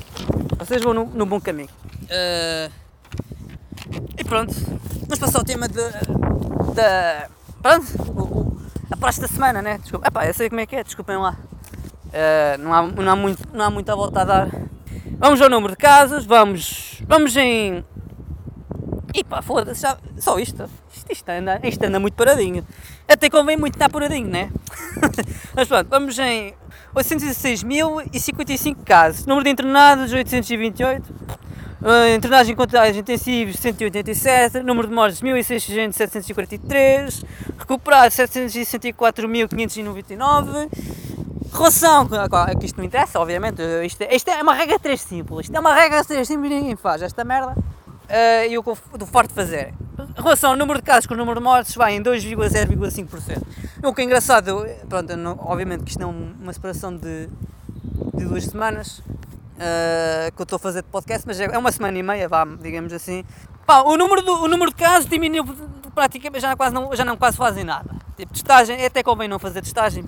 Vocês 0.57 0.81
vão 0.81 0.93
no, 0.93 1.05
no 1.05 1.25
bom 1.25 1.39
caminho. 1.39 1.69
Uh, 2.03 2.71
e 4.17 4.23
pronto, 4.23 4.53
Vamos 5.09 5.17
passar 5.17 5.39
ao 5.39 5.43
tema 5.43 5.67
de. 5.67 5.81
da. 6.75 7.29
pronto, 7.63 7.87
o, 8.11 8.61
a 8.91 8.95
praxe 8.95 9.19
da 9.19 9.27
semana, 9.27 9.59
né? 9.59 9.79
Desculpa, 9.79 10.07
epá, 10.07 10.27
eu 10.27 10.33
sei 10.35 10.47
como 10.49 10.61
é 10.61 10.67
que 10.67 10.75
é, 10.75 10.83
desculpem 10.83 11.17
lá. 11.17 11.35
Uh, 12.05 12.57
não, 12.59 12.71
há, 12.71 12.83
não, 12.83 13.11
há 13.11 13.15
muito, 13.15 13.47
não 13.51 13.65
há 13.65 13.71
muita 13.71 13.95
volta 13.95 14.21
a 14.21 14.23
dar. 14.23 14.49
Vamos 15.17 15.41
ao 15.41 15.49
número 15.49 15.73
de 15.73 15.77
casos, 15.77 16.25
vamos. 16.27 17.01
Vamos 17.07 17.35
em. 17.35 17.83
E 19.15 19.23
pá, 19.23 19.41
foda-se, 19.41 19.83
só 20.19 20.37
isto. 20.37 20.69
Isto, 20.93 21.11
isto, 21.11 21.29
anda, 21.29 21.59
isto 21.63 21.83
anda 21.83 21.99
muito 21.99 22.13
paradinho. 22.13 22.63
Até 23.07 23.31
convém 23.31 23.57
muito 23.57 23.73
estar 23.73 23.89
paradinho, 23.89 24.29
né? 24.29 24.51
Mas 25.55 25.67
pronto, 25.67 25.87
vamos 25.89 26.19
em 26.19 26.53
816.055 26.95 28.83
casos. 28.85 29.25
Número 29.25 29.45
de 29.45 29.49
internados 29.49 30.13
828. 30.13 31.48
Uh, 31.81 32.13
internagem 32.13 32.53
com 32.55 32.63
cuidados 32.63 32.97
intensivos 32.97 33.55
187, 33.55 34.61
número 34.63 34.89
de 34.89 34.93
mortes 34.93 35.21
1643, 35.21 37.23
recuperados 37.57 38.17
764.599, 38.17 40.69
relação, 41.53 42.05
que 42.59 42.65
isto 42.65 42.77
não 42.77 42.83
interessa, 42.83 43.17
obviamente, 43.17 43.61
isto, 43.85 44.01
é, 44.01 44.13
isto 44.13 44.29
é 44.29 44.43
uma 44.43 44.53
regra 44.53 44.77
3 44.77 44.99
simples, 44.99 45.45
isto 45.45 45.55
é 45.55 45.59
uma 45.59 45.73
regra 45.73 46.03
3 46.03 46.27
simples 46.27 46.51
e 46.51 46.55
ninguém 46.55 46.75
faz 46.75 47.01
esta 47.01 47.23
merda, 47.23 47.53
uh, 47.53 47.57
e 48.45 48.61
que 48.61 48.69
eu 48.69 48.75
farto 49.07 49.29
de 49.29 49.35
fazer. 49.35 49.73
Relação 50.17 50.51
ao 50.51 50.57
número 50.57 50.79
de 50.79 50.85
casos 50.85 51.05
com 51.05 51.13
o 51.13 51.17
número 51.17 51.39
de 51.39 51.45
mortes 51.45 51.75
vai 51.75 51.95
em 51.95 52.03
2,0,5%. 52.03 53.41
O 53.85 53.93
que 53.93 54.01
é 54.01 54.03
engraçado, 54.03 54.67
pronto, 54.89 55.15
não, 55.15 55.39
obviamente 55.45 55.85
que 55.85 55.91
isto 55.91 56.01
não 56.01 56.09
é 56.09 56.13
uma 56.43 56.51
separação 56.51 56.93
de, 56.93 57.29
de 58.15 58.25
duas 58.25 58.43
semanas, 58.43 59.01
uh, 59.59 60.31
que 60.35 60.41
eu 60.41 60.43
estou 60.43 60.55
a 60.55 60.59
fazer 60.59 60.81
de 60.81 60.87
podcast, 60.87 61.27
mas 61.27 61.39
é 61.39 61.57
uma 61.57 61.71
semana 61.71 61.97
e 61.97 62.03
meia, 62.03 62.27
vá, 62.27 62.45
digamos 62.45 62.93
assim. 62.93 63.23
Pá, 63.65 63.81
o, 63.81 63.97
número 63.97 64.21
do, 64.21 64.43
o 64.43 64.47
número 64.47 64.71
de 64.71 64.77
casos 64.77 65.09
diminuiu 65.09 65.45
praticamente, 65.93 66.41
já, 66.41 66.55
quase 66.55 66.73
não, 66.73 66.95
já 66.95 67.05
não 67.05 67.17
quase 67.17 67.37
fazem 67.37 67.63
nada. 67.63 67.89
Tipo, 68.17 68.33
testagem, 68.33 68.77
é 68.81 68.87
até 68.87 69.03
convém 69.03 69.27
não 69.27 69.39
fazer 69.39 69.61
testagem, 69.61 70.03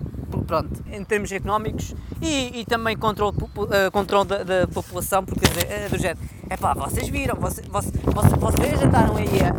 pronto, 0.48 0.84
em 0.92 1.04
termos 1.04 1.32
económicos 1.32 1.94
e, 2.22 2.62
e 2.62 2.66
também 2.66 2.98
controle, 2.98 3.38
uh, 3.38 3.92
controle 3.92 4.28
da, 4.28 4.44
da, 4.44 4.68
população, 4.68 5.24
porque 5.24 5.46
é 5.70 5.88
do 5.88 5.98
género, 5.98 6.20
é 6.50 6.58
pá, 6.58 6.74
vocês 6.74 7.08
viram, 7.08 7.36
vocês, 7.36 7.66
vocês, 7.68 7.94
vocês 8.04 8.84
andaram 8.84 9.16
aí, 9.16 9.28
é, 9.28 9.54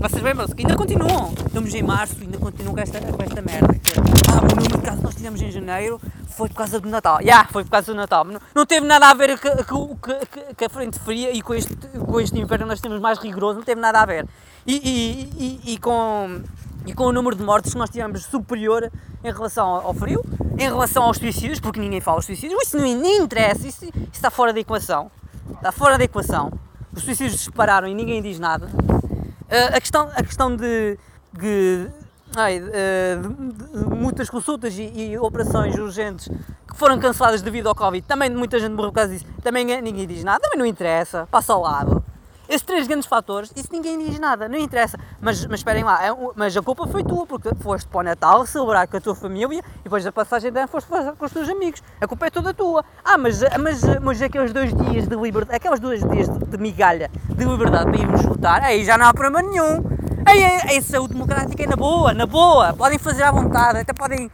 vocês 0.00 0.22
lembram-se 0.22 0.54
que 0.54 0.62
ainda 0.62 0.76
continuam, 0.76 1.32
estamos 1.46 1.74
em 1.74 1.82
março, 1.82 2.16
ainda 2.20 2.38
continuam 2.38 2.74
com 2.74 2.80
esta, 2.80 3.00
com 3.00 3.22
esta 3.22 3.42
merda. 3.42 3.74
Que, 3.74 3.92
ah, 4.30 4.40
o 4.40 4.54
número 4.54 4.78
de 4.78 4.84
casos 4.84 5.02
nós 5.02 5.14
tivemos 5.14 5.42
em 5.42 5.50
janeiro 5.50 6.00
foi 6.36 6.48
por 6.50 6.56
causa 6.56 6.78
do 6.78 6.88
Natal. 6.88 7.16
Já, 7.16 7.24
yeah, 7.24 7.48
foi 7.50 7.64
por 7.64 7.70
causa 7.70 7.92
do 7.92 7.96
Natal. 7.96 8.24
Não, 8.24 8.40
não 8.54 8.66
teve 8.66 8.86
nada 8.86 9.08
a 9.08 9.14
ver 9.14 9.38
com 9.66 10.64
a 10.64 10.68
frente 10.68 10.98
fria 10.98 11.32
e 11.32 11.40
com 11.40 11.54
este, 11.54 11.74
com 11.74 12.20
este 12.20 12.38
inverno 12.38 12.66
nós 12.66 12.80
temos 12.80 13.00
mais 13.00 13.18
rigoroso, 13.18 13.58
não 13.58 13.64
teve 13.64 13.80
nada 13.80 14.02
a 14.02 14.06
ver. 14.06 14.28
E, 14.66 14.74
e, 14.74 15.64
e, 15.64 15.74
e, 15.74 15.78
com, 15.78 16.42
e 16.84 16.92
com 16.92 17.04
o 17.04 17.12
número 17.12 17.34
de 17.34 17.42
mortes 17.42 17.72
que 17.72 17.78
nós 17.78 17.88
tivemos 17.88 18.24
superior 18.24 18.90
em 19.24 19.32
relação 19.32 19.66
ao 19.66 19.94
frio, 19.94 20.22
em 20.58 20.64
relação 20.64 21.04
aos 21.04 21.16
suicídios, 21.16 21.58
porque 21.58 21.80
ninguém 21.80 22.00
fala 22.00 22.18
aos 22.18 22.26
suicídios, 22.26 22.62
isso 22.62 22.76
nem, 22.76 22.94
nem 22.94 23.22
interessa, 23.22 23.66
isso, 23.66 23.84
isso 23.86 23.94
está 24.12 24.30
fora 24.30 24.52
da 24.52 24.60
equação. 24.60 25.10
Está 25.52 25.72
fora 25.72 25.96
da 25.96 26.04
equação. 26.04 26.52
Os 26.92 27.02
suicídios 27.02 27.38
dispararam 27.38 27.88
e 27.88 27.94
ninguém 27.94 28.20
diz 28.20 28.38
nada. 28.38 28.66
Uh, 28.66 29.74
a, 29.74 29.80
questão, 29.80 30.10
a 30.14 30.22
questão 30.22 30.54
de, 30.54 30.98
de 31.32 31.88
ai, 32.34 32.60
uh, 32.60 33.94
muitas 33.94 34.28
consultas 34.28 34.76
e, 34.78 34.82
e, 34.82 35.18
operações 35.18 35.76
urgentes 35.76 36.28
que 36.28 36.76
foram 36.76 36.98
canceladas 36.98 37.42
devido 37.42 37.68
ao 37.68 37.74
Covid, 37.74 38.06
também 38.06 38.30
muita 38.30 38.58
gente 38.58 38.72
morreu 38.72 38.90
por 38.90 38.96
causa 38.96 39.12
disso, 39.12 39.26
também 39.42 39.64
ninguém 39.80 40.06
diz 40.06 40.24
nada, 40.24 40.40
também 40.40 40.58
não 40.58 40.66
interessa, 40.66 41.26
passa 41.30 41.52
ao 41.52 41.62
lado. 41.62 42.04
Esses 42.48 42.62
três 42.62 42.86
grandes 42.86 43.08
fatores, 43.08 43.52
isso 43.56 43.68
ninguém 43.72 43.98
diz 43.98 44.20
nada, 44.20 44.48
não 44.48 44.56
interessa. 44.56 44.96
Mas, 45.20 45.44
mas 45.46 45.60
esperem 45.60 45.82
lá, 45.82 46.04
é, 46.04 46.16
mas 46.36 46.56
a 46.56 46.62
culpa 46.62 46.86
foi 46.86 47.02
tua, 47.02 47.26
porque 47.26 47.52
foste 47.56 47.88
para 47.88 47.98
o 47.98 48.02
Natal 48.04 48.46
celebrar 48.46 48.86
com 48.86 48.96
a 48.96 49.00
tua 49.00 49.16
família 49.16 49.58
e 49.80 49.82
depois 49.82 50.04
da 50.04 50.12
passagem 50.12 50.52
de 50.52 50.58
ano 50.60 50.68
foste 50.68 50.88
com 50.88 51.24
os 51.24 51.32
teus 51.32 51.48
amigos. 51.48 51.82
A 52.00 52.06
culpa 52.06 52.26
é 52.26 52.30
toda 52.30 52.54
tua. 52.54 52.84
Ah, 53.04 53.18
mas, 53.18 53.40
mas, 53.60 53.82
mas 54.00 54.22
aqueles 54.22 54.52
dois 54.52 54.72
dias 54.72 55.08
de 55.08 55.16
liberdade, 55.16 55.56
aqueles 55.56 55.80
dois 55.80 56.00
dias 56.08 56.28
de, 56.28 56.46
de 56.46 56.58
migalha 56.58 57.10
de 57.28 57.44
liberdade 57.44 57.90
para 57.90 58.00
irmos 58.00 58.22
votar, 58.22 58.62
aí 58.62 58.84
já 58.84 58.96
não 58.96 59.06
há 59.06 59.14
problema 59.14 59.42
nenhum. 59.42 60.05
Aí, 60.26 60.42
aí, 60.42 60.82
saúde 60.82 61.14
democrática 61.14 61.62
é 61.62 61.66
na 61.68 61.76
boa, 61.76 62.12
na 62.12 62.26
boa. 62.26 62.72
Podem 62.74 62.98
fazer 62.98 63.22
à 63.22 63.30
vontade, 63.30 63.78
até 63.78 63.92
podem. 63.92 64.28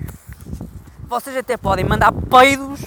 Vocês 1.06 1.36
até 1.36 1.58
podem 1.58 1.84
mandar 1.84 2.10
peidos, 2.10 2.80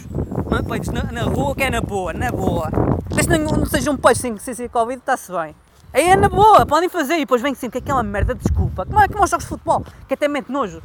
peidos 0.67 0.89
na, 0.89 1.03
na 1.11 1.21
rua, 1.21 1.53
que 1.53 1.61
é 1.61 1.69
na 1.69 1.81
boa, 1.81 2.11
na 2.13 2.31
boa. 2.31 2.67
Mas 3.15 3.27
não, 3.27 3.37
não 3.37 3.65
seja 3.67 3.91
um 3.91 3.95
peixe 3.95 4.21
sem, 4.21 4.37
sem 4.39 4.55
ser 4.55 4.69
Covid, 4.69 4.97
está-se 4.97 5.31
bem. 5.31 5.55
Aí 5.93 6.09
é 6.09 6.15
na 6.15 6.27
boa, 6.27 6.65
podem 6.65 6.89
fazer 6.89 7.13
e 7.13 7.19
depois 7.19 7.43
vem 7.43 7.53
sempre 7.53 7.77
aquela 7.77 8.01
merda 8.01 8.33
de 8.33 8.41
desculpa. 8.41 8.87
Como 8.87 8.99
é 8.99 9.03
aos 9.03 9.29
jogos 9.29 9.45
de 9.45 9.49
futebol, 9.49 9.85
que 10.07 10.15
até 10.15 10.27
mente 10.27 10.51
nojo. 10.51 10.81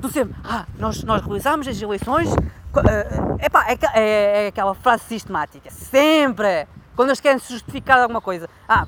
Tu 0.00 0.08
sempre, 0.10 0.34
ah, 0.42 0.66
nós, 0.76 1.04
nós 1.04 1.22
realizámos 1.22 1.68
as 1.68 1.80
eleições. 1.80 2.28
Uh, 2.32 3.38
epá, 3.40 3.66
é, 3.68 3.78
é, 3.94 4.44
é 4.44 4.46
aquela 4.48 4.74
frase 4.74 5.04
sistemática. 5.04 5.70
Sempre! 5.70 6.66
Quando 6.96 7.10
eles 7.10 7.20
querem 7.20 7.38
se 7.38 7.52
justificar 7.52 8.00
alguma 8.00 8.20
coisa. 8.20 8.48
Ah, 8.68 8.84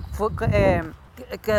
é, 0.50 0.84
que, 1.38 1.52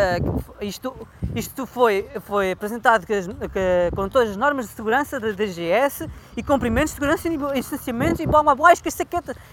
isto, 0.60 0.94
isto 1.34 1.66
foi, 1.66 2.08
foi 2.22 2.52
apresentado 2.52 3.06
que, 3.06 3.22
que, 3.22 3.90
com 3.94 4.08
todas 4.08 4.30
as 4.30 4.36
normas 4.36 4.66
de 4.66 4.72
segurança 4.72 5.18
da 5.20 5.30
DGS 5.30 6.08
e 6.36 6.42
cumprimentos 6.42 6.90
de 6.90 6.94
segurança 6.94 7.28
e 7.28 7.36
distanciamentos 7.54 8.20
e 8.20 8.26
blá 8.26 8.42
blá 8.42 8.54
blá, 8.54 8.72
que 8.74 8.88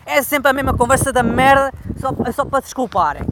é 0.05 0.21
sempre 0.21 0.49
a 0.49 0.53
mesma 0.53 0.74
conversa 0.76 1.11
da 1.11 1.24
merda 1.24 1.71
só, 1.99 2.13
só 2.32 2.45
para 2.45 2.61
desculparem. 2.61 3.24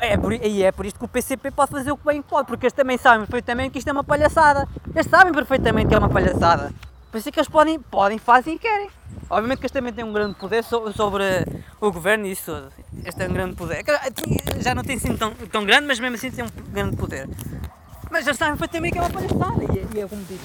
É 0.00 0.16
por, 0.16 0.32
e 0.32 0.62
é 0.62 0.72
por 0.72 0.84
isto 0.84 0.98
que 0.98 1.04
o 1.04 1.08
PCP 1.08 1.50
pode 1.50 1.70
fazer 1.70 1.90
o 1.90 1.96
que 1.96 2.04
bem 2.04 2.20
pode, 2.20 2.46
porque 2.46 2.66
eles 2.66 2.72
também 2.72 2.98
sabem 2.98 3.26
perfeitamente 3.26 3.70
que 3.70 3.78
isto 3.78 3.88
é 3.88 3.92
uma 3.92 4.04
palhaçada. 4.04 4.68
Eles 4.94 5.06
sabem 5.06 5.32
perfeitamente 5.32 5.88
que 5.88 5.94
é 5.94 5.98
uma 5.98 6.08
palhaçada. 6.08 6.72
Por 7.10 7.18
isso 7.18 7.28
é 7.28 7.32
que 7.32 7.38
eles 7.38 7.48
podem, 7.48 7.78
podem, 7.78 8.18
fazem 8.18 8.56
e 8.56 8.58
querem. 8.58 8.90
Obviamente 9.30 9.60
que 9.60 9.66
este 9.66 9.74
também 9.74 9.92
tem 9.92 10.04
um 10.04 10.12
grande 10.12 10.34
poder 10.34 10.62
sobre 10.64 11.46
o 11.80 11.90
governo 11.90 12.26
e 12.26 12.32
isso 12.32 12.52
tudo. 12.52 12.72
Este 13.04 13.22
é 13.22 13.28
um 13.28 13.32
grande 13.32 13.56
poder. 13.56 13.84
Já 14.60 14.74
não 14.74 14.82
tem 14.82 14.98
sido 14.98 15.18
tão, 15.18 15.32
tão 15.32 15.64
grande, 15.64 15.86
mas 15.86 15.98
mesmo 15.98 16.16
assim 16.16 16.30
tem 16.30 16.44
um 16.44 16.50
grande 16.72 16.96
poder. 16.96 17.28
Mas 18.10 18.24
já 18.24 18.34
sabem 18.34 18.56
também 18.68 18.92
que 18.92 18.98
é 18.98 19.00
uma 19.00 19.10
palhaçada. 19.10 19.64
E, 19.64 19.96
e 19.96 20.00
é 20.00 20.06
como 20.06 20.22
disse, 20.24 20.38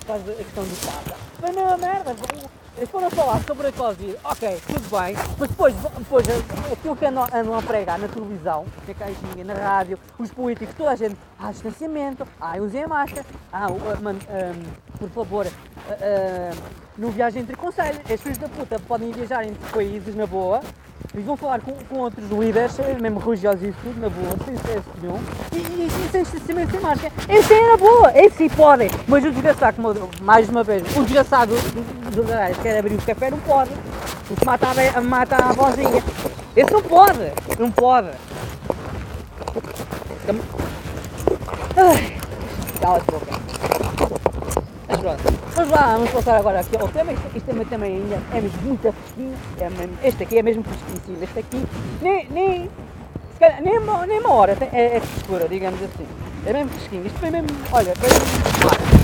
por 0.00 0.06
causa 0.06 0.24
da 0.24 0.34
questão 0.34 0.64
do 0.64 0.86
Papa. 0.86 1.16
Mas 1.40 1.54
não 1.54 1.74
é 1.74 1.76
merda. 1.76 2.16
Eles 2.76 2.88
foram 2.88 3.10
falar 3.10 3.38
sobre 3.42 3.66
a 3.66 3.72
Covid, 3.72 4.16
ok, 4.24 4.58
tudo 4.66 4.98
bem, 4.98 5.14
mas 5.38 5.50
depois, 5.50 5.74
depois 5.74 6.26
aquilo 6.72 6.96
que 6.96 7.04
andam, 7.04 7.24
andam 7.24 7.58
a 7.58 7.60
pregar 7.60 7.98
na 7.98 8.08
televisão, 8.08 8.64
é 8.88 8.94
que 8.94 9.44
na 9.44 9.52
rádio, 9.52 9.98
os 10.18 10.30
políticos, 10.30 10.74
toda 10.74 10.90
a 10.90 10.96
gente, 10.96 11.16
ah, 11.38 11.50
distanciamento, 11.50 12.26
ah, 12.40 12.56
usem 12.56 12.84
a 12.84 12.88
máscara, 12.88 13.26
ah, 13.52 13.66
um, 13.70 14.98
por 14.98 15.10
favor, 15.10 15.46
uh, 15.46 15.50
uh, 15.50 16.62
não 16.96 17.10
viajem 17.10 17.42
entre 17.42 17.56
conselhos, 17.56 17.98
as 18.10 18.20
filhos 18.20 18.38
da 18.38 18.48
puta 18.48 18.78
podem 18.78 19.12
viajar 19.12 19.44
entre 19.44 19.70
países 19.70 20.14
na 20.14 20.26
boa, 20.26 20.62
eles 21.12 21.26
vão 21.26 21.36
falar 21.36 21.60
com, 21.60 21.72
com 21.72 21.98
outros 21.98 22.26
líderes, 22.30 22.78
mesmo 23.00 23.18
religiosos 23.20 23.62
e 23.62 23.72
tudo, 23.82 24.00
na 24.00 24.08
boa, 24.08 24.34
sem 24.46 24.54
stress 24.54 24.82
nenhum, 25.02 25.18
e, 25.52 25.56
e, 25.56 25.86
e 25.86 26.10
sem 26.10 26.22
distanciamento, 26.22 26.70
sem 26.70 26.80
máscara. 26.80 27.12
Esse 27.28 27.52
é 27.52 27.68
na 27.68 27.76
boa, 27.76 28.12
esse 28.18 28.36
sim 28.36 28.48
podem, 28.48 28.88
mas 29.06 29.22
o 29.24 29.30
desgraçado, 29.30 29.76
mais 30.22 30.48
uma 30.48 30.64
vez, 30.64 30.82
o 30.96 31.02
desgraçado 31.02 31.54
do 32.12 32.24
gajo 32.24 32.60
que 32.60 32.61
quer 32.62 32.78
abrir 32.78 32.94
o 32.94 33.02
café 33.02 33.30
não 33.30 33.38
pode, 33.40 33.70
porque 34.28 34.44
mata 34.44 34.68
a, 34.68 35.00
mata 35.00 35.36
a 35.36 35.52
vozinha. 35.52 36.02
Esse 36.54 36.72
não 36.72 36.82
pode, 36.82 37.32
não 37.58 37.70
pode. 37.70 38.08
Cala-te 42.80 43.10
boca. 43.10 43.42
Mas 44.88 45.00
pronto, 45.00 45.22
vamos 45.54 45.70
lá, 45.70 45.94
vamos 45.94 46.10
passar 46.10 46.36
agora 46.36 46.60
aqui 46.60 46.76
ao 46.76 46.88
tema. 46.88 47.12
Isto, 47.12 47.26
isto 47.34 47.46
também, 47.46 47.66
também 47.66 47.96
ainda 47.96 48.22
é 48.32 48.40
mesmo 48.40 48.62
muito 48.62 48.92
fresquinho. 48.92 49.34
É 49.58 49.70
mesmo, 49.70 49.98
este 50.04 50.22
aqui 50.22 50.38
é 50.38 50.42
mesmo 50.42 50.64
fresquinho. 50.64 51.22
Este 51.22 51.38
aqui 51.38 51.66
nem, 52.00 52.28
nem, 52.28 52.70
calhar, 53.40 53.62
nem, 53.62 53.78
uma, 53.78 54.06
nem 54.06 54.20
uma 54.20 54.32
hora 54.32 54.56
é, 54.72 54.96
é 54.96 55.00
frescura, 55.00 55.48
digamos 55.48 55.82
assim. 55.82 56.06
É 56.46 56.52
mesmo 56.52 56.70
fresquinho. 56.70 57.06
Isto 57.06 57.18
foi 57.18 57.30
mesmo, 57.30 57.48
olha, 57.72 57.94
foi 57.96 58.08
mesmo 58.08 59.01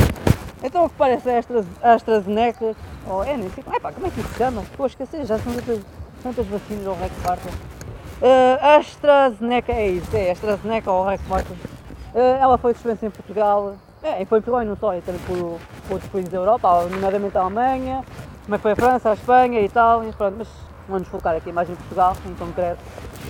Então 0.63 0.85
o 0.85 0.89
que 0.89 0.97
parece 0.97 1.31
estas 1.31 1.67
AstraZeneca, 1.83 2.75
ou 3.07 3.23
é 3.23 3.37
nem 3.37 3.49
sei, 3.51 3.65
epá, 3.75 3.93
como 3.93 4.07
é 4.07 4.11
que 4.11 4.21
isso 4.21 4.29
se 4.31 4.39
chama? 4.39 4.63
Estou 4.63 4.85
a 4.85 4.87
esquecer, 4.87 5.25
já 5.25 5.39
são 5.39 5.53
tantas, 5.53 5.81
tantas 6.23 6.47
vacinas 6.47 6.87
ou 6.87 6.95
Rex 6.97 7.15
Parta. 7.23 7.49
Uh, 7.49 8.79
AstraZeneca 8.79 9.73
é 9.73 9.89
isso, 9.89 10.17
é 10.17 10.33
AstraZeneca 10.33 10.91
ou 10.91 11.07
Rex 11.07 11.23
Parta. 11.29 11.53
Uh, 11.53 12.19
ela 12.41 12.59
foi 12.59 12.73
dispensa 12.73 13.07
em 13.07 13.11
Portugal, 13.11 13.75
é, 14.03 14.25
foi 14.25 14.39
em 14.39 14.43
Portugal 14.43 14.63
e 14.63 14.65
não 14.65 14.77
só, 14.77 14.93
também 15.01 15.21
por, 15.27 15.61
por 15.87 15.95
outros 15.95 16.11
países 16.11 16.31
da 16.31 16.39
Europa, 16.39 16.89
nomeadamente 16.91 17.39
a 17.39 17.43
Alemanha, 17.43 18.05
mas 18.49 18.61
foi 18.61 18.73
a 18.73 18.77
França, 18.77 19.11
a 19.11 19.15
Espanha, 19.15 19.61
a 19.61 19.63
Itália, 19.63 20.13
pronto, 20.13 20.35
mas 20.39 20.49
vamos 20.89 21.07
focar 21.09 21.37
aqui 21.37 21.53
mais 21.53 21.71
em 21.71 21.75
Portugal, 21.77 22.17
em 22.27 22.35
concreto. 22.35 22.81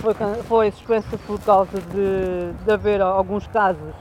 Foi, 0.01 0.15
foi 0.45 0.71
suspensa 0.71 1.19
por 1.27 1.41
causa 1.41 1.79
de, 1.93 2.53
de 2.65 2.73
haver 2.73 3.03
alguns 3.03 3.47
casos 3.49 3.93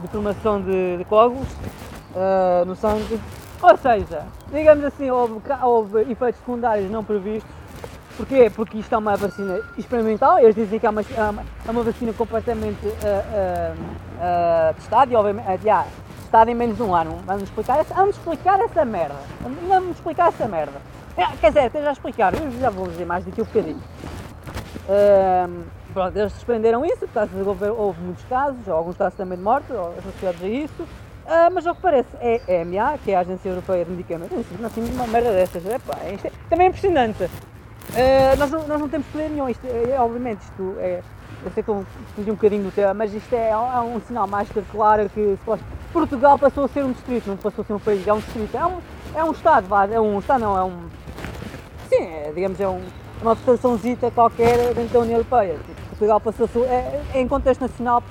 de 0.00 0.08
formação 0.08 0.60
de, 0.60 0.96
de 0.96 1.04
uh, 2.16 2.64
no 2.64 2.74
sangue. 2.74 3.20
Ou 3.62 3.76
seja, 3.76 4.24
digamos 4.52 4.84
assim, 4.84 5.10
houve, 5.10 5.40
houve 5.62 6.00
efeitos 6.10 6.40
secundários 6.40 6.90
não 6.90 7.04
previstos. 7.04 7.50
Porquê? 8.16 8.50
Porque 8.54 8.78
isto 8.78 8.94
é 8.94 8.98
uma 8.98 9.14
vacina 9.14 9.60
experimental, 9.76 10.38
eles 10.38 10.54
dizem 10.54 10.78
que 10.78 10.86
é 10.86 10.90
uma, 10.90 11.02
é 11.02 11.70
uma 11.70 11.82
vacina 11.82 12.14
completamente 12.14 12.86
uh, 12.86 13.76
uh, 13.76 14.74
testada 14.74 15.12
e 15.12 15.16
obviamente, 15.16 15.62
yeah, 15.64 15.86
testada 16.22 16.50
em 16.50 16.54
menos 16.54 16.76
de 16.76 16.82
um 16.82 16.94
ano. 16.94 17.18
Vamos 17.26 17.42
explicar 17.42 17.78
essa, 17.78 17.92
vamos 17.92 18.16
explicar 18.16 18.58
essa 18.60 18.84
merda. 18.86 19.16
Vamos 19.68 19.96
explicar 19.96 20.28
essa 20.28 20.48
merda. 20.48 20.80
É, 21.14 21.26
quer 21.36 21.48
dizer, 21.48 21.66
até 21.66 21.82
já 21.82 21.92
explicar, 21.92 22.34
eu 22.34 22.50
já 22.52 22.70
vou 22.70 22.86
dizer 22.88 23.04
mais 23.04 23.24
daqui 23.24 23.40
a 23.40 23.44
um 23.44 23.46
bocadinho. 23.46 23.82
Uh, 24.88 25.64
pronto, 25.92 26.16
eles 26.16 26.32
suspenderam 26.32 26.84
isso, 26.86 27.00
por 27.00 27.08
causa 27.08 27.30
de 27.34 27.42
houve, 27.42 27.66
houve 27.66 28.00
muitos 28.00 28.24
casos, 28.24 28.68
alguns 28.68 28.96
casos 28.96 29.14
também 29.14 29.36
de 29.36 29.44
morte, 29.44 29.66
associados 29.98 30.42
a 30.42 30.48
isso. 30.48 30.86
Uh, 31.26 31.50
mas 31.52 31.66
ao 31.66 31.74
que 31.74 31.82
parece, 31.82 32.08
é 32.20 32.40
a 32.46 32.52
EMA, 32.62 32.98
que 32.98 33.10
é 33.10 33.16
a 33.16 33.20
Agência 33.20 33.48
Europeia 33.48 33.84
de 33.84 33.90
Medicamentos, 33.90 34.46
nós 34.60 34.72
temos 34.72 34.90
uma 34.90 35.08
merda 35.08 35.32
dessas, 35.32 35.66
Epá, 35.66 35.98
isto 36.14 36.28
é, 36.28 36.32
também 36.48 36.66
é 36.66 36.68
impressionante. 36.68 37.24
Uh, 37.24 38.38
nós, 38.38 38.48
não, 38.48 38.68
nós 38.68 38.80
não 38.80 38.88
temos 38.88 39.08
poder 39.08 39.30
nenhum, 39.30 39.48
isto, 39.48 39.66
é, 39.66 39.98
obviamente 39.98 40.42
isto 40.42 40.76
é, 40.78 41.02
eu 41.44 41.50
sei 41.50 41.64
que 41.64 41.68
eu 41.68 41.84
fugi 42.14 42.30
um 42.30 42.34
bocadinho 42.34 42.62
do 42.62 42.70
tema, 42.70 42.94
mas 42.94 43.12
isto 43.12 43.32
é, 43.32 43.50
é 43.50 43.56
um 43.56 44.00
sinal 44.02 44.28
mais 44.28 44.48
que 44.48 44.62
claro 44.70 45.08
que 45.08 45.36
Portugal 45.92 46.38
passou 46.38 46.64
a 46.64 46.68
ser 46.68 46.84
um 46.84 46.92
distrito, 46.92 47.26
não 47.26 47.36
passou 47.36 47.62
a 47.62 47.64
ser 47.66 47.72
um 47.72 47.80
país, 47.80 48.06
é 48.06 48.12
um 48.12 48.18
distrito, 48.18 48.56
é 48.56 48.64
um, 48.64 48.78
é 49.14 49.24
um 49.24 49.32
estado, 49.32 49.66
é 49.92 50.00
um 50.00 50.18
estado 50.20 50.40
não, 50.40 50.56
é 50.56 50.62
um, 50.62 50.88
sim, 51.88 52.04
é, 52.04 52.32
digamos, 52.32 52.60
é 52.60 52.68
um, 52.68 52.82
uma 53.20 53.34
federaçãozita 53.34 54.10
qualquer 54.12 54.74
dentro 54.74 54.94
da 54.94 55.00
União 55.00 55.16
Europeia. 55.18 55.58
Tipo, 55.58 55.85
Portugal 55.98 56.20
passou 56.20 56.46
a 56.64 56.66
é, 56.66 57.02
é, 57.14 57.20
em 57.20 57.26
contexto 57.26 57.62
nacional, 57.62 58.02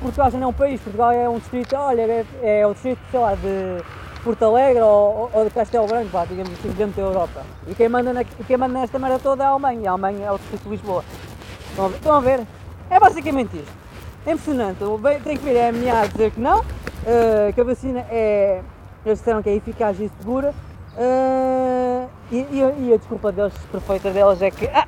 Portugal 0.00 0.30
já 0.30 0.38
não 0.38 0.46
é 0.46 0.50
um 0.50 0.52
país, 0.52 0.80
Portugal 0.80 1.10
é 1.10 1.28
um 1.28 1.38
distrito, 1.38 1.74
olha, 1.74 2.02
é, 2.02 2.24
é 2.42 2.66
o 2.66 2.72
distrito, 2.72 3.00
sei 3.10 3.20
lá, 3.20 3.34
de 3.34 3.82
Porto 4.22 4.44
Alegre 4.44 4.80
ou, 4.80 5.30
ou 5.32 5.44
de 5.44 5.50
Castelo 5.50 5.86
Branco, 5.86 6.10
pá, 6.10 6.24
digamos 6.24 6.52
assim, 6.52 6.68
dentro 6.70 7.02
da 7.02 7.02
Europa. 7.02 7.42
E 7.66 7.74
quem 7.74 7.88
manda, 7.88 8.12
na, 8.12 8.24
quem 8.24 8.56
manda 8.56 8.78
nesta 8.78 8.98
merda 8.98 9.18
toda 9.18 9.42
é 9.42 9.46
a 9.46 9.50
Alemanha, 9.50 9.90
a 9.90 9.92
Alemanha 9.92 10.26
é 10.26 10.30
o 10.30 10.38
distrito 10.38 10.62
de 10.62 10.70
Lisboa. 10.70 11.04
Estão 11.70 11.84
a 11.84 11.88
ver? 11.88 11.96
Estão 11.96 12.14
a 12.14 12.20
ver? 12.20 12.40
É 12.88 13.00
basicamente 13.00 13.56
isto. 13.56 13.72
É 14.24 14.32
impressionante. 14.32 14.78
Tem 15.24 15.36
que 15.36 15.44
ver 15.44 15.60
a 15.60 15.72
MA 15.72 16.02
a 16.02 16.06
dizer 16.06 16.30
que 16.30 16.40
não, 16.40 16.60
uh, 16.60 17.52
que 17.52 17.60
a 17.60 17.64
vacina 17.64 18.00
é. 18.10 18.62
Eles 19.04 19.18
disseram 19.18 19.42
que 19.42 19.50
é 19.50 19.54
eficaz 19.54 20.00
e 20.00 20.10
segura. 20.18 20.54
Uh, 20.96 22.08
e, 22.30 22.36
e, 22.36 22.88
e, 22.88 22.94
a 22.94 22.96
desculpa 22.96 23.30
deles, 23.32 23.52
perfeita 23.70 24.10
deles, 24.10 24.40
é 24.40 24.50
que 24.50 24.66
ah, 24.68 24.86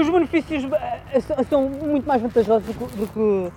os 0.00 0.08
benefícios 0.08 0.64
uh, 0.64 1.44
são 1.48 1.68
muito 1.68 2.06
mais 2.06 2.22
vantajosos 2.22 2.66
do, 2.74 2.86
do 2.96 3.06
que 3.06 3.52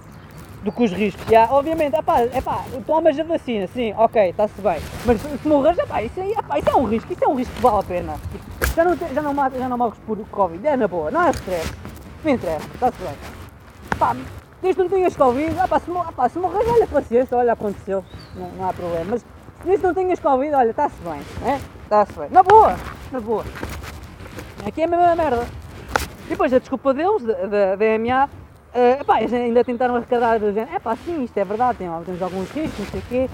do 0.65 0.71
que 0.71 0.83
os 0.83 0.91
riscos. 0.91 1.23
Yeah, 1.27 1.53
obviamente, 1.53 1.95
epá, 1.95 2.23
epá, 2.23 2.65
tomas 2.87 3.17
a 3.19 3.23
vacina, 3.23 3.67
sim, 3.67 3.93
ok, 3.95 4.29
está-se 4.29 4.59
bem. 4.59 4.81
Mas 5.05 5.21
se 5.21 5.47
morres, 5.47 5.77
epá, 5.77 6.01
isso, 6.01 6.19
aí, 6.19 6.31
epá, 6.31 6.57
isso 6.57 6.69
é 6.69 6.75
um 6.75 6.85
risco, 6.85 7.13
isso 7.13 7.23
é 7.23 7.27
um 7.27 7.35
risco 7.35 7.53
que 7.53 7.61
vale 7.61 7.79
a 7.79 7.83
pena. 7.83 8.15
Já 8.75 8.83
não, 8.83 8.97
já 8.97 9.21
não, 9.21 9.35
já 9.35 9.69
não 9.69 9.77
morres 9.77 9.99
por 9.99 10.17
Covid, 10.29 10.67
é 10.67 10.75
na 10.75 10.87
boa, 10.87 11.11
não 11.11 11.21
é 11.21 11.29
stress. 11.29 11.71
Me 12.23 12.31
interessa, 12.31 12.67
está-se 12.73 12.97
bem. 12.97 13.15
Pá, 13.99 14.15
desde 14.59 14.75
que 14.75 14.81
não 14.81 14.89
tenhas 14.89 15.15
Covid, 15.15 15.55
epá, 15.55 15.79
se, 15.79 15.91
epá, 15.91 16.29
se 16.29 16.39
morres, 16.39 16.67
olha, 16.67 16.87
paciência, 16.87 17.37
olha, 17.37 17.53
aconteceu, 17.53 18.03
não, 18.35 18.49
não 18.49 18.67
há 18.67 18.73
problema. 18.73 19.05
Mas 19.11 19.25
desde 19.63 19.81
que 19.81 19.87
não 19.87 19.93
tenhas 19.93 20.19
Covid, 20.19 20.51
olha, 20.55 20.71
está-se 20.71 20.95
bem, 21.03 21.21
é? 21.47 21.59
Está-se 21.83 22.13
bem. 22.13 22.29
Na 22.31 22.41
boa, 22.41 22.75
na 23.11 23.19
boa. 23.19 23.45
Aqui 24.65 24.81
é 24.81 24.85
a 24.85 24.87
mesma 24.87 25.15
merda. 25.15 25.45
E 26.25 26.29
depois 26.29 26.53
a 26.53 26.59
desculpa 26.59 26.93
deles, 26.93 27.23
da, 27.23 27.75
da 27.75 27.99
MA, 27.99 28.29
Uh, 28.75 28.99
epá, 28.99 29.21
eles 29.21 29.31
ainda 29.31 29.63
tentaram 29.63 29.95
arrecadar 29.95 30.37
do 30.37 30.51
género, 30.51 30.75
epá, 30.75 30.97
sim, 30.97 31.23
isto 31.23 31.37
é 31.37 31.45
verdade, 31.45 31.77
tem, 31.77 31.87
temos 32.03 32.21
alguns 32.21 32.51
riscos, 32.51 32.77
não 32.77 32.85
sei 32.87 32.99
o 32.99 33.03
quê, 33.03 33.29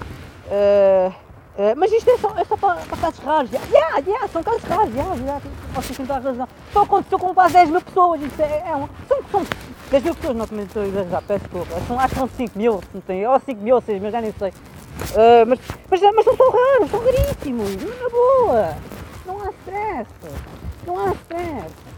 uh, 0.46 1.08
uh, 1.10 1.74
mas 1.76 1.90
isto 1.90 2.08
é 2.08 2.16
só, 2.16 2.32
é 2.38 2.44
só 2.44 2.56
para, 2.56 2.76
para 2.82 2.96
casos 2.96 3.18
raros, 3.18 3.50
já, 3.50 3.58
yeah, 3.72 3.98
yeah, 4.06 4.28
são 4.28 4.40
casos 4.40 4.62
raros, 4.62 4.94
já, 4.94 5.02
já, 5.02 5.40
vocês 5.74 5.96
têm 5.96 6.06
toda 6.06 6.20
a 6.20 6.22
razão. 6.22 6.48
Só 6.72 6.82
aconteceu 6.82 7.18
com 7.18 7.34
quase 7.34 7.54
10 7.54 7.70
mil 7.70 7.80
pessoas, 7.80 8.22
isto 8.22 8.40
é, 8.40 8.62
é 8.68 8.76
um, 8.76 8.88
são, 9.08 9.18
são 9.32 9.46
10 9.90 10.04
mil 10.04 10.14
pessoas, 10.14 10.36
não 10.36 10.46
também 10.46 10.64
estou 10.64 10.82
a 10.82 10.86
exagerar, 10.86 11.22
peço 11.26 11.40
desculpa, 11.40 11.80
são, 11.88 11.98
acho 11.98 12.08
que 12.08 12.20
são 12.20 12.28
5 12.28 12.58
mil, 12.58 12.80
não 12.94 13.00
tem, 13.00 13.26
ou 13.26 13.40
5 13.40 13.60
mil 13.60 13.74
ou 13.74 13.80
6 13.80 14.00
mil, 14.00 14.10
já 14.12 14.20
nem 14.20 14.32
sei. 14.38 14.50
Uh, 14.50 15.44
mas, 15.48 15.58
mas, 15.90 16.00
mas 16.14 16.24
são 16.24 16.36
tão 16.36 16.52
raros, 16.52 16.88
são 16.88 17.00
raríssimos, 17.00 18.00
na 18.00 18.08
boa, 18.08 18.76
não 19.26 19.40
há 19.40 19.50
stress, 19.50 20.08
não 20.86 20.98
há 21.00 21.12
stress 21.14 21.91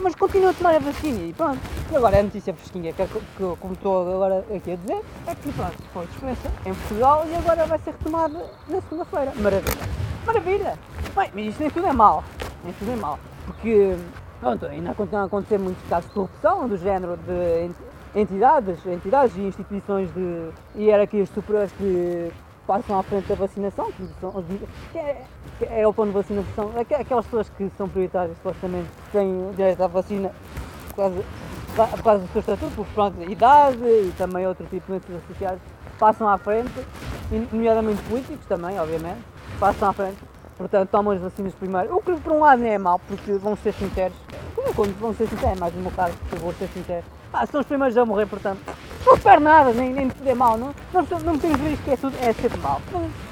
mas 0.00 0.14
continua 0.14 0.50
a 0.50 0.54
tomar 0.54 0.74
a 0.74 0.78
vacina 0.78 1.20
e 1.20 1.32
pronto. 1.32 1.60
E 1.90 1.96
agora 1.96 2.18
a 2.18 2.22
notícia 2.22 2.52
fresquinha 2.52 2.92
que, 2.92 3.06
que, 3.06 3.18
que 3.18 3.56
como 3.60 3.74
estou 3.74 4.14
agora 4.14 4.44
aqui 4.54 4.72
a 4.72 4.76
dizer 4.76 5.02
é 5.26 5.34
que 5.34 5.52
pronto, 5.52 5.82
foi 5.92 6.06
dispensa 6.06 6.50
em 6.66 6.74
Portugal 6.74 7.26
e 7.28 7.34
agora 7.36 7.66
vai 7.66 7.78
ser 7.78 7.92
retomada 7.92 8.50
na 8.68 8.80
segunda-feira. 8.80 9.32
Maravilha! 9.36 9.88
Maravilha! 10.26 10.78
Bem, 11.14 11.30
mas 11.34 11.46
isto 11.46 11.60
nem 11.60 11.70
tudo 11.70 11.86
é 11.86 11.92
mal. 11.92 12.24
Nem 12.64 12.72
tudo 12.74 12.90
é 12.90 12.96
mal. 12.96 13.18
Porque 13.46 13.96
pronto, 14.40 14.66
ainda 14.66 14.94
continuam 14.94 15.24
a 15.24 15.26
acontecer 15.26 15.58
muitos 15.58 15.82
casos 15.88 16.08
de 16.08 16.14
corrupção 16.14 16.68
do 16.68 16.76
género 16.76 17.16
de 17.18 17.70
entidades, 18.14 18.84
entidades 18.86 19.36
e 19.36 19.40
instituições 19.40 20.12
de 20.12 20.50
hierarquias 20.76 21.28
superiores 21.30 21.72
que 21.72 22.30
passam 22.66 22.98
à 22.98 23.02
frente 23.02 23.28
da 23.28 23.34
vacinação, 23.34 23.90
que, 23.92 24.08
são, 24.20 24.44
que 24.92 24.98
é, 24.98 25.22
que 25.58 25.64
é 25.64 25.86
o 25.86 25.92
plano 25.92 26.12
de 26.12 26.18
vacinação, 26.18 26.72
aquelas 26.78 27.24
pessoas 27.24 27.48
que 27.50 27.70
são 27.76 27.88
prioritárias, 27.88 28.36
supostamente, 28.36 28.88
têm 29.10 29.50
direito 29.56 29.82
à 29.82 29.86
vacina 29.86 30.32
por 30.88 30.96
causa, 30.96 31.24
por 32.02 32.18
do 32.18 32.32
seu 32.32 32.40
estatuto, 32.40 32.72
porque 32.76 32.92
pronto, 32.94 33.30
idade 33.30 33.78
e 33.82 34.12
também 34.16 34.46
outro 34.46 34.66
tipo 34.66 34.92
de 34.92 35.00
doenças 35.00 35.24
associadas, 35.24 35.60
passam 35.98 36.28
à 36.28 36.38
frente, 36.38 36.72
nomeadamente 37.52 38.02
políticos 38.02 38.46
também, 38.46 38.78
obviamente, 38.78 39.22
passam 39.58 39.88
à 39.88 39.92
frente, 39.92 40.18
portanto 40.56 40.88
tomam 40.90 41.14
as 41.14 41.20
vacinas 41.20 41.54
primeiro, 41.54 41.96
o 41.96 42.02
que 42.02 42.14
por 42.16 42.32
um 42.32 42.40
lado 42.40 42.60
nem 42.60 42.74
é 42.74 42.78
mau, 42.78 42.98
porque 42.98 43.32
vão 43.34 43.56
ser 43.56 43.72
sinceros, 43.72 44.16
como 44.54 44.68
é 44.68 44.72
quando 44.72 44.98
vão 44.98 45.14
ser 45.14 45.26
sinceros, 45.28 45.56
é 45.56 45.60
mais 45.60 45.74
no 45.74 45.80
meu 45.80 45.92
caso, 45.92 46.14
vou 46.40 46.52
ser 46.52 46.68
sincero, 46.68 47.04
ah, 47.32 47.46
são 47.46 47.60
os 47.60 47.66
primeiros 47.66 47.96
a 47.96 48.04
morrer, 48.04 48.26
portanto, 48.26 48.60
não 49.04 49.14
espero 49.14 49.40
nada, 49.40 49.72
nem, 49.72 49.92
nem 49.92 50.08
de 50.08 50.34
mal, 50.34 50.56
não, 50.56 50.74
não, 50.92 51.02
não 51.20 51.38
temos 51.38 51.58
que 51.80 51.90
é, 51.90 51.96
tudo, 51.96 52.16
é 52.20 52.32
sempre 52.32 52.58
mal. 52.60 52.80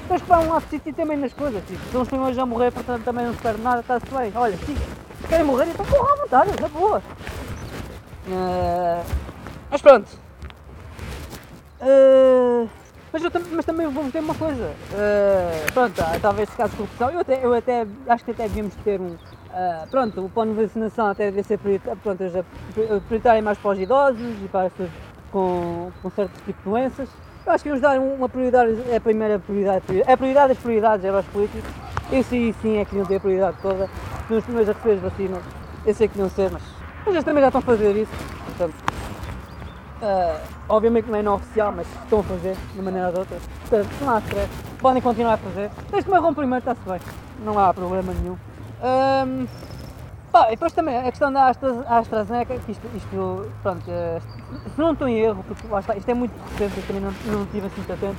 Que 0.07 0.27
dar 0.27 0.39
um 0.39 0.53
apetite 0.53 0.93
também 0.93 1.17
nas 1.17 1.33
coisas, 1.33 1.63
tipo, 1.65 1.79
são 1.91 2.01
os 2.01 2.07
primeiros 2.07 2.37
a 2.37 2.45
morrer, 2.45 2.71
portanto 2.71 3.03
também 3.03 3.25
não 3.25 3.33
espero 3.33 3.57
nada, 3.59 3.79
está-se 3.79 4.05
bem. 4.07 4.31
Olha, 4.35 4.57
se 4.57 4.75
querem 5.29 5.45
morrer, 5.45 5.67
então 5.69 5.85
corram 5.85 6.13
à 6.13 6.15
vontade, 6.17 6.51
na 6.61 6.67
boa. 6.67 7.01
Uh, 8.27 9.03
mas 9.69 9.81
pronto. 9.81 10.07
Uh, 11.81 12.69
mas, 13.11 13.23
eu, 13.23 13.31
mas 13.51 13.65
também 13.65 13.87
vou 13.87 14.03
dizer 14.03 14.19
uma 14.19 14.35
coisa. 14.35 14.73
Uh, 14.91 15.71
pronto, 15.73 15.95
talvez 16.21 16.49
se 16.49 16.55
caso 16.55 16.71
de 16.71 16.77
corrupção, 16.77 17.09
eu 17.09 17.19
até, 17.19 17.45
eu 17.45 17.53
até 17.53 17.87
acho 18.07 18.25
que 18.25 18.31
até 18.31 18.43
devíamos 18.43 18.75
ter 18.83 18.99
um. 18.99 19.15
Uh, 19.51 19.85
pronto, 19.89 20.25
o 20.25 20.29
plano 20.29 20.55
de 20.55 20.61
vacinação 20.61 21.07
até 21.07 21.29
deve 21.29 21.43
ser 21.43 21.59
prioritário, 21.59 23.43
mais 23.43 23.57
para 23.57 23.71
os 23.71 23.79
idosos 23.79 24.43
e 24.43 24.47
para 24.47 24.67
as 24.67 24.73
pessoas 24.73 24.89
com, 25.29 25.91
com 26.01 26.09
certos 26.09 26.37
tipos 26.45 26.63
de 26.63 26.69
doenças. 26.69 27.09
Eu 27.45 27.51
acho 27.51 27.63
que 27.63 27.69
vamos 27.69 27.81
dar 27.81 27.99
uma 27.99 28.29
prioridade, 28.29 28.81
é 28.89 28.95
a 28.95 29.01
primeira 29.01 29.39
prioridade, 29.39 29.83
é 30.07 30.13
a 30.13 30.17
prioridade 30.17 30.53
das 30.53 30.57
prioridades, 30.57 31.03
é 31.03 31.09
aos 31.09 31.25
políticos. 31.25 31.69
Esse 32.13 32.35
aí 32.35 32.55
sim 32.61 32.77
é 32.77 32.85
que 32.85 32.95
não 32.95 33.05
tem 33.05 33.17
a 33.17 33.19
prioridade 33.19 33.57
toda. 33.61 33.89
São 34.27 34.37
os 34.37 34.43
primeiros 34.43 34.69
a 34.69 34.73
receber 34.73 34.93
as 34.95 35.01
vacinas, 35.01 35.43
eu 35.85 35.93
sei 35.93 36.07
que 36.07 36.17
não 36.17 36.29
ser, 36.29 36.49
mas, 36.49 36.61
mas 36.99 37.07
eles 37.07 37.25
também 37.25 37.41
já 37.41 37.47
estão 37.47 37.59
a 37.59 37.63
fazer 37.63 37.95
isso. 37.97 38.11
Portanto, 38.45 38.75
uh, 40.01 40.41
obviamente 40.69 41.09
não 41.09 41.17
é 41.17 41.21
não 41.21 41.35
oficial, 41.35 41.73
mas 41.75 41.87
estão 42.03 42.21
a 42.21 42.23
fazer 42.23 42.55
de 42.55 42.79
uma 42.79 42.83
maneira 42.83 43.07
ou 43.07 43.13
de 43.13 43.19
outra. 43.19 43.37
Portanto, 43.67 43.89
não 43.99 44.11
há 44.11 44.19
stress, 44.19 44.49
podem 44.79 45.01
continuar 45.01 45.33
a 45.33 45.37
fazer. 45.37 45.69
Desde 45.89 46.09
que 46.09 46.15
morram 46.15 46.33
primeiro 46.33 46.59
está-se 46.59 46.89
bem, 46.89 46.99
não 47.43 47.59
há 47.59 47.73
problema 47.73 48.13
nenhum. 48.13 48.37
Um, 48.81 49.47
Pá, 50.31 50.47
e 50.47 50.51
depois 50.51 50.71
também 50.71 50.97
a 50.97 51.03
questão 51.03 51.31
da 51.31 51.47
AstraZeneca, 51.49 52.57
que 52.59 52.71
isto, 52.71 52.87
isto 52.95 53.51
pronto, 53.61 53.83
uh, 53.91 54.21
se 54.73 54.79
não 54.79 54.93
estou 54.93 55.05
em 55.05 55.17
erro, 55.19 55.43
porque 55.45 55.67
está, 55.75 55.97
isto 55.97 56.09
é 56.09 56.13
muito 56.13 56.31
recente, 56.51 56.77
eu 56.77 56.87
também 56.87 57.01
não, 57.01 57.11
não 57.37 57.45
tive 57.47 57.67
assim 57.67 57.83
tanto 57.85 57.99
tempo, 57.99 58.15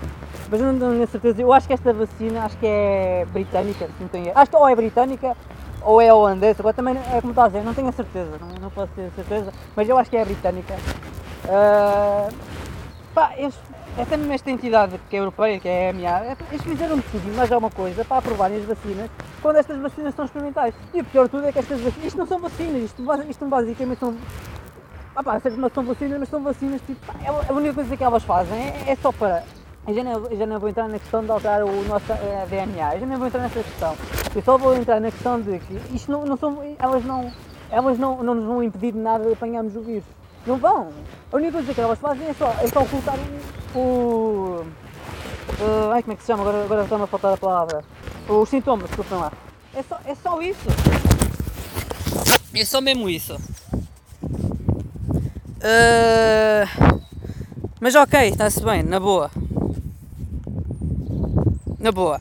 mas 0.50 0.60
não 0.60 0.78
tenho 0.78 1.06
certeza, 1.06 1.40
eu 1.40 1.50
acho 1.54 1.66
que 1.66 1.72
esta 1.72 1.90
vacina, 1.90 2.44
acho 2.44 2.58
que 2.58 2.66
é 2.66 3.26
britânica, 3.32 3.86
se 3.86 3.92
não 3.98 4.06
estou 4.06 4.20
em 4.20 4.26
erro, 4.26 4.38
acho 4.38 4.50
que 4.50 4.56
ou 4.58 4.68
é 4.68 4.76
britânica 4.76 5.36
ou 5.80 6.00
é 6.02 6.12
holandesa, 6.12 6.60
agora 6.60 6.74
também 6.74 6.98
é 6.98 7.20
como 7.22 7.32
está 7.32 7.44
a 7.44 7.46
dizer, 7.46 7.64
não 7.64 7.72
tenho 7.72 7.88
a 7.88 7.92
certeza, 7.92 8.38
não, 8.38 8.48
não 8.60 8.70
posso 8.70 8.92
ter 8.92 9.10
certeza, 9.12 9.50
mas 9.74 9.88
eu 9.88 9.96
acho 9.96 10.10
que 10.10 10.16
é 10.18 10.24
britânica. 10.24 10.74
Uh, 11.44 12.34
pá, 13.14 13.32
eles, 13.38 13.58
esta 13.96 14.16
mesmo 14.16 14.32
esta 14.32 14.50
entidade 14.50 14.98
que 15.10 15.16
é 15.16 15.18
europeia, 15.20 15.60
que 15.60 15.68
é 15.68 15.88
a 15.88 15.90
EMA, 15.90 16.36
eles 16.50 16.62
fizeram 16.62 16.98
tudo 17.00 17.36
mais 17.36 17.52
alguma 17.52 17.70
coisa 17.70 18.04
para 18.04 18.18
aprovarem 18.18 18.56
as 18.56 18.64
vacinas 18.64 19.10
quando 19.42 19.56
estas 19.56 19.78
vacinas 19.78 20.14
são 20.14 20.24
experimentais. 20.24 20.74
E 20.94 21.00
o 21.00 21.04
pior 21.04 21.24
de 21.24 21.30
tudo 21.30 21.46
é 21.46 21.52
que 21.52 21.58
estas 21.58 21.80
vacinas, 21.80 22.06
isto 22.06 22.16
não 22.16 22.26
são 22.26 22.38
vacinas, 22.38 22.82
isto, 22.82 23.02
isto 23.28 23.46
basicamente 23.46 23.98
são. 23.98 24.16
Ah 25.14 25.22
pá, 25.22 25.38
são 25.74 25.84
vacinas, 25.84 26.18
mas 26.18 26.28
são 26.28 26.42
vacinas 26.42 26.80
tipo. 26.86 27.04
Pá, 27.06 27.14
é 27.22 27.28
a 27.28 27.52
única 27.52 27.74
coisa 27.74 27.96
que 27.96 28.04
elas 28.04 28.22
fazem 28.22 28.58
é, 28.58 28.84
é 28.92 28.96
só 28.96 29.12
para. 29.12 29.44
Eu 29.86 29.94
já, 29.94 30.04
não, 30.04 30.12
eu 30.12 30.36
já 30.36 30.46
não 30.46 30.60
vou 30.60 30.68
entrar 30.68 30.88
na 30.88 30.98
questão 30.98 31.24
de 31.24 31.30
alterar 31.30 31.64
o 31.64 31.84
nosso 31.84 32.12
eh, 32.12 32.46
DNA, 32.48 32.94
eu 32.94 33.00
já 33.00 33.06
não 33.06 33.18
vou 33.18 33.26
entrar 33.26 33.40
nessa 33.40 33.62
questão. 33.62 33.96
Eu 34.34 34.42
só 34.42 34.56
vou 34.56 34.76
entrar 34.76 35.00
na 35.00 35.10
questão 35.10 35.40
de 35.40 35.58
que 35.58 35.94
isto 35.94 36.10
não, 36.10 36.24
não 36.24 36.36
são. 36.36 36.62
Elas 36.78 37.04
não. 37.04 37.30
Elas 37.70 37.98
não, 37.98 38.22
não 38.22 38.34
nos 38.34 38.44
vão 38.44 38.62
impedir 38.62 38.92
de 38.92 38.98
nada 38.98 39.24
de 39.24 39.32
apanharmos 39.32 39.74
o 39.74 39.82
vírus. 39.82 40.04
Não 40.46 40.56
vão. 40.56 40.90
A 41.32 41.36
única 41.36 41.52
coisa 41.52 41.74
que 41.74 41.80
elas 41.80 41.98
fazem 41.98 42.28
é 42.28 42.34
só, 42.34 42.50
é 42.60 42.66
só 42.66 42.80
ocultar 42.80 43.16
o. 43.74 44.64
uh, 45.60 45.92
ai, 45.92 46.02
como 46.02 46.12
é 46.12 46.16
que 46.16 46.22
se 46.22 46.26
chama? 46.26 46.42
Agora, 46.42 46.64
agora 46.64 46.82
está-me 46.82 47.04
a 47.04 47.06
faltar 47.06 47.34
a 47.34 47.36
palavra. 47.36 47.84
Os 48.28 48.48
sintomas, 48.48 48.86
desculpem 48.86 49.18
lá. 49.18 49.32
É 49.74 49.82
só, 49.82 49.98
é 50.04 50.14
só 50.14 50.42
isso. 50.42 50.68
É 52.54 52.64
só 52.64 52.80
mesmo 52.80 53.08
isso. 53.08 53.34
Uh, 55.62 56.66
mas 57.80 57.94
ok, 57.94 58.28
está-se 58.28 58.62
bem, 58.62 58.82
na 58.82 58.98
boa. 59.00 59.30
Na 61.78 61.92
boa. 61.92 62.20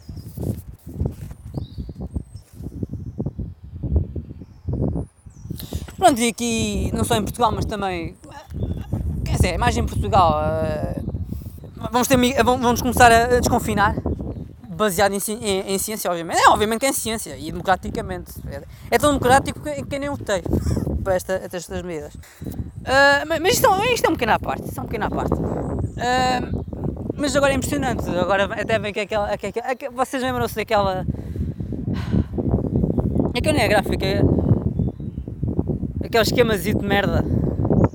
Pronto, 6.01 6.19
e 6.19 6.29
aqui, 6.29 6.91
não 6.95 7.03
só 7.03 7.15
em 7.15 7.21
Portugal, 7.21 7.51
mas 7.51 7.63
também. 7.63 8.15
Quer 9.23 9.35
dizer, 9.35 9.57
mais 9.59 9.77
em 9.77 9.85
Portugal. 9.85 10.33
Uh, 10.33 11.89
vamos, 11.91 12.07
ter, 12.07 12.17
vamos 12.43 12.81
começar 12.81 13.11
a 13.11 13.39
desconfinar 13.39 13.95
baseado 14.67 15.13
em, 15.13 15.19
em, 15.41 15.75
em, 15.75 15.77
ciência, 15.77 16.09
obviamente. 16.09 16.39
É, 16.39 16.49
obviamente 16.49 16.79
que 16.79 16.85
é 16.87 16.89
em 16.89 16.93
ciência 16.93 17.37
e 17.37 17.51
democraticamente. 17.51 18.31
É, 18.47 18.63
é 18.89 18.97
tão 18.97 19.11
democrático 19.11 19.59
que, 19.59 19.83
que 19.85 19.99
nem 19.99 20.09
votei 20.09 20.41
para 21.05 21.13
esta, 21.13 21.33
estas 21.33 21.69
medidas. 21.83 22.15
Uh, 22.15 23.23
mas 23.27 23.53
isto, 23.53 23.71
é 23.71 23.93
isto 23.93 24.05
é 24.07 24.09
um 24.09 24.13
pequeno 24.13 24.31
à 24.31 24.39
parte. 24.39 24.69
Isto 24.69 24.79
é 24.79 24.81
um 24.81 24.85
pequeno 24.87 25.05
à 25.05 25.09
parte. 25.11 25.33
Uh, 25.35 26.65
mas 27.15 27.35
agora 27.35 27.53
é 27.53 27.55
impressionante. 27.57 28.09
Agora 28.09 28.45
até 28.45 28.79
bem 28.79 28.91
que 28.91 29.01
aquela. 29.01 29.37
Que, 29.37 29.51
que, 29.51 29.89
vocês 29.91 30.23
lembram-se 30.23 30.55
daquela. 30.55 31.05
Aquela 33.37 33.53
não 33.55 33.63
é 33.63 33.67
gráfica. 33.67 34.40
É, 36.11 36.17
aquele 36.19 36.23
esquemazinho 36.23 36.79
de 36.79 36.85
merda. 36.85 37.23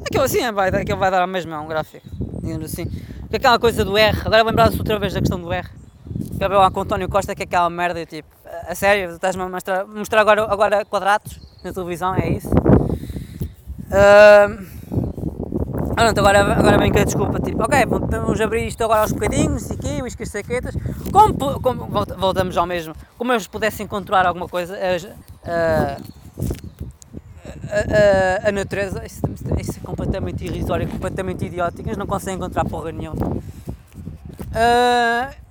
Aquilo 0.06 0.24
assim 0.24 0.50
vai, 0.50 0.70
aquilo 0.70 0.98
vai 0.98 1.10
dar 1.10 1.22
a 1.22 1.26
mesma, 1.26 1.56
é 1.56 1.58
um 1.58 1.68
gráfico. 1.68 2.06
Digamos 2.42 2.72
assim. 2.72 2.90
Aquela 3.32 3.58
coisa 3.58 3.84
do 3.84 3.98
R. 3.98 4.18
Agora 4.24 4.42
lembrar-se 4.42 4.78
outra 4.78 4.98
vez 4.98 5.12
da 5.12 5.20
questão 5.20 5.38
do 5.38 5.52
R. 5.52 5.68
Gabriel 6.38 6.70
com 6.70 6.80
António 6.80 7.08
Costa 7.08 7.34
que 7.34 7.42
é 7.42 7.44
aquela 7.44 7.68
merda 7.68 8.04
tipo, 8.06 8.28
a 8.68 8.74
sério, 8.74 9.10
estás-me 9.10 9.42
a 9.42 9.48
mostrar, 9.48 9.86
mostrar 9.86 10.20
agora, 10.20 10.44
agora 10.44 10.84
quadrados 10.84 11.40
na 11.64 11.72
televisão, 11.72 12.14
é 12.14 12.28
isso? 12.28 12.48
Uh, 13.88 14.66
pronto, 15.94 16.18
agora, 16.18 16.40
agora 16.40 16.78
vem 16.78 16.92
que 16.92 16.98
a 16.98 17.04
desculpa, 17.04 17.40
tipo, 17.40 17.62
ok, 17.62 17.86
vamos 17.86 18.40
abrir 18.40 18.66
isto 18.66 18.84
agora 18.84 19.00
aos 19.00 19.12
bocadinhos, 19.12 19.70
e 19.70 19.76
quê, 19.78 20.02
uísques 20.02 20.30
saquetas, 20.30 20.74
como, 21.10 21.60
como, 21.60 21.86
voltamos 22.18 22.56
ao 22.56 22.66
mesmo, 22.66 22.94
como 23.16 23.32
eles 23.32 23.46
pudessem 23.46 23.86
controlar 23.86 24.26
alguma 24.26 24.46
coisa, 24.46 24.76
a, 25.44 25.96
a, 27.68 28.46
a, 28.46 28.48
a 28.48 28.52
natureza, 28.52 29.04
isso, 29.04 29.20
isso, 29.58 29.78
é 29.78 29.86
completamente 29.86 30.44
irrisório, 30.44 30.88
completamente 30.88 31.44
idiótico, 31.44 31.88
eles 31.88 31.96
não 31.96 32.06
conseguem 32.06 32.36
encontrar 32.36 32.64
porra 32.64 32.92
nenhuma. 32.92 33.26
Uh, 34.56 35.46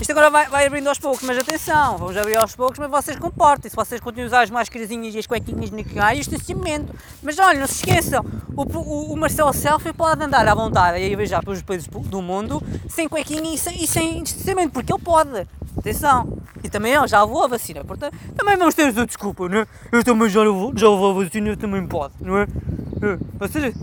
isto 0.00 0.12
agora 0.12 0.30
vai, 0.30 0.48
vai, 0.48 0.66
abrindo 0.66 0.88
aos 0.88 0.98
poucos, 0.98 1.24
mas 1.24 1.36
atenção, 1.38 1.98
vamos 1.98 2.16
abrir 2.16 2.36
aos 2.36 2.54
poucos, 2.54 2.78
mas 2.78 2.88
vocês 2.88 3.18
comportem-se, 3.18 3.74
vocês 3.74 4.00
continuam 4.00 4.26
a 4.26 4.28
usar 4.28 4.42
as 4.42 4.50
máscarazinhas 4.50 5.12
e 5.12 5.18
as 5.18 5.26
cuequinhas 5.26 5.70
no 5.70 5.80
e 5.80 5.82
o 5.82 6.20
estacionamento. 6.20 6.94
Mas 7.20 7.36
olha, 7.38 7.58
não 7.58 7.66
se 7.66 7.74
esqueçam, 7.74 8.24
o, 8.56 8.62
o, 8.62 9.12
o 9.12 9.16
Marcelo 9.16 9.52
Selfie 9.52 9.92
pode 9.92 10.22
andar 10.22 10.46
à 10.46 10.54
vontade 10.54 10.98
e 10.98 11.16
viajar 11.16 11.42
pelos 11.42 11.62
países 11.62 11.88
do 11.88 12.22
mundo 12.22 12.62
sem 12.88 13.08
cuequinha 13.08 13.52
e 13.54 13.58
sem, 13.58 14.22
e 14.22 14.26
sem 14.26 14.68
porque 14.68 14.92
ele 14.92 15.02
pode. 15.02 15.46
Atenção. 15.78 16.38
E 16.62 16.68
também 16.68 16.92
ele 16.92 17.06
já 17.06 17.22
levou 17.22 17.44
a 17.44 17.48
vacina, 17.48 17.84
portanto, 17.84 18.16
também 18.36 18.56
vamos 18.56 18.74
ter 18.74 18.88
essa 18.88 19.06
desculpa, 19.06 19.48
não 19.48 19.58
é? 19.58 19.66
Eu 19.92 20.02
também 20.02 20.28
já 20.28 20.40
levou, 20.42 20.72
já 20.76 20.88
levou 20.88 21.10
a 21.12 21.24
vacina, 21.24 21.48
eu 21.48 21.56
também 21.56 21.86
pode, 21.86 22.14
não 22.20 22.36
é? 22.38 22.42
é. 22.42 23.18
Vocês... 23.38 23.74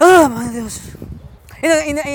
Ah, 0.00 0.28
meu 0.28 0.50
Deus. 0.50 0.80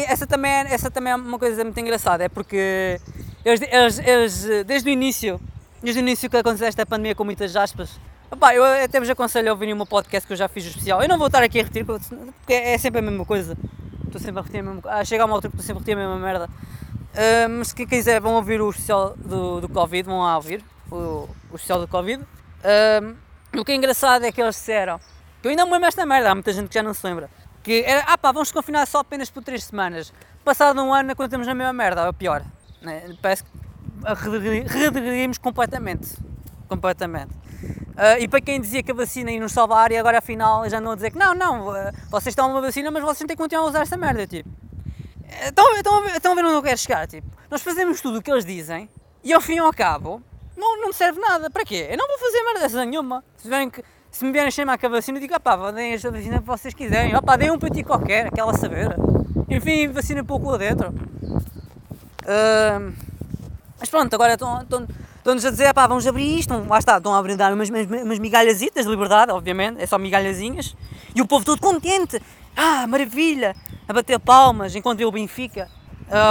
Essa 0.07 0.27
também, 0.27 0.51
é, 0.51 0.73
essa 0.73 0.91
também 0.91 1.13
é 1.13 1.15
uma 1.15 1.39
coisa 1.39 1.63
muito 1.63 1.79
engraçada, 1.79 2.23
é 2.23 2.29
porque 2.29 2.99
eles, 3.45 3.61
eles, 3.61 3.99
eles, 3.99 4.65
desde 4.65 4.89
o 4.89 4.91
início, 4.91 5.39
desde 5.81 6.01
o 6.01 6.03
início 6.03 6.29
que 6.29 6.35
aconteceu 6.35 6.67
esta 6.67 6.85
pandemia 6.85 7.15
com 7.15 7.23
muitas 7.23 7.55
aspas, 7.55 7.91
opá, 8.29 8.53
eu 8.53 8.63
até 8.63 8.99
vos 8.99 9.09
aconselho 9.09 9.49
a 9.49 9.53
ouvir 9.53 9.73
um 9.73 9.85
podcast 9.85 10.27
que 10.27 10.33
eu 10.33 10.38
já 10.38 10.47
fiz 10.49 10.65
especial. 10.65 11.01
Eu 11.01 11.07
não 11.07 11.17
vou 11.17 11.27
estar 11.27 11.41
aqui 11.41 11.59
a 11.59 11.63
repetir, 11.63 11.85
porque 11.85 12.53
é 12.53 12.77
sempre 12.77 12.99
a 12.99 13.01
mesma 13.01 13.25
coisa. 13.25 13.57
Estou 14.05 14.19
sempre 14.19 14.39
a 14.39 14.41
repetir 14.41 14.59
a 14.59 14.63
mesma 14.63 14.81
coisa. 14.81 14.97
Ah, 14.97 15.05
chega 15.05 15.23
a 15.23 15.25
uma 15.25 15.35
altura 15.35 15.51
que 15.51 15.61
estou 15.61 15.65
sempre 15.65 15.77
a 15.77 15.95
repetir 15.95 15.97
a 15.97 16.09
mesma 16.09 16.25
merda. 16.25 16.49
Uh, 17.18 17.49
mas 17.49 17.74
quem 17.74 17.88
quiser, 17.88 18.22
vão 18.22 18.36
ouvir 18.36 18.61
o 18.61 18.70
especial 18.70 19.15
do, 19.18 19.59
do 19.61 19.68
Covid, 19.68 20.03
vão 20.03 20.22
lá 20.22 20.36
ouvir 20.36 20.63
o, 20.91 21.28
o 21.49 21.55
especial 21.55 21.80
do 21.80 21.88
Covid. 21.88 22.22
Uh, 22.22 23.18
o 23.59 23.65
que 23.65 23.72
é 23.72 23.76
engraçado 23.76 24.24
é 24.24 24.32
que 24.32 24.39
eles 24.39 24.55
disseram, 24.55 24.99
que 25.41 25.47
eu 25.47 25.49
ainda 25.49 25.65
me 25.65 25.72
lembro 25.72 25.88
desta 25.88 26.05
merda, 26.05 26.30
há 26.30 26.36
muita 26.36 26.53
gente 26.53 26.68
que 26.68 26.76
já 26.76 26.84
não 26.84 26.93
se 26.93 27.03
lembra, 27.03 27.28
que 27.63 27.82
era, 27.84 28.01
ah 28.01 28.18
pá, 28.20 28.32
vamos 28.32 28.51
confinar 28.51 28.86
só 28.86 28.99
apenas 28.99 29.32
por 29.32 29.43
3 29.43 29.63
semanas. 29.63 30.13
Passado 30.45 30.80
um 30.80 30.93
ano, 30.93 31.15
quando 31.15 31.30
estamos 31.30 31.47
na 31.47 31.55
mesma 31.55 31.74
merda, 31.74 32.01
é 32.01 32.09
o 32.09 32.13
pior. 32.13 32.43
Né? 32.84 33.15
Parece 33.20 33.43
que 33.43 33.49
regredimos 34.78 35.39
completamente. 35.39 36.15
Completamente. 36.70 37.34
Uh, 37.97 38.22
e 38.22 38.28
para 38.28 38.41
quem 38.41 38.61
dizia 38.61 38.84
que 38.84 38.91
a 38.91 38.93
vacina 38.93 39.32
ia 39.32 39.39
nos 39.39 39.51
salvar 39.51 39.91
e 39.91 39.97
agora 39.97 40.20
afinal 40.20 40.70
já 40.70 40.80
não 40.80 40.91
a 40.91 40.95
dizer 40.95 41.09
que 41.09 41.18
não, 41.18 41.34
não, 41.34 41.70
uh, 41.70 41.91
vocês 42.11 42.28
estão 42.28 42.51
uma 42.51 42.61
vacina, 42.61 42.91
mas 42.91 43.01
vocês 43.01 43.26
têm 43.26 43.36
que 43.36 43.41
continuar 43.41 43.63
a 43.63 43.68
usar 43.68 43.82
essa 43.82 43.97
merda, 43.97 44.28
tipo. 44.28 44.66
Estão, 45.45 45.75
estão, 45.75 46.05
estão 46.05 46.32
a 46.32 46.36
ver 46.36 46.45
onde 46.45 46.55
eu 46.55 46.63
quero 46.63 46.78
chegar, 46.78 47.07
tipo. 47.07 47.28
Nós 47.49 47.61
fazemos 47.61 48.01
tudo 48.01 48.19
o 48.19 48.21
que 48.21 48.32
eles 48.32 48.45
dizem 48.45 48.89
e 49.23 49.34
ao 49.34 49.41
fim 49.41 49.55
e 49.55 49.59
ao 49.59 49.73
cabo 49.73 50.21
não, 50.55 50.82
não 50.82 50.93
serve 50.93 51.19
nada. 51.19 51.49
Para 51.49 51.63
quê? 51.63 51.88
Eu 51.89 51.97
não 51.97 52.07
vou 52.07 52.17
fazer 52.17 52.43
merda 52.43 52.59
dessa 52.61 52.86
nenhuma. 52.86 53.23
Se, 53.38 53.47
vierem, 53.47 53.71
se 54.11 54.25
me 54.25 54.32
vierem 54.32 54.51
chamar 54.51 54.78
com 54.78 54.88
a 54.88 54.89
vacina, 54.89 55.17
eu 55.17 55.21
digo, 55.21 55.36
opá, 55.36 55.71
deem 55.71 55.93
esta 55.93 56.09
vacina 56.09 56.39
que 56.39 56.45
vocês 56.45 56.73
quiserem. 56.73 57.15
Opá, 57.15 57.36
deem 57.36 57.51
um 57.51 57.59
para 57.59 57.69
ti 57.69 57.84
qualquer, 57.84 58.28
aquela 58.28 58.53
saber. 58.53 58.95
Enfim, 59.49 59.88
vacina 59.89 60.23
pouco 60.23 60.49
lá 60.49 60.57
dentro. 60.57 60.89
Uh, 62.28 62.93
mas 63.80 63.89
pronto, 63.89 64.13
agora 64.13 64.34
estão-nos 64.34 65.45
a 65.45 65.51
dizer, 65.51 65.73
pá, 65.73 65.88
vamos 65.88 66.05
abrir 66.07 66.39
isto, 66.39 66.53
lá 66.67 66.80
está, 66.80 66.97
estão 66.97 67.13
a 67.13 67.21
brindar 67.21 67.53
umas, 67.53 67.69
umas, 67.69 67.86
umas 67.86 68.19
migalhazitas 68.19 68.86
de 68.86 68.91
liberdade, 68.91 69.32
obviamente, 69.32 69.82
é 69.82 69.86
só 69.86 69.97
migalhazinhas, 69.97 70.75
e 71.15 71.21
o 71.21 71.28
povo 71.28 71.45
todo 71.45 71.61
contente, 71.61 72.21
ah, 72.58 72.88
maravilha, 72.88 73.55
a 73.88 73.93
bater 73.93 74.20
palmas 74.20 74.76
enquanto 74.76 74.97
vê 74.97 75.05
o 75.05 75.12
Benfica, 75.12 75.70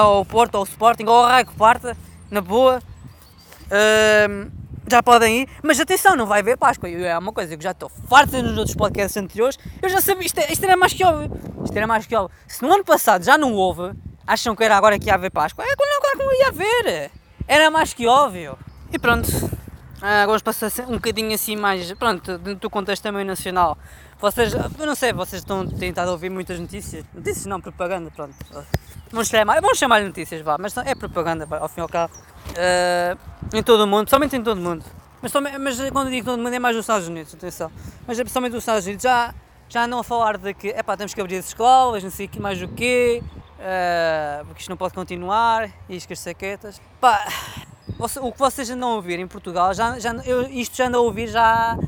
ou 0.06 0.20
o 0.22 0.24
Porto, 0.24 0.56
ou 0.56 0.62
o 0.62 0.64
Sporting, 0.64 1.04
ou 1.04 1.22
o 1.22 1.26
Raio 1.26 1.46
que 1.46 1.54
parta, 1.54 1.96
na 2.30 2.40
boa. 2.40 2.82
Uh, 3.66 4.50
já 4.88 5.02
podem 5.02 5.42
ir, 5.42 5.48
mas 5.62 5.80
atenção, 5.80 6.14
não 6.14 6.26
vai 6.26 6.40
haver 6.40 6.56
Páscoa. 6.56 6.88
É 6.88 7.18
uma 7.18 7.32
coisa 7.32 7.56
que 7.56 7.62
já 7.62 7.72
estou 7.72 7.88
farto 8.08 8.40
nos 8.40 8.56
outros 8.56 8.76
podcasts 8.76 9.16
anteriores. 9.16 9.58
Eu 9.82 9.88
já 9.88 10.00
sabia, 10.00 10.26
isto, 10.26 10.38
é, 10.38 10.52
isto 10.52 10.64
era 10.64 10.76
mais 10.76 10.92
que 10.92 11.04
óbvio. 11.04 11.30
Isto 11.64 11.76
era 11.76 11.86
mais 11.86 12.06
que 12.06 12.14
óbvio. 12.14 12.36
Se 12.46 12.62
no 12.62 12.72
ano 12.72 12.84
passado 12.84 13.24
já 13.24 13.36
não 13.36 13.52
houve, 13.54 13.92
acham 14.26 14.54
que 14.54 14.62
era 14.62 14.76
agora 14.76 14.98
que 14.98 15.06
ia 15.06 15.14
haver 15.14 15.30
Páscoa? 15.30 15.64
É 15.64 15.74
quando 15.74 16.04
agora 16.04 16.24
não 16.24 16.32
ia 16.34 16.48
haver. 16.48 17.10
Era 17.48 17.70
mais 17.70 17.92
que 17.92 18.06
óbvio. 18.06 18.56
E 18.92 18.98
pronto. 18.98 19.28
Ah, 20.00 20.24
vamos 20.26 20.42
passar 20.42 20.70
um 20.88 20.94
bocadinho 20.94 21.34
assim 21.34 21.56
mais, 21.56 21.90
pronto, 21.94 22.38
dentro 22.38 22.60
do 22.60 22.70
contexto 22.70 23.02
também 23.02 23.24
nacional. 23.24 23.76
Vocês, 24.18 24.54
eu 24.54 24.86
não 24.86 24.94
sei, 24.94 25.12
vocês 25.12 25.42
estão 25.42 25.66
tentando 25.66 26.10
ouvir 26.10 26.30
muitas 26.30 26.58
notícias. 26.58 27.04
Notícias 27.12 27.46
não, 27.46 27.60
propaganda, 27.60 28.10
pronto. 28.10 28.34
Vamos 29.10 29.28
chamar, 29.28 29.60
vamos 29.60 29.78
chamar 29.78 30.00
chamar-lhe 30.00 30.42
vá, 30.42 30.56
mas 30.58 30.76
é 30.78 30.94
propaganda, 30.94 31.46
ao 31.58 31.68
fim 31.68 31.80
e 31.80 31.82
ao 31.82 31.88
cabo. 31.88 32.14
Uh, 32.14 33.56
em 33.56 33.62
todo 33.62 33.84
o 33.84 33.86
mundo, 33.86 34.08
somente 34.08 34.34
em 34.34 34.42
todo 34.42 34.58
o 34.58 34.60
mundo. 34.60 34.84
Mas, 35.20 35.32
mas 35.60 35.90
quando 35.90 36.10
digo 36.10 36.24
todo 36.24 36.40
o 36.40 36.42
mundo 36.42 36.54
é 36.54 36.58
mais 36.58 36.74
dos 36.74 36.84
Estados 36.84 37.08
Unidos, 37.08 37.34
atenção. 37.34 37.70
Mas 38.06 38.18
é 38.18 38.22
principalmente 38.22 38.52
dos 38.52 38.62
Estados 38.62 38.86
Unidos. 38.86 39.02
Já, 39.02 39.34
já 39.68 39.84
andam 39.84 39.98
a 39.98 40.04
falar 40.04 40.38
de 40.38 40.54
que, 40.54 40.68
epá, 40.68 40.96
temos 40.96 41.12
que 41.12 41.20
abrir 41.20 41.36
as 41.36 41.48
escolas, 41.48 42.02
não 42.02 42.10
sei 42.10 42.28
mais 42.40 42.60
o 42.62 42.68
quê, 42.68 43.22
uh, 43.22 44.46
porque 44.46 44.60
isto 44.60 44.70
não 44.70 44.76
pode 44.76 44.94
continuar, 44.94 45.70
e 45.88 45.96
as 45.96 46.18
saquetas. 46.18 46.80
Pá, 47.00 47.26
o 47.98 48.32
que 48.32 48.38
vocês 48.38 48.70
andam 48.70 48.90
a 48.90 48.94
ouvir 48.94 49.18
em 49.18 49.26
Portugal, 49.26 49.72
já, 49.74 49.98
já, 49.98 50.14
eu, 50.24 50.42
isto 50.48 50.76
já 50.76 50.88
ando 50.88 50.98
a 50.98 51.00
ouvir 51.00 51.28
já, 51.28 51.78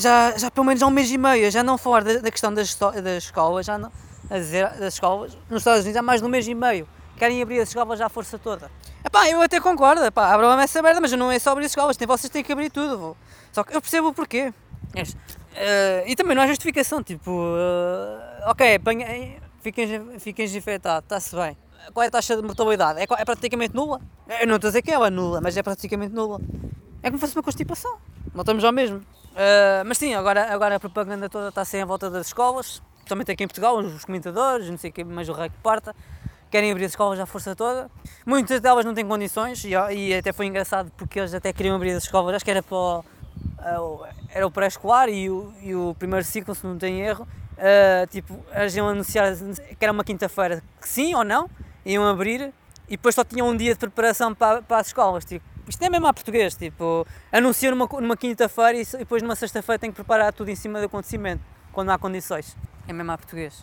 já, 0.00 0.36
já 0.36 0.50
pelo 0.50 0.66
menos 0.66 0.82
há 0.82 0.86
um 0.86 0.90
mês 0.90 1.10
e 1.10 1.18
meio, 1.18 1.50
já 1.50 1.62
não 1.62 1.78
falar 1.78 2.02
da, 2.02 2.18
da 2.18 2.30
questão 2.30 2.52
das, 2.52 2.74
das 2.74 3.24
escolas, 3.24 3.66
já 3.66 3.78
não, 3.78 3.92
a 4.28 4.38
dizer, 4.38 4.68
das 4.78 4.94
escolas, 4.94 5.36
nos 5.48 5.60
Estados 5.60 5.82
Unidos 5.82 5.96
há 5.96 6.02
mais 6.02 6.20
de 6.20 6.26
um 6.26 6.30
mês 6.30 6.46
e 6.48 6.54
meio, 6.54 6.88
querem 7.16 7.40
abrir 7.42 7.60
as 7.60 7.68
escolas 7.68 7.98
já 7.98 8.06
à 8.06 8.08
força 8.08 8.38
toda. 8.38 8.70
Epá, 9.04 9.28
eu 9.28 9.40
até 9.40 9.60
concordo, 9.60 10.04
epá, 10.04 10.32
abram 10.32 10.58
essa 10.58 10.82
merda, 10.82 11.00
mas 11.00 11.12
não 11.12 11.30
é 11.30 11.38
só 11.38 11.52
abrir 11.52 11.66
as 11.66 11.72
escolas, 11.72 11.96
vocês 11.96 12.30
têm 12.30 12.42
que 12.42 12.52
abrir 12.52 12.70
tudo, 12.70 12.98
vou. 12.98 13.16
só 13.52 13.62
que 13.62 13.74
eu 13.74 13.80
percebo 13.80 14.08
o 14.08 14.14
porquê. 14.14 14.52
Uh, 14.92 16.06
e 16.06 16.16
também 16.16 16.34
não 16.34 16.42
há 16.42 16.46
justificação, 16.46 17.02
tipo, 17.02 17.30
uh, 17.30 18.50
ok, 18.50 18.80
fiquem, 19.62 20.18
fiquem 20.18 20.46
infectados, 20.46 21.04
está-se 21.04 21.36
bem 21.36 21.56
qual 21.92 22.04
é 22.04 22.08
a 22.08 22.10
taxa 22.10 22.36
de 22.36 22.42
mortalidade? 22.42 23.00
É, 23.00 23.02
é 23.04 23.24
praticamente 23.24 23.74
nula? 23.74 24.00
Eu 24.40 24.46
não 24.46 24.56
estou 24.56 24.68
a 24.68 24.70
dizer 24.70 24.82
que 24.82 24.90
é 24.90 25.10
nula, 25.10 25.40
mas 25.40 25.56
é 25.56 25.62
praticamente 25.62 26.14
nula. 26.14 26.40
É 27.02 27.08
como 27.08 27.18
se 27.18 27.20
fosse 27.20 27.36
uma 27.36 27.42
constipação. 27.42 27.98
Não 28.34 28.42
estamos 28.42 28.62
ao 28.64 28.72
mesmo. 28.72 29.02
Uh, 29.30 29.84
mas 29.86 29.98
sim, 29.98 30.14
agora, 30.14 30.52
agora 30.52 30.76
a 30.76 30.80
propaganda 30.80 31.28
toda 31.28 31.48
está 31.48 31.62
a 31.62 31.64
ser 31.64 31.78
em 31.78 31.84
volta 31.84 32.10
das 32.10 32.26
escolas, 32.26 32.82
também 33.06 33.24
aqui 33.28 33.44
em 33.44 33.46
Portugal, 33.46 33.76
os 33.78 34.04
comentadores, 34.04 34.68
não 34.68 34.78
sei 34.78 34.90
o 34.90 34.92
que, 34.92 35.04
mais 35.04 35.28
o 35.28 35.32
rei 35.32 35.48
que 35.48 35.56
parta, 35.58 35.94
querem 36.50 36.70
abrir 36.70 36.84
as 36.84 36.92
escolas 36.92 37.18
à 37.18 37.26
força 37.26 37.54
toda. 37.54 37.90
Muitas 38.26 38.60
delas 38.60 38.84
não 38.84 38.92
têm 38.92 39.06
condições 39.06 39.64
e, 39.64 39.70
e 39.70 40.14
até 40.14 40.32
foi 40.32 40.46
engraçado 40.46 40.90
porque 40.96 41.18
eles 41.18 41.32
até 41.32 41.52
queriam 41.52 41.76
abrir 41.76 41.92
as 41.92 42.04
escolas, 42.04 42.34
acho 42.34 42.44
que 42.44 42.50
era 42.50 42.62
para 42.62 42.76
o, 42.76 43.00
uh, 43.00 44.06
era 44.28 44.46
o 44.46 44.50
pré-escolar 44.50 45.08
e 45.08 45.30
o, 45.30 45.52
e 45.62 45.74
o 45.74 45.94
primeiro 45.98 46.24
ciclo, 46.24 46.54
se 46.54 46.66
não 46.66 46.76
tem 46.76 47.00
erro. 47.00 47.26
Uh, 47.56 48.06
tipo, 48.08 48.38
eles 48.54 48.74
iam 48.74 48.88
anunciar 48.88 49.34
que 49.36 49.84
era 49.84 49.92
uma 49.92 50.02
quinta-feira, 50.02 50.62
que 50.80 50.88
sim 50.88 51.14
ou 51.14 51.22
não, 51.22 51.48
iam 51.84 52.06
abrir 52.06 52.52
e 52.88 52.96
depois 52.96 53.14
só 53.14 53.22
tinham 53.22 53.48
um 53.48 53.56
dia 53.56 53.72
de 53.72 53.78
preparação 53.78 54.34
para, 54.34 54.62
para 54.62 54.78
as 54.78 54.88
escolas. 54.88 55.24
Tipo, 55.24 55.44
isto 55.70 55.82
é 55.82 55.88
mesmo 55.88 56.06
a 56.06 56.12
português, 56.12 56.54
tipo, 56.54 57.06
anunciam 57.32 57.74
numa, 57.74 57.88
numa 58.00 58.16
quinta-feira 58.16 58.78
e 58.78 58.84
depois 58.98 59.22
numa 59.22 59.36
sexta-feira 59.36 59.78
tem 59.78 59.90
que 59.90 59.94
preparar 59.94 60.32
tudo 60.32 60.50
em 60.50 60.54
cima 60.56 60.80
do 60.80 60.86
acontecimento, 60.86 61.42
quando 61.72 61.86
não 61.86 61.94
há 61.94 61.98
condições. 61.98 62.56
É 62.86 62.92
mesmo 62.92 63.12
a 63.12 63.16
português. 63.16 63.60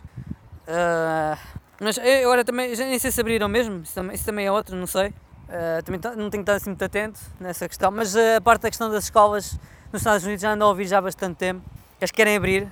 Uh, 0.67 1.37
mas 1.79 1.99
agora 1.99 2.43
também, 2.43 2.73
já 2.75 2.85
nem 2.85 2.97
sei 2.97 3.11
se 3.11 3.21
abriram 3.21 3.47
mesmo, 3.47 3.83
isso 3.83 3.93
também, 3.93 4.15
isso 4.15 4.25
também 4.25 4.45
é 4.45 4.51
outro, 4.51 4.75
não 4.75 4.87
sei. 4.87 5.09
Uh, 5.09 5.83
também 5.83 6.01
não 6.15 6.29
tenho 6.29 6.43
que 6.43 6.49
estar 6.49 6.55
assim 6.55 6.69
muito 6.69 6.83
atento 6.83 7.19
nessa 7.39 7.67
questão, 7.67 7.91
mas 7.91 8.15
a 8.15 8.41
parte 8.41 8.63
da 8.63 8.69
questão 8.69 8.89
das 8.89 9.05
escolas 9.05 9.59
nos 9.91 10.01
Estados 10.01 10.23
Unidos 10.23 10.41
já 10.41 10.51
ando 10.51 10.63
a 10.63 10.67
ouvir 10.67 10.87
já 10.87 10.97
há 10.97 11.01
bastante 11.01 11.35
tempo. 11.35 11.61
Eles 11.99 12.11
querem 12.11 12.35
abrir, 12.35 12.67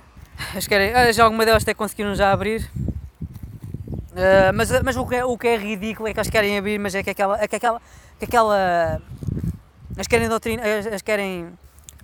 eles 0.52 0.66
querem, 0.66 1.12
já 1.12 1.24
alguma 1.24 1.44
delas 1.44 1.62
até 1.62 1.74
conseguiram 1.74 2.14
já 2.14 2.32
abrir, 2.32 2.70
Uh, 4.16 4.50
mas 4.54 4.70
mas 4.82 4.96
o, 4.96 5.06
que 5.06 5.16
é, 5.16 5.24
o 5.24 5.36
que 5.36 5.46
é 5.46 5.56
ridículo 5.58 6.08
é 6.08 6.14
que 6.14 6.18
eles 6.18 6.30
querem 6.30 6.56
abrir, 6.56 6.78
mas 6.78 6.94
é 6.94 7.02
que 7.02 7.10
aquela. 7.10 7.38
É 7.38 7.46
que 7.46 7.56
aquela, 7.56 7.82
que 8.18 8.24
aquela 8.24 9.02
eles 9.94 10.06
querem, 10.06 10.28
doutrina, 10.28 10.66
eles 10.66 11.02
querem 11.02 11.52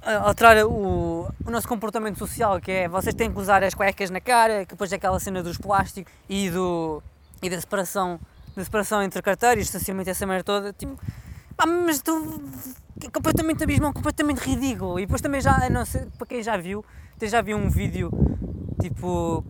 ah, 0.02 0.28
alterar 0.28 0.64
o, 0.64 1.28
o 1.44 1.50
nosso 1.50 1.68
comportamento 1.68 2.18
social, 2.18 2.60
que 2.60 2.70
é 2.70 2.88
vocês 2.88 3.14
têm 3.14 3.30
que 3.30 3.38
usar 3.38 3.62
as 3.62 3.74
cuecas 3.74 4.10
na 4.10 4.20
cara, 4.20 4.64
que 4.64 4.72
depois 4.72 4.92
é 4.92 4.96
aquela 4.96 5.18
cena 5.20 5.42
dos 5.42 5.58
plásticos 5.58 6.12
e, 6.28 6.50
do, 6.50 7.02
e 7.42 7.48
da 7.48 7.60
separação 7.60 8.18
da 8.56 8.64
separação 8.64 9.02
entre 9.02 9.22
carteiros, 9.22 9.64
distanciamento 9.64 10.10
essa 10.10 10.26
merda 10.26 10.44
toda. 10.44 10.72
Tipo, 10.72 10.98
mas 11.66 12.02
tu. 12.02 12.42
completamente 13.12 13.62
abismal, 13.62 13.92
completamente 13.92 14.38
ridículo. 14.38 14.98
E 14.98 15.02
depois 15.02 15.20
também 15.20 15.40
já, 15.40 15.68
não 15.70 15.84
sei, 15.84 16.06
para 16.18 16.26
quem 16.26 16.42
já 16.42 16.56
viu, 16.56 16.84
já 17.22 17.40
viu 17.40 17.56
um 17.56 17.70
vídeo 17.70 18.10
tipo. 18.80 19.44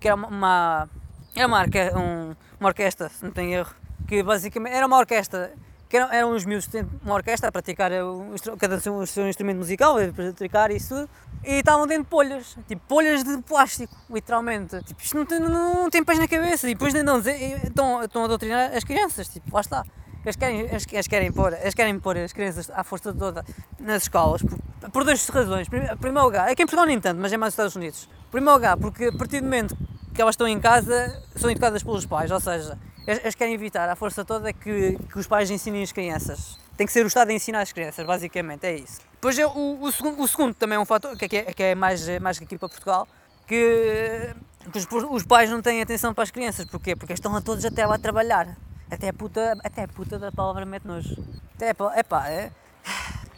que 0.00 0.08
era 0.08 0.16
uma 0.16 0.88
era 1.34 1.46
uma, 1.46 1.60
orque 1.60 1.78
um, 1.96 2.34
uma 2.58 2.68
orquestra, 2.68 3.08
se 3.08 3.24
não 3.24 3.30
tenho 3.30 3.52
erro, 3.52 3.74
que 4.06 4.22
basicamente 4.22 4.74
era 4.74 4.86
uma 4.86 4.98
orquestra, 4.98 5.52
que 5.88 5.96
eram, 5.96 6.12
eram 6.12 6.32
uns 6.32 6.44
miúdos 6.44 6.66
de 6.66 6.84
uma 7.04 7.14
orquestra 7.14 7.48
a 7.48 7.52
praticar 7.52 7.90
o, 7.92 8.34
cada 8.58 8.78
um 8.90 8.98
o 8.98 9.06
seu 9.06 9.28
instrumento 9.28 9.58
musical, 9.58 9.96
a 9.98 10.12
praticar 10.12 10.70
isso 10.70 11.08
e 11.44 11.54
estavam 11.54 11.86
dentro 11.86 12.04
de 12.04 12.10
polhas, 12.10 12.56
tipo 12.68 12.82
polhas 12.86 13.24
de 13.24 13.38
plástico, 13.42 13.96
literalmente. 14.10 14.82
Tipo, 14.84 15.02
isto 15.02 15.16
não 15.16 15.24
tem, 15.24 15.40
não, 15.40 15.74
não 15.74 15.90
tem 15.90 16.04
pés 16.04 16.18
na 16.18 16.28
cabeça, 16.28 16.68
e 16.68 16.74
depois 16.74 16.92
não 16.92 17.18
estão, 17.18 18.02
estão 18.02 18.24
a 18.24 18.26
doutrinar 18.26 18.76
as 18.76 18.84
crianças, 18.84 19.28
tipo, 19.28 19.52
lá 19.52 19.60
está. 19.60 19.84
Eles 20.22 20.36
querem, 20.36 20.60
eles, 20.60 20.86
eles, 20.92 21.08
querem 21.08 21.32
pôr, 21.32 21.54
eles 21.54 21.74
querem 21.74 21.98
pôr 21.98 22.18
as 22.18 22.32
crianças 22.32 22.70
à 22.70 22.84
força 22.84 23.12
toda 23.12 23.42
nas 23.78 24.02
escolas 24.02 24.42
por, 24.42 24.90
por 24.90 25.04
duas 25.04 25.26
razões. 25.28 25.66
Primeiro 25.68 26.22
lugar, 26.22 26.50
é 26.50 26.54
que 26.54 26.62
em 26.62 26.66
Portugal 26.66 26.84
nem 26.84 27.00
tanto, 27.00 27.18
mas 27.20 27.32
é 27.32 27.38
mais 27.38 27.52
nos 27.52 27.54
Estados 27.54 27.76
Unidos. 27.76 28.08
Primeiro 28.30 28.54
lugar, 28.54 28.76
porque 28.76 29.06
a 29.06 29.12
partir 29.12 29.40
do 29.40 29.44
momento 29.44 29.74
que 30.14 30.20
elas 30.20 30.34
estão 30.34 30.46
em 30.46 30.60
casa 30.60 31.22
são 31.36 31.50
educadas 31.50 31.82
pelos 31.82 32.06
pais, 32.06 32.30
ou 32.30 32.40
seja, 32.40 32.78
eles 33.06 33.34
querem 33.34 33.54
evitar 33.54 33.88
a 33.88 33.96
força 33.96 34.24
toda 34.24 34.52
que, 34.52 34.98
que 35.10 35.18
os 35.18 35.26
pais 35.26 35.50
ensinem 35.50 35.82
as 35.82 35.92
crianças. 35.92 36.58
Tem 36.76 36.86
que 36.86 36.92
ser 36.92 37.04
o 37.04 37.08
Estado 37.08 37.30
a 37.30 37.32
ensinar 37.32 37.60
as 37.60 37.72
crianças, 37.72 38.06
basicamente, 38.06 38.66
é 38.66 38.76
isso. 38.76 39.00
Depois 39.14 39.38
é, 39.38 39.46
o, 39.46 39.78
o, 39.82 39.92
segundo, 39.92 40.22
o 40.22 40.28
segundo 40.28 40.54
também 40.54 40.76
é 40.76 40.80
um 40.80 40.84
fator, 40.84 41.16
que 41.16 41.36
é, 41.36 41.52
que 41.52 41.62
é 41.62 41.74
mais, 41.74 42.06
mais 42.20 42.38
que 42.38 42.44
aqui 42.44 42.56
para 42.56 42.68
Portugal, 42.68 43.06
que, 43.46 44.34
que 44.72 44.78
os, 44.78 44.86
os, 45.10 45.24
pais 45.24 45.50
não 45.50 45.60
têm 45.60 45.82
atenção 45.82 46.14
para 46.14 46.24
as 46.24 46.30
crianças. 46.30 46.64
Porquê? 46.66 46.96
Porque 46.96 47.12
estão 47.12 47.34
a 47.34 47.40
todos 47.40 47.64
até 47.64 47.86
lá 47.86 47.96
a 47.96 47.98
trabalhar. 47.98 48.56
Até 48.90 49.08
a 49.08 49.12
puta, 49.12 49.58
até 49.62 49.84
a 49.84 49.88
puta 49.88 50.18
da 50.18 50.32
palavra 50.32 50.64
mete 50.64 50.86
nojo. 50.86 51.16
Até, 51.54 51.70
epá, 51.98 52.28
é, 52.28 52.50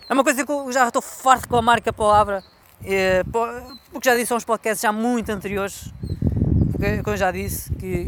é 0.09 0.12
uma 0.12 0.23
coisa 0.23 0.45
que 0.45 0.53
eu 0.53 0.70
já 0.73 0.87
estou 0.87 1.03
farto 1.03 1.49
com 1.49 1.57
a 1.57 1.62
marca 1.62 1.93
palavra, 1.93 2.45
é, 2.85 3.25
porque 3.91 4.09
já 4.09 4.16
disse 4.16 4.33
aos 4.33 4.45
podcasts 4.45 4.83
já 4.83 4.93
muito 4.93 5.31
anteriores, 5.31 5.93
como 7.03 7.14
eu 7.14 7.16
já 7.16 7.30
disse, 7.30 7.72
que 7.74 8.07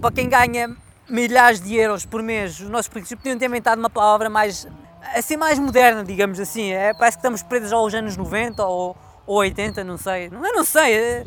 para 0.00 0.12
quem 0.14 0.28
ganha 0.28 0.74
milhares 1.08 1.60
de 1.60 1.74
euros 1.76 2.04
por 2.04 2.22
mês, 2.22 2.58
os 2.60 2.68
nossos 2.68 2.88
políticos 2.88 3.22
podiam 3.22 3.38
ter 3.38 3.46
inventado 3.46 3.78
uma 3.78 3.90
palavra 3.90 4.28
mais, 4.28 4.66
assim, 5.14 5.36
mais 5.36 5.58
moderna, 5.58 6.04
digamos 6.04 6.40
assim. 6.40 6.72
É, 6.72 6.92
parece 6.94 7.16
que 7.16 7.20
estamos 7.20 7.42
presos 7.42 7.72
aos 7.72 7.94
anos 7.94 8.16
90 8.16 8.64
ou, 8.64 8.96
ou 9.26 9.36
80, 9.36 9.84
não 9.84 9.96
sei. 9.96 10.26
Eu 10.26 10.54
não 10.54 10.64
sei, 10.64 10.94
é, 10.94 11.24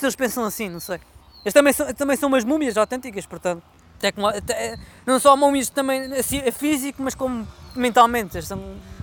deles 0.00 0.16
pensam 0.16 0.44
assim, 0.44 0.68
não 0.68 0.80
sei. 0.80 0.98
Eles 1.44 1.54
também 1.54 1.72
são, 1.72 1.92
também 1.94 2.16
são 2.16 2.28
umas 2.28 2.44
múmias 2.44 2.76
autênticas, 2.76 3.24
portanto. 3.24 3.62
Tecno, 3.98 4.26
não 5.06 5.18
só 5.18 5.34
múmias 5.36 5.70
também 5.70 6.12
assim, 6.12 6.42
físico, 6.52 7.02
mas 7.02 7.14
como 7.14 7.46
mentalmente. 7.74 8.36
Eles 8.36 8.48
são 8.48 8.60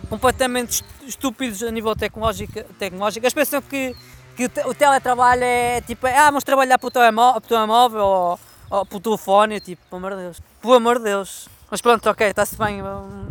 completamente 0.09 0.83
estúpidos 1.07 1.63
a 1.63 1.71
nível 1.71 1.95
tecnológico. 1.95 2.63
tecnológico. 2.77 3.25
Eles 3.25 3.33
pensam 3.33 3.61
que 3.61 3.95
que 4.35 4.45
o 4.45 4.73
teletrabalho 4.73 5.43
é 5.43 5.81
tipo, 5.81 6.07
ah, 6.07 6.25
vamos 6.25 6.43
trabalhar 6.43 6.77
para 6.77 6.87
o 6.87 6.91
telemóvel, 6.91 7.41
telemóvel 7.41 8.01
ou, 8.01 8.39
ou 8.69 8.85
para 8.85 8.97
o 8.97 8.99
telefone, 8.99 9.59
tipo, 9.59 9.81
pelo 9.89 9.97
amor 9.97 10.17
de 10.17 10.23
Deus, 10.23 10.41
pelo 10.61 10.73
amor 10.73 10.97
de 10.97 11.05
Deus. 11.05 11.47
Mas 11.69 11.81
pronto, 11.81 12.07
ok, 12.09 12.27
está-se 12.27 12.55
bem, 12.57 12.81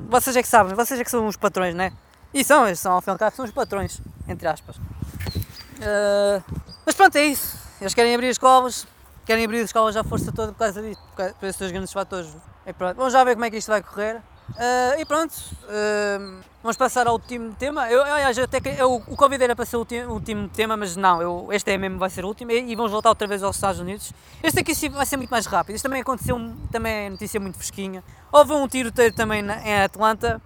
vocês 0.09 0.37
é 0.37 0.43
que 0.43 0.49
sabem, 0.49 0.75
vocês 0.75 0.99
é 0.99 1.05
que 1.05 1.11
são 1.11 1.27
os 1.27 1.37
patrões, 1.37 1.75
né? 1.75 1.93
E 2.35 2.43
são, 2.43 2.67
eles 2.67 2.81
são, 2.81 2.93
ao 2.93 3.01
fim 3.01 3.11
e 3.11 3.13
ao 3.13 3.19
cabo, 3.19 3.37
são 3.37 3.45
os 3.45 3.51
patrões, 3.51 4.01
entre 4.27 4.49
aspas. 4.49 4.77
Uh, 4.77 6.43
mas 6.87 6.95
pronto, 6.95 7.17
é 7.17 7.27
isso. 7.27 7.59
Eles 7.81 7.95
querem 7.95 8.15
abrir 8.15 8.29
as 8.29 8.35
escolas, 8.35 8.87
querem 9.27 9.45
abrir 9.45 9.59
as 9.59 9.67
escolas 9.67 9.97
à 9.97 10.05
força 10.05 10.33
toda 10.33 10.53
por 10.53 10.59
causa 10.59 10.81
disso, 10.81 11.01
por, 11.11 11.17
causa, 11.17 11.35
esses 11.43 11.59
dois 11.59 11.73
grandes 11.73 11.93
fatores. 11.93 12.31
E 12.67 12.73
pronto, 12.73 12.97
vamos 12.97 13.13
já 13.13 13.23
ver 13.25 13.35
como 13.35 13.45
é 13.45 13.51
que 13.51 13.57
isto 13.59 13.69
vai 13.69 13.83
correr. 13.83 14.23
Uh, 14.53 15.01
e 15.01 15.05
pronto, 15.05 15.33
uh, 15.33 16.41
vamos 16.63 16.77
passar 16.77 17.07
ao 17.07 17.15
último 17.15 17.55
tema. 17.55 17.91
Eu, 17.91 18.03
aliás, 18.03 18.39
até 18.39 18.61
que, 18.61 18.69
eu, 18.69 18.95
o 18.95 19.17
Covid 19.17 19.43
era 19.43 19.57
para 19.57 19.65
ser 19.65 19.77
o 19.77 19.81
último, 19.81 20.13
último 20.13 20.49
tema, 20.49 20.77
mas 20.77 20.95
não, 20.95 21.23
eu, 21.23 21.49
este 21.51 21.73
é 21.73 21.79
mesmo, 21.79 21.99
vai 21.99 22.11
ser 22.11 22.25
o 22.25 22.29
último. 22.29 22.51
E, 22.51 22.73
e, 22.73 22.77
vamos 22.77 22.93
voltar 22.93 23.09
outra 23.09 23.27
vez 23.27 23.43
aos 23.43 23.57
Estados 23.57 23.81
Unidos. 23.81 24.13
Este 24.43 24.61
aqui 24.61 24.89
vai 24.91 25.07
ser 25.07 25.17
muito 25.17 25.31
mais 25.31 25.47
rápido. 25.47 25.77
Isto 25.77 25.85
também 25.85 26.03
aconteceu, 26.03 26.39
também 26.71 27.07
é 27.07 27.11
notícia 27.11 27.41
muito 27.41 27.57
fresquinha. 27.57 28.05
Houve 28.31 28.53
um 28.53 28.69
tiroteio 28.69 29.13
também 29.13 29.43
na, 29.43 29.67
em 29.67 29.83
Atlanta, 29.83 30.41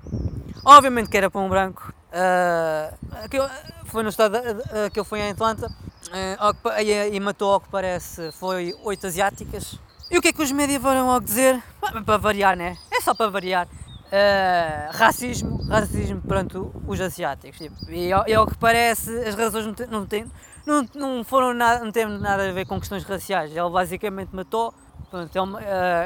obviamente 0.64 1.10
que 1.10 1.16
era 1.16 1.30
para 1.30 1.40
um 1.40 1.48
branco. 1.48 1.92
Uh, 2.12 3.86
foi 3.86 4.02
no 4.02 4.08
estado 4.08 4.36
uh, 4.36 4.90
que 4.92 4.98
eu 4.98 5.04
fui 5.04 5.20
em 5.20 5.30
Atlanta. 5.30 5.70
Uh, 6.06 6.80
e, 6.80 7.16
e, 7.16 7.20
matou, 7.20 7.54
ao 7.54 7.60
que 7.60 7.68
parece, 7.68 8.30
foi 8.32 8.74
oito 8.84 9.06
asiáticas. 9.06 9.78
E 10.08 10.16
o 10.16 10.22
que 10.22 10.28
é 10.28 10.32
que 10.32 10.42
os 10.42 10.52
médias 10.52 10.80
foram 10.80 11.06
logo 11.06 11.24
dizer? 11.24 11.60
Para 12.04 12.16
variar, 12.16 12.56
né? 12.56 12.78
É 12.92 13.00
só 13.00 13.12
para 13.12 13.28
variar. 13.28 13.66
Uh, 14.06 14.96
racismo, 14.96 15.64
racismo 15.68 16.20
perante 16.20 16.56
os 16.56 17.00
asiáticos. 17.00 17.58
Tipo, 17.58 17.90
e, 17.90 18.08
e 18.08 18.34
ao 18.34 18.46
que 18.46 18.56
parece, 18.56 19.10
as 19.24 19.34
razões 19.34 19.66
não, 19.66 19.74
te, 20.06 20.24
não, 20.64 20.86
não, 20.94 21.16
não 21.16 21.24
foram 21.24 21.52
nada, 21.52 21.84
não 21.84 21.90
têm 21.90 22.06
nada 22.06 22.48
a 22.48 22.52
ver 22.52 22.66
com 22.66 22.78
questões 22.78 23.02
raciais. 23.02 23.50
Ele 23.50 23.68
basicamente 23.68 24.28
matou, 24.32 24.72
pronto, 25.10 25.36
ele, 25.36 25.54
uh, 25.54 25.58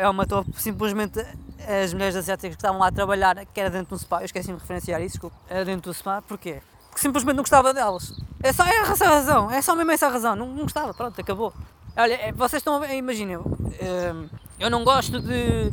ele 0.02 0.12
matou 0.12 0.46
simplesmente 0.54 1.20
as 1.68 1.92
mulheres 1.92 2.16
asiáticas 2.16 2.56
que 2.56 2.60
estavam 2.60 2.80
lá 2.80 2.86
a 2.86 2.92
trabalhar, 2.92 3.44
que 3.44 3.60
era 3.60 3.68
dentro 3.68 3.88
de 3.88 3.94
um 3.94 3.98
spa. 3.98 4.20
Eu 4.20 4.24
esqueci-me 4.24 4.56
de 4.56 4.62
referenciar 4.62 5.02
isso, 5.02 5.16
desculpa. 5.16 5.36
Dentro 5.66 5.90
do 5.90 5.94
spa, 5.94 6.22
porquê? 6.22 6.62
Porque 6.88 7.02
simplesmente 7.02 7.36
não 7.36 7.42
gostava 7.42 7.74
delas. 7.74 8.18
É 8.42 8.50
só 8.50 8.64
é 8.64 8.76
essa 8.76 9.04
razão, 9.04 9.50
é 9.50 9.60
só 9.60 9.76
mesmo 9.76 9.92
essa 9.92 10.08
razão. 10.08 10.34
Não, 10.34 10.46
não 10.46 10.62
gostava, 10.62 10.94
pronto, 10.94 11.20
acabou. 11.20 11.52
Olha, 11.94 12.14
é, 12.14 12.32
vocês 12.32 12.60
estão 12.60 12.82
a 12.82 12.94
imaginem, 12.94 13.36
uh, 13.36 14.30
eu 14.58 14.70
não 14.70 14.84
gosto 14.84 15.20
de, 15.20 15.70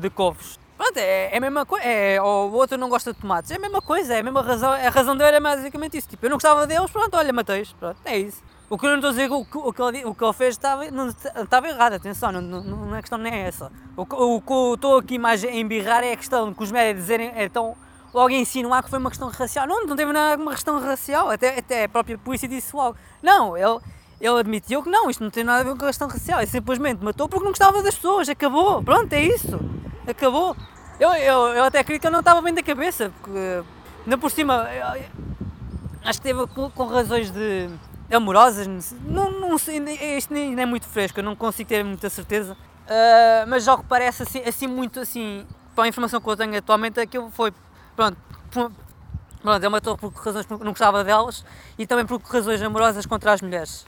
de 0.00 0.10
couves 0.10 0.58
Pronto, 0.84 0.98
é, 0.98 1.30
é 1.32 1.38
a 1.38 1.40
mesma 1.40 1.64
coisa. 1.64 1.86
É, 1.86 2.20
ou 2.20 2.50
o 2.50 2.52
outro 2.52 2.76
não 2.76 2.90
gosta 2.90 3.14
de 3.14 3.18
tomates. 3.18 3.50
É 3.50 3.56
a 3.56 3.58
mesma 3.58 3.80
coisa, 3.80 4.14
é 4.14 4.20
a 4.20 4.22
mesma 4.22 4.42
razão. 4.42 4.70
A 4.70 4.90
razão 4.90 5.16
dele 5.16 5.28
era 5.28 5.40
basicamente 5.40 5.96
isso. 5.96 6.08
Tipo, 6.08 6.26
eu 6.26 6.30
não 6.30 6.36
gostava 6.36 6.66
deles, 6.66 6.90
pronto, 6.90 7.16
olha, 7.16 7.32
matei-os. 7.32 7.72
Pronto, 7.72 7.96
é 8.04 8.18
isso. 8.18 8.42
O 8.68 8.76
que 8.76 8.84
eu 8.84 8.90
não 8.90 8.96
estou 8.96 9.08
a 9.08 9.12
dizer, 9.12 9.30
o 9.30 9.44
que, 9.44 9.56
o 9.56 9.72
que, 9.72 9.82
ele, 9.82 10.04
o 10.04 10.14
que 10.14 10.24
ele 10.24 10.32
fez 10.32 10.54
estava, 10.54 10.90
não, 10.90 11.08
estava 11.08 11.68
errado, 11.68 11.94
atenção, 11.94 12.32
não, 12.32 12.40
não, 12.40 12.62
não 12.62 12.96
é 12.96 13.00
questão 13.00 13.18
nem 13.18 13.32
é 13.32 13.48
essa. 13.48 13.70
O, 13.96 14.02
o, 14.02 14.36
o 14.36 14.40
que 14.40 14.52
eu 14.52 14.74
estou 14.74 14.98
aqui 14.98 15.18
mais 15.18 15.42
a 15.44 15.50
embirrar 15.50 16.02
é 16.02 16.12
a 16.12 16.16
questão 16.16 16.52
que 16.52 16.62
os 16.62 16.72
médicos 16.72 17.02
dizerem, 17.02 17.32
então, 17.36 17.76
logo 18.12 18.30
insinuar 18.30 18.82
que 18.82 18.90
foi 18.90 18.98
uma 18.98 19.10
questão 19.10 19.28
racial. 19.28 19.66
Não, 19.66 19.86
não 19.86 19.96
teve 19.96 20.12
nada 20.12 20.42
uma 20.42 20.52
questão 20.52 20.80
racial, 20.80 21.30
até, 21.30 21.58
até 21.58 21.84
a 21.84 21.88
própria 21.88 22.18
polícia 22.18 22.48
disse 22.48 22.74
logo. 22.74 22.96
Não, 23.22 23.56
ele, 23.56 23.80
ele 24.20 24.40
admitiu 24.40 24.82
que 24.82 24.90
não, 24.90 25.08
isto 25.08 25.22
não 25.22 25.30
tem 25.30 25.44
nada 25.44 25.60
a 25.60 25.64
ver 25.72 25.78
com 25.78 25.84
a 25.84 25.88
questão 25.88 26.08
racial, 26.08 26.40
ele 26.40 26.50
simplesmente 26.50 27.04
matou 27.04 27.28
porque 27.28 27.44
não 27.44 27.52
gostava 27.52 27.82
das 27.82 27.94
pessoas, 27.94 28.28
acabou, 28.28 28.82
pronto, 28.82 29.12
é 29.12 29.22
isso, 29.22 29.60
acabou. 30.06 30.56
Eu, 30.98 31.12
eu, 31.14 31.46
eu 31.48 31.64
até 31.64 31.80
acredito 31.80 32.02
que 32.02 32.06
eu 32.06 32.12
não 32.12 32.20
estava 32.20 32.40
bem 32.40 32.54
da 32.54 32.62
cabeça, 32.62 33.10
porque 33.20 33.64
ainda 34.04 34.16
por 34.16 34.30
cima 34.30 34.68
eu, 34.72 35.04
acho 36.04 36.20
que 36.20 36.24
teve 36.24 36.46
com, 36.48 36.70
com, 36.70 36.86
razões 36.86 37.30
de 37.30 37.68
amorosas, 38.12 38.94
não, 39.04 39.30
não 39.32 39.58
sei, 39.58 39.78
isto 40.16 40.32
nem 40.32 40.58
é 40.60 40.64
muito 40.64 40.86
fresco, 40.86 41.18
eu 41.18 41.24
não 41.24 41.34
consigo 41.34 41.68
ter 41.68 41.82
muita 41.82 42.08
certeza, 42.08 42.52
uh, 42.52 43.48
mas 43.48 43.64
já 43.64 43.76
parece 43.76 44.22
assim, 44.22 44.42
assim 44.46 44.66
muito 44.68 45.00
assim, 45.00 45.44
para 45.74 45.84
a 45.84 45.88
informação 45.88 46.20
que 46.20 46.28
eu 46.28 46.36
tenho 46.36 46.56
atualmente, 46.56 47.00
aquilo 47.00 47.28
foi, 47.30 47.52
pronto, 47.96 48.16
pronto, 48.50 48.76
ele 49.56 49.68
matou 49.68 49.98
por 49.98 50.12
razões 50.12 50.46
porque 50.46 50.62
não 50.62 50.72
gostava 50.72 51.02
delas 51.02 51.44
e 51.76 51.86
também 51.88 52.06
por 52.06 52.20
razões 52.22 52.62
amorosas 52.62 53.04
contra 53.04 53.32
as 53.32 53.42
mulheres. 53.42 53.84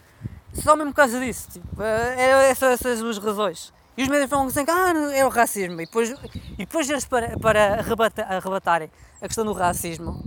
Só 0.53 0.75
mesmo 0.75 0.91
por 0.91 0.97
causa 0.97 1.21
disso, 1.21 1.49
tipo, 1.51 1.83
eram 1.83 2.41
essas, 2.41 2.81
essas 2.81 3.01
duas 3.01 3.19
razões. 3.19 3.73
E 3.97 4.03
os 4.03 4.09
médicos 4.09 4.31
falam 4.31 4.47
assim, 4.47 4.65
ah, 4.69 5.15
é 5.15 5.25
o 5.25 5.29
racismo. 5.29 5.81
E 5.81 5.87
depois, 5.87 6.11
e 6.11 6.59
depois 6.59 6.89
eles, 6.91 7.07
para, 7.07 7.39
para 7.39 7.81
arrebatar, 7.81 8.31
arrebatarem 8.31 8.91
a 9.21 9.27
questão 9.27 9.45
do 9.45 9.53
racismo, 9.53 10.23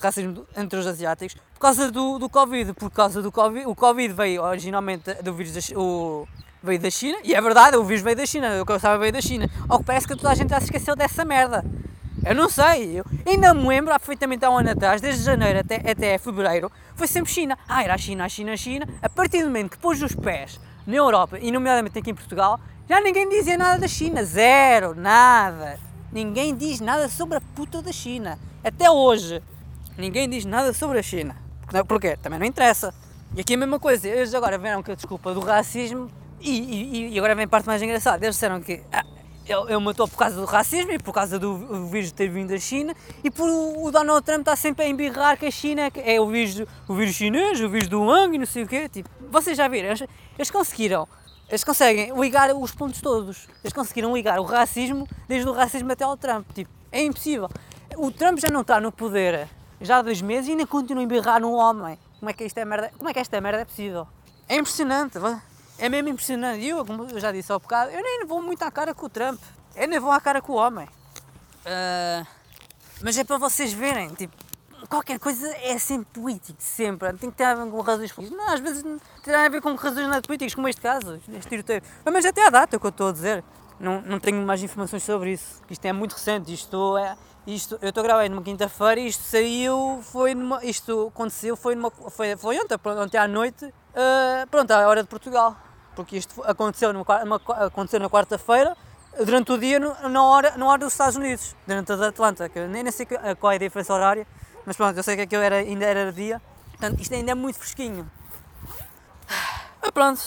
racismo 0.00 0.44
entre 0.56 0.78
os 0.78 0.86
asiáticos, 0.86 1.36
por 1.54 1.60
causa 1.60 1.90
do, 1.92 2.18
do 2.18 2.28
Covid, 2.28 2.72
por 2.74 2.90
causa 2.90 3.22
do 3.22 3.30
Covid, 3.30 3.66
o 3.66 3.74
Covid 3.74 4.12
veio 4.12 4.42
originalmente 4.42 5.14
do 5.22 5.32
vírus 5.32 5.52
da, 5.52 5.78
o, 5.78 6.26
veio 6.62 6.80
da 6.80 6.90
China, 6.90 7.18
e 7.22 7.34
é 7.34 7.40
verdade, 7.40 7.76
o 7.76 7.84
vírus 7.84 8.02
veio 8.02 8.16
da 8.16 8.26
China, 8.26 8.60
o 8.60 8.66
que 8.66 8.72
eu 8.72 8.76
estava 8.76 8.98
veio 8.98 9.12
da 9.12 9.20
China. 9.20 9.48
Ao 9.68 9.78
que 9.78 9.84
parece 9.84 10.06
que 10.08 10.16
toda 10.16 10.30
a 10.30 10.34
gente 10.34 10.50
já 10.50 10.58
se 10.58 10.66
esqueceu 10.66 10.96
dessa 10.96 11.24
merda. 11.24 11.64
Eu 12.26 12.34
não 12.34 12.48
sei, 12.48 12.98
eu 12.98 13.04
ainda 13.24 13.54
me 13.54 13.68
lembro 13.68 13.92
perfeitamente 13.92 14.44
há 14.44 14.50
um 14.50 14.58
ano 14.58 14.70
atrás, 14.70 15.00
desde 15.00 15.22
janeiro 15.22 15.60
até, 15.60 15.76
até 15.88 16.18
fevereiro, 16.18 16.70
foi 16.96 17.06
sempre 17.06 17.30
China. 17.30 17.56
Ah, 17.68 17.84
era 17.84 17.94
a 17.94 17.98
China, 17.98 18.24
a 18.24 18.28
China, 18.28 18.52
a 18.52 18.56
China. 18.56 18.88
A 19.00 19.08
partir 19.08 19.38
do 19.38 19.46
momento 19.46 19.70
que 19.70 19.78
pôs 19.78 20.02
os 20.02 20.14
pés 20.16 20.60
na 20.84 20.96
Europa, 20.96 21.38
e 21.38 21.52
nomeadamente 21.52 21.96
aqui 21.96 22.10
em 22.10 22.14
Portugal, 22.14 22.58
já 22.88 23.00
ninguém 23.02 23.28
dizia 23.28 23.58
nada 23.58 23.78
da 23.80 23.88
China, 23.88 24.24
zero, 24.24 24.94
nada. 24.94 25.78
Ninguém 26.10 26.56
diz 26.56 26.80
nada 26.80 27.06
sobre 27.08 27.36
a 27.36 27.40
puta 27.40 27.82
da 27.82 27.92
China. 27.92 28.38
Até 28.64 28.90
hoje, 28.90 29.42
ninguém 29.96 30.28
diz 30.28 30.46
nada 30.46 30.72
sobre 30.72 30.98
a 30.98 31.02
China. 31.02 31.36
Porquê? 31.86 32.16
Também 32.16 32.38
não 32.38 32.46
interessa. 32.46 32.94
E 33.36 33.42
aqui 33.42 33.52
é 33.52 33.56
a 33.56 33.58
mesma 33.58 33.78
coisa, 33.78 34.08
eles 34.08 34.32
agora 34.32 34.56
viram 34.56 34.82
que 34.82 34.90
a 34.90 34.94
desculpa 34.94 35.34
do 35.34 35.40
racismo 35.40 36.10
e, 36.40 36.50
e, 36.50 37.08
e 37.14 37.18
agora 37.18 37.34
vem 37.34 37.44
a 37.44 37.48
parte 37.48 37.66
mais 37.66 37.82
engraçada. 37.82 38.24
Eles 38.24 38.36
disseram 38.36 38.58
que 38.58 38.80
ah, 38.90 39.04
ele, 39.46 39.60
ele, 39.68 39.78
matou 39.78 40.08
por 40.08 40.16
causa 40.16 40.36
do 40.36 40.46
racismo 40.46 40.92
e 40.92 40.98
por 40.98 41.12
causa 41.12 41.38
do, 41.38 41.88
vírus 41.88 42.10
ter 42.10 42.30
vindo 42.30 42.48
da 42.48 42.58
China 42.58 42.94
e 43.22 43.30
por 43.30 43.50
o 43.50 43.90
Donald 43.90 44.24
Trump 44.24 44.40
está 44.40 44.56
sempre 44.56 44.86
a 44.86 44.88
embirrar 44.88 45.36
que 45.36 45.44
a 45.44 45.50
China 45.50 45.90
é 45.94 46.18
o 46.18 46.26
vírus, 46.26 46.66
o 46.88 46.94
vírus 46.94 47.14
chinês, 47.14 47.60
o 47.60 47.68
vírus 47.68 47.86
do 47.86 48.02
Wang 48.02 48.34
e 48.34 48.38
não 48.38 48.46
sei 48.46 48.62
o 48.62 48.66
quê. 48.66 48.88
Tipo, 48.88 49.10
vocês 49.30 49.58
já 49.58 49.68
viram, 49.68 49.88
eles, 49.88 50.04
eles 50.38 50.50
conseguiram 50.50 51.06
eles 51.48 51.64
conseguem 51.64 52.12
ligar 52.18 52.54
os 52.54 52.72
pontos 52.72 53.00
todos. 53.00 53.48
Eles 53.64 53.72
conseguiram 53.72 54.14
ligar 54.14 54.38
o 54.38 54.44
racismo 54.44 55.08
desde 55.26 55.48
o 55.48 55.52
racismo 55.52 55.90
até 55.92 56.04
ao 56.04 56.16
Trump. 56.16 56.46
Tipo, 56.54 56.70
é 56.92 57.02
impossível. 57.02 57.48
O 57.96 58.10
Trump 58.10 58.38
já 58.38 58.48
não 58.50 58.60
está 58.60 58.80
no 58.80 58.92
poder 58.92 59.48
já 59.80 59.98
há 59.98 60.02
dois 60.02 60.20
meses 60.20 60.48
e 60.48 60.50
ainda 60.52 60.66
continua 60.66 61.02
a 61.02 61.04
embirrar 61.04 61.40
no 61.40 61.52
homem. 61.52 61.98
Como 62.18 62.30
é 62.30 62.32
que 62.32 62.44
esta 62.44 62.64
merda, 62.64 62.92
como 62.96 63.08
é 63.08 63.12
que 63.12 63.20
esta 63.20 63.40
merda 63.40 63.62
é 63.62 63.64
possível? 63.64 64.06
É 64.48 64.56
impressionante, 64.56 65.18
é 65.78 65.88
mesmo 65.88 66.08
impressionante. 66.08 66.60
E 66.60 66.68
eu, 66.68 66.84
como 66.84 67.04
eu 67.04 67.20
já 67.20 67.30
disse 67.32 67.52
há 67.52 67.58
bocado, 67.58 67.92
eu 67.92 68.02
nem 68.02 68.26
vou 68.26 68.42
muito 68.42 68.62
à 68.62 68.70
cara 68.70 68.92
com 68.92 69.06
o 69.06 69.08
Trump. 69.08 69.40
Eu 69.76 69.86
nem 69.86 70.00
vou 70.00 70.10
à 70.10 70.20
cara 70.20 70.42
com 70.42 70.52
o 70.52 70.56
homem. 70.56 70.86
Uh, 70.86 72.26
mas 73.02 73.16
é 73.16 73.24
para 73.24 73.38
vocês 73.38 73.72
verem, 73.72 74.08
tipo, 74.14 74.34
qualquer 74.88 75.18
coisa 75.18 75.48
é 75.62 75.78
sempre 75.78 76.06
político, 76.12 76.60
sempre. 76.60 77.12
Tem 77.14 77.30
que 77.30 77.36
ter 77.36 77.44
a 77.44 77.54
ver 77.54 77.70
com 77.70 77.80
razões 77.80 78.12
políticas. 78.12 78.38
Não, 78.38 78.54
às 78.54 78.60
vezes 78.60 78.84
tem 79.22 79.34
a 79.34 79.48
ver 79.48 79.60
com 79.60 79.74
razões 79.74 80.08
não 80.08 80.20
políticas, 80.22 80.54
como 80.54 80.68
este 80.68 80.80
caso, 80.80 81.14
este 81.16 81.48
tiroteio. 81.48 81.82
Mas 82.04 82.24
até 82.24 82.46
à 82.46 82.50
data, 82.50 82.74
é 82.74 82.76
o 82.76 82.80
que 82.80 82.86
eu 82.86 82.90
estou 82.90 83.08
a 83.08 83.12
dizer. 83.12 83.44
Não, 83.80 84.00
não 84.02 84.18
tenho 84.18 84.44
mais 84.44 84.62
informações 84.62 85.02
sobre 85.02 85.32
isso. 85.32 85.62
Isto 85.70 85.84
é 85.84 85.92
muito 85.92 86.12
recente. 86.12 86.52
Isto 86.52 86.96
é. 86.98 87.16
Isto, 87.46 87.78
eu 87.80 87.88
estou 87.88 88.02
a 88.02 88.06
gravar 88.06 88.28
numa 88.28 88.42
quinta-feira 88.42 89.00
e 89.00 89.06
isto 89.06 89.22
saiu, 89.22 90.00
foi 90.02 90.34
numa, 90.34 90.62
isto 90.62 91.06
aconteceu, 91.08 91.56
foi, 91.56 91.74
numa, 91.74 91.90
foi, 91.90 92.36
foi 92.36 92.58
ontem, 92.58 92.76
ontem 92.84 93.16
à 93.16 93.26
noite, 93.26 93.64
uh, 93.64 94.46
pronto, 94.50 94.70
à 94.70 94.86
hora 94.86 95.02
de 95.02 95.08
Portugal. 95.08 95.56
Porque 95.96 96.18
isto 96.18 96.42
aconteceu, 96.44 96.92
numa, 96.92 97.06
aconteceu 97.64 98.00
na 98.00 98.10
quarta-feira, 98.10 98.76
durante 99.24 99.50
o 99.50 99.56
dia, 99.56 99.80
na 99.80 100.22
hora, 100.22 100.58
na 100.58 100.66
hora 100.66 100.78
dos 100.80 100.92
Estados 100.92 101.16
Unidos, 101.16 101.56
durante 101.66 101.90
a 101.90 102.08
Atlanta, 102.08 102.48
que 102.50 102.60
nem, 102.66 102.82
nem 102.82 102.92
sei 102.92 103.06
qual 103.40 103.52
é 103.52 103.56
a 103.56 103.58
diferença 103.58 103.94
horária, 103.94 104.26
mas 104.68 104.76
pronto, 104.76 104.98
eu 104.98 105.02
sei 105.02 105.16
que 105.16 105.22
aquilo 105.22 105.40
era, 105.40 105.56
ainda 105.56 105.86
era 105.86 106.12
dia. 106.12 106.42
Portanto, 106.72 107.00
isto 107.00 107.14
ainda 107.14 107.30
é 107.30 107.34
muito 107.34 107.58
fresquinho. 107.58 108.06
Mas 109.80 109.90
pronto, 109.90 110.20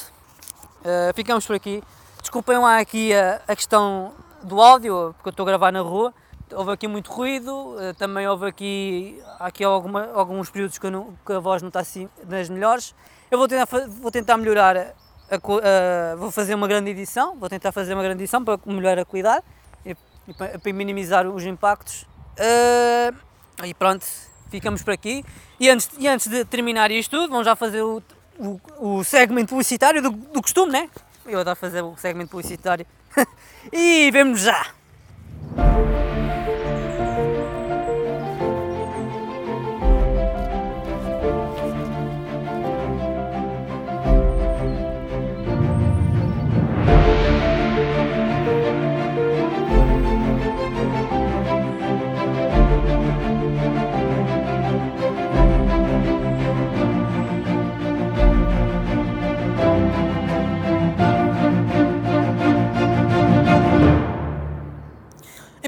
uh, 0.79 1.13
ficamos 1.13 1.45
por 1.45 1.55
aqui. 1.55 1.83
Desculpem 2.19 2.57
lá 2.57 2.79
aqui 2.79 3.13
a, 3.13 3.39
a, 3.47 3.55
questão 3.55 4.11
do 4.41 4.59
áudio, 4.59 5.13
porque 5.15 5.29
eu 5.29 5.31
estou 5.31 5.43
a 5.43 5.45
gravar 5.45 5.71
na 5.71 5.81
rua. 5.81 6.11
Houve 6.53 6.71
aqui 6.71 6.87
muito 6.87 7.11
ruído, 7.11 7.51
uh, 7.51 7.93
também 7.99 8.27
houve 8.27 8.47
aqui, 8.47 9.21
aqui 9.39 9.63
alguma, 9.63 10.11
alguns 10.11 10.49
períodos 10.49 10.79
que, 10.79 10.89
não, 10.89 11.13
que, 11.23 11.33
a 11.33 11.39
voz 11.39 11.61
não 11.61 11.67
está 11.67 11.81
assim 11.81 12.09
das 12.23 12.49
melhores. 12.49 12.95
Eu 13.29 13.37
vou 13.37 13.47
tentar, 13.47 13.67
vou 13.87 14.09
tentar 14.09 14.37
melhorar, 14.37 14.75
a, 14.75 14.93
a, 15.35 16.15
vou 16.15 16.31
fazer 16.31 16.55
uma 16.55 16.67
grande 16.67 16.89
edição, 16.89 17.37
vou 17.37 17.47
tentar 17.47 17.71
fazer 17.71 17.93
uma 17.93 18.01
grande 18.01 18.23
edição 18.23 18.43
para 18.43 18.59
melhorar 18.65 18.99
a 19.03 19.05
qualidade 19.05 19.45
e, 19.85 19.95
e 20.27 20.33
para, 20.33 20.57
para 20.57 20.73
minimizar 20.73 21.27
os 21.27 21.45
impactos. 21.45 22.07
Uh, 22.39 23.31
e 23.63 23.73
pronto, 23.75 24.30
ficamos 24.51 24.83
por 24.83 24.93
aqui. 24.93 25.23
E 25.59 25.69
antes, 25.69 25.89
e 25.97 26.07
antes 26.07 26.27
de 26.27 26.45
terminar 26.45 26.91
isto 26.91 27.17
tudo, 27.17 27.31
vamos 27.31 27.45
já 27.45 27.55
fazer 27.55 27.81
o, 27.81 28.03
o, 28.37 28.59
o 28.79 29.03
segmento 29.03 29.49
publicitário 29.49 30.01
do, 30.01 30.11
do 30.11 30.41
costume, 30.41 30.71
né? 30.71 30.89
Eu 31.25 31.39
adoro 31.39 31.55
fazer 31.55 31.81
o 31.81 31.95
segmento 31.97 32.29
publicitário. 32.29 32.85
e 33.71 34.11
vemos 34.11 34.41
já! 34.41 34.67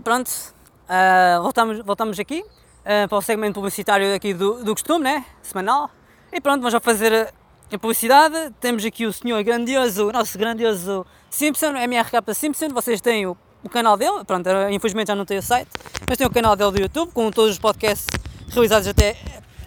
Pronto, 0.03 0.29
uh, 0.29 1.41
voltamos, 1.41 1.79
voltamos 1.79 2.19
aqui 2.19 2.41
uh, 2.41 3.07
para 3.07 3.17
o 3.17 3.21
segmento 3.21 3.55
publicitário 3.55 4.13
aqui 4.13 4.33
do, 4.33 4.63
do 4.63 4.73
costume, 4.73 5.03
né? 5.05 5.25
Semanal. 5.41 5.89
E 6.31 6.41
pronto, 6.41 6.59
vamos 6.59 6.73
já 6.73 6.79
fazer 6.79 7.33
a 7.71 7.77
publicidade. 7.79 8.51
Temos 8.59 8.83
aqui 8.85 9.05
o 9.05 9.13
senhor 9.13 9.41
grandioso, 9.43 10.11
nosso 10.11 10.37
grandioso 10.37 11.05
Simpson, 11.29 11.75
MRK 11.75 12.33
Simpson. 12.33 12.69
Vocês 12.69 13.01
têm 13.01 13.25
o, 13.25 13.37
o 13.63 13.69
canal 13.69 13.97
dele, 13.97 14.23
pronto, 14.25 14.49
infelizmente 14.71 15.07
já 15.07 15.15
não 15.15 15.25
tem 15.25 15.37
o 15.37 15.43
site, 15.43 15.69
mas 16.07 16.17
tem 16.17 16.27
o 16.27 16.29
canal 16.29 16.55
dele 16.55 16.71
do 16.71 16.81
YouTube 16.81 17.11
com 17.11 17.31
todos 17.31 17.51
os 17.51 17.59
podcasts 17.59 18.07
realizados 18.49 18.87
até, 18.87 19.15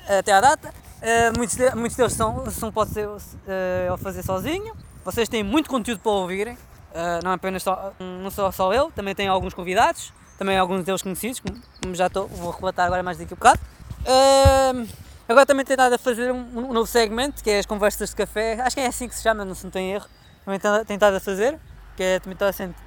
até 0.06 0.32
à 0.32 0.40
data. 0.40 0.72
Uh, 0.96 1.36
muitos, 1.36 1.56
de, 1.56 1.74
muitos 1.74 1.96
deles 1.96 2.12
são, 2.12 2.50
são 2.50 2.72
pode 2.72 2.90
ser 2.90 3.06
uh, 3.06 3.94
a 3.94 3.98
fazer 3.98 4.22
sozinho. 4.22 4.74
Vocês 5.04 5.28
têm 5.28 5.42
muito 5.42 5.68
conteúdo 5.68 6.00
para 6.00 6.12
ouvirem. 6.12 6.54
Uh, 6.54 7.22
não 7.22 7.32
é 7.32 7.34
apenas 7.34 7.62
só, 7.62 7.92
não 8.00 8.30
só, 8.30 8.50
só 8.50 8.72
eu, 8.72 8.90
também 8.90 9.14
tem 9.14 9.28
alguns 9.28 9.52
convidados, 9.52 10.12
também 10.38 10.56
alguns 10.58 10.84
deles 10.84 11.02
conhecidos, 11.02 11.40
como 11.40 11.94
já 11.94 12.06
estou, 12.06 12.26
vou 12.28 12.50
relatar 12.50 12.86
agora 12.86 13.02
mais 13.02 13.18
daqui 13.18 13.32
a 13.32 13.36
bocado. 13.36 13.60
Uh, 14.02 14.88
agora 15.28 15.46
também 15.46 15.64
tenho 15.64 15.74
estado 15.74 15.94
a 15.94 15.98
fazer 15.98 16.30
um, 16.30 16.46
um, 16.58 16.72
novo 16.72 16.86
segmento, 16.86 17.42
que 17.42 17.50
é 17.50 17.58
as 17.58 17.66
conversas 17.66 18.10
de 18.10 18.16
café, 18.16 18.60
acho 18.60 18.76
que 18.76 18.80
é 18.80 18.86
assim 18.86 19.08
que 19.08 19.14
se 19.14 19.22
chama, 19.22 19.44
não 19.44 19.54
se 19.54 19.64
não 19.64 19.70
tem 19.70 19.92
erro. 19.92 20.06
Também 20.44 20.60
tenho 20.60 20.96
estado 20.96 21.16
a 21.16 21.20
fazer, 21.20 21.58
que 21.96 22.02
é, 22.02 22.20
também 22.20 22.38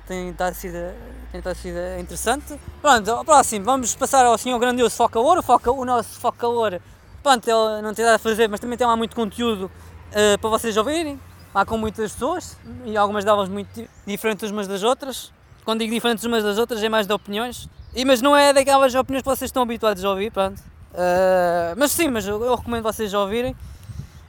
tem 0.07 0.29
estado 0.29 0.51
a 0.51 1.55
ser 1.55 1.99
interessante. 1.99 2.59
Pronto, 2.81 3.11
ao 3.11 3.25
próximo, 3.25 3.65
vamos 3.65 3.95
passar 3.95 4.25
ao 4.25 4.37
senhor 4.37 4.57
grandioso 4.59 4.95
Foca 4.95 5.19
Ouro, 5.19 5.43
Foca, 5.43 5.71
o 5.71 5.83
nosso 5.83 6.19
Foca 6.19 6.47
Ouro, 6.47 6.81
pronto, 7.21 7.45
ele 7.47 7.81
não 7.81 7.93
tem 7.93 8.05
nada 8.05 8.15
a 8.15 8.19
fazer, 8.19 8.47
mas 8.47 8.59
também 8.59 8.77
tem 8.77 8.87
lá 8.87 8.95
muito 8.95 9.15
conteúdo 9.15 9.65
uh, 9.65 10.39
para 10.39 10.49
vocês 10.49 10.77
ouvirem 10.77 11.19
lá 11.53 11.65
com 11.65 11.77
muitas 11.77 12.13
pessoas 12.13 12.57
e 12.85 12.95
algumas 12.95 13.25
delas 13.25 13.49
muito 13.49 13.87
diferentes 14.05 14.49
umas 14.51 14.67
das 14.67 14.83
outras. 14.83 15.31
Quando 15.69 15.81
digo 15.81 15.93
diferentes 15.93 16.25
umas 16.25 16.43
das 16.43 16.57
outras 16.57 16.81
é 16.81 16.89
mais 16.89 17.05
de 17.05 17.13
opiniões. 17.13 17.69
E, 17.93 18.03
mas 18.03 18.23
não 18.23 18.35
é 18.35 18.51
daquelas 18.51 18.95
opiniões 18.95 19.21
que 19.21 19.29
vocês 19.29 19.49
estão 19.49 19.61
habituados 19.61 20.03
a 20.03 20.09
ouvir, 20.09 20.31
pronto. 20.31 20.57
Uh, 20.59 21.77
mas 21.77 21.91
sim, 21.91 22.07
mas 22.07 22.27
eu, 22.27 22.43
eu, 22.43 22.55
recomendo 22.55 22.81
vocês 22.81 23.13
a 23.13 23.19
ouvirem. 23.19 23.55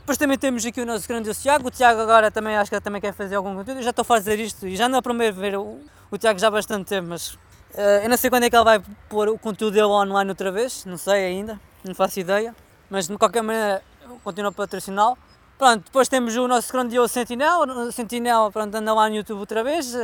Depois 0.01 0.19
também 0.19 0.37
temos 0.37 0.67
aqui 0.67 0.83
o 0.83 0.85
nosso 0.85 1.09
grande 1.09 1.33
Tiago. 1.33 1.69
O 1.69 1.71
Tiago 1.71 1.99
agora 1.99 2.31
também 2.31 2.59
acho 2.59 2.71
que 2.71 2.79
também 2.83 3.01
quer 3.01 3.15
fazer 3.15 3.37
algum 3.37 3.55
conteúdo. 3.55 3.79
Eu 3.79 3.83
já 3.83 3.89
estou 3.89 4.03
a 4.03 4.05
fazer 4.05 4.39
isto 4.39 4.67
e 4.67 4.77
já 4.77 4.85
ando 4.85 4.99
a 4.99 5.01
prometer 5.01 5.33
ver 5.33 5.57
o, 5.57 5.79
o 6.11 6.19
Tiago 6.19 6.39
já 6.39 6.49
há 6.49 6.51
bastante 6.51 6.85
tempo, 6.85 7.09
mas 7.09 7.29
uh, 7.29 8.03
eu 8.03 8.11
não 8.11 8.19
sei 8.19 8.29
quando 8.29 8.43
é 8.43 8.51
que 8.51 8.57
ele 8.57 8.65
vai 8.65 8.83
pôr 9.09 9.31
o 9.31 9.39
conteúdo 9.39 9.73
dele 9.73 9.87
online 9.87 10.29
outra 10.29 10.53
vez, 10.53 10.85
não 10.85 10.99
sei 10.99 11.25
ainda, 11.25 11.59
não 11.83 11.95
faço 11.95 12.21
ideia. 12.21 12.55
Mas 12.91 13.09
de 13.09 13.17
qualquer 13.17 13.41
maneira, 13.41 13.83
continuo 14.23 14.51
a 14.51 14.53
patrociná-lo. 14.53 15.17
Pronto, 15.57 15.85
depois 15.87 16.07
temos 16.07 16.37
o 16.37 16.47
nosso 16.47 16.71
grandioso 16.71 17.15
Sentinel. 17.15 17.61
O 17.61 17.93
Sentinel, 17.93 18.51
pronto, 18.53 18.75
anda 18.75 18.93
lá 18.93 19.09
no 19.09 19.15
YouTube 19.15 19.39
outra 19.39 19.65
vez. 19.65 19.97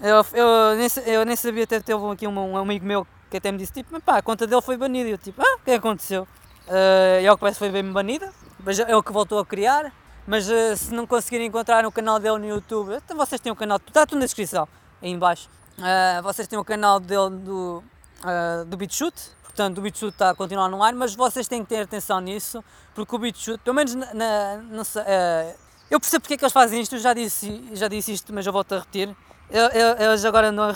Eu, 0.00 0.24
eu, 0.32 0.76
nem, 0.76 0.88
eu 1.14 1.24
nem 1.26 1.36
sabia 1.36 1.64
até 1.64 1.78
ter 1.78 1.94
aqui 1.94 2.26
um, 2.26 2.38
um, 2.38 2.56
amigo 2.56 2.86
meu 2.86 3.06
que 3.30 3.36
até 3.36 3.52
me 3.52 3.58
disse, 3.58 3.72
tipo, 3.72 4.00
pá, 4.00 4.16
a 4.16 4.22
conta 4.22 4.46
dele 4.46 4.62
foi 4.62 4.76
banida. 4.76 5.08
Eu 5.08 5.18
tipo, 5.18 5.40
ah, 5.42 5.56
o 5.56 5.58
que 5.60 5.70
aconteceu? 5.70 6.26
Uh, 6.66 7.24
é 7.24 7.30
o 7.30 7.34
que 7.34 7.40
parece 7.40 7.58
foi 7.58 7.70
bem 7.70 7.84
banida, 7.84 8.32
mas 8.64 8.78
é 8.78 8.96
o 8.96 9.02
que 9.02 9.12
voltou 9.12 9.38
a 9.38 9.46
criar. 9.46 9.92
Mas 10.26 10.48
uh, 10.48 10.76
se 10.76 10.92
não 10.94 11.06
conseguirem 11.06 11.46
encontrar 11.46 11.82
no 11.82 11.92
canal 11.92 12.18
dele 12.18 12.38
no 12.38 12.46
YouTube, 12.46 12.94
então 12.94 13.16
vocês 13.16 13.40
têm 13.40 13.50
o 13.50 13.54
um 13.54 13.56
canal, 13.56 13.78
está 13.78 14.06
tudo 14.06 14.18
na 14.18 14.24
descrição, 14.24 14.68
aí 15.02 15.10
embaixo. 15.10 15.48
Uh, 15.78 16.22
vocês 16.22 16.46
têm 16.46 16.58
o 16.58 16.64
canal 16.64 17.00
dele 17.00 17.30
do, 17.30 17.82
uh, 18.22 18.64
do 18.66 18.76
BitChute, 18.76 19.30
portanto 19.42 19.78
o 19.78 19.80
BitChute 19.80 20.14
está 20.14 20.30
a 20.30 20.34
continuar 20.34 20.68
no 20.68 20.82
ar, 20.82 20.92
mas 20.94 21.14
vocês 21.14 21.48
têm 21.48 21.62
que 21.62 21.70
ter 21.70 21.80
atenção 21.80 22.20
nisso, 22.20 22.62
porque 22.94 23.16
o 23.16 23.18
BitChute, 23.18 23.58
pelo 23.64 23.74
menos 23.74 23.94
na, 23.94 24.14
na, 24.14 24.56
na 24.56 24.82
uh, 24.82 25.54
eu 25.90 25.98
percebo 25.98 26.22
porque 26.22 26.34
é 26.34 26.36
que 26.36 26.44
eles 26.44 26.52
fazem 26.52 26.80
isto, 26.80 26.94
eu 26.94 27.00
já 27.00 27.12
disse, 27.12 27.70
já 27.72 27.88
disse 27.88 28.12
isto, 28.12 28.32
mas 28.32 28.46
eu 28.46 28.52
volto 28.52 28.72
a 28.74 28.78
repetir. 28.78 29.16
Eles 29.50 30.24
agora 30.24 30.48
andam 30.48 30.64
a 30.64 30.72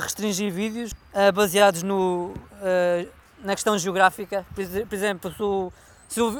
restringir 0.00 0.52
vídeos 0.52 0.92
uh, 0.92 1.32
baseados 1.32 1.82
no, 1.82 2.34
uh, 2.34 3.08
na 3.42 3.54
questão 3.54 3.78
geográfica. 3.78 4.44
Por, 4.54 4.94
exemplo, 4.94 5.32
se 5.32 5.42
o, 5.42 5.72
se, 6.06 6.20
o, 6.20 6.32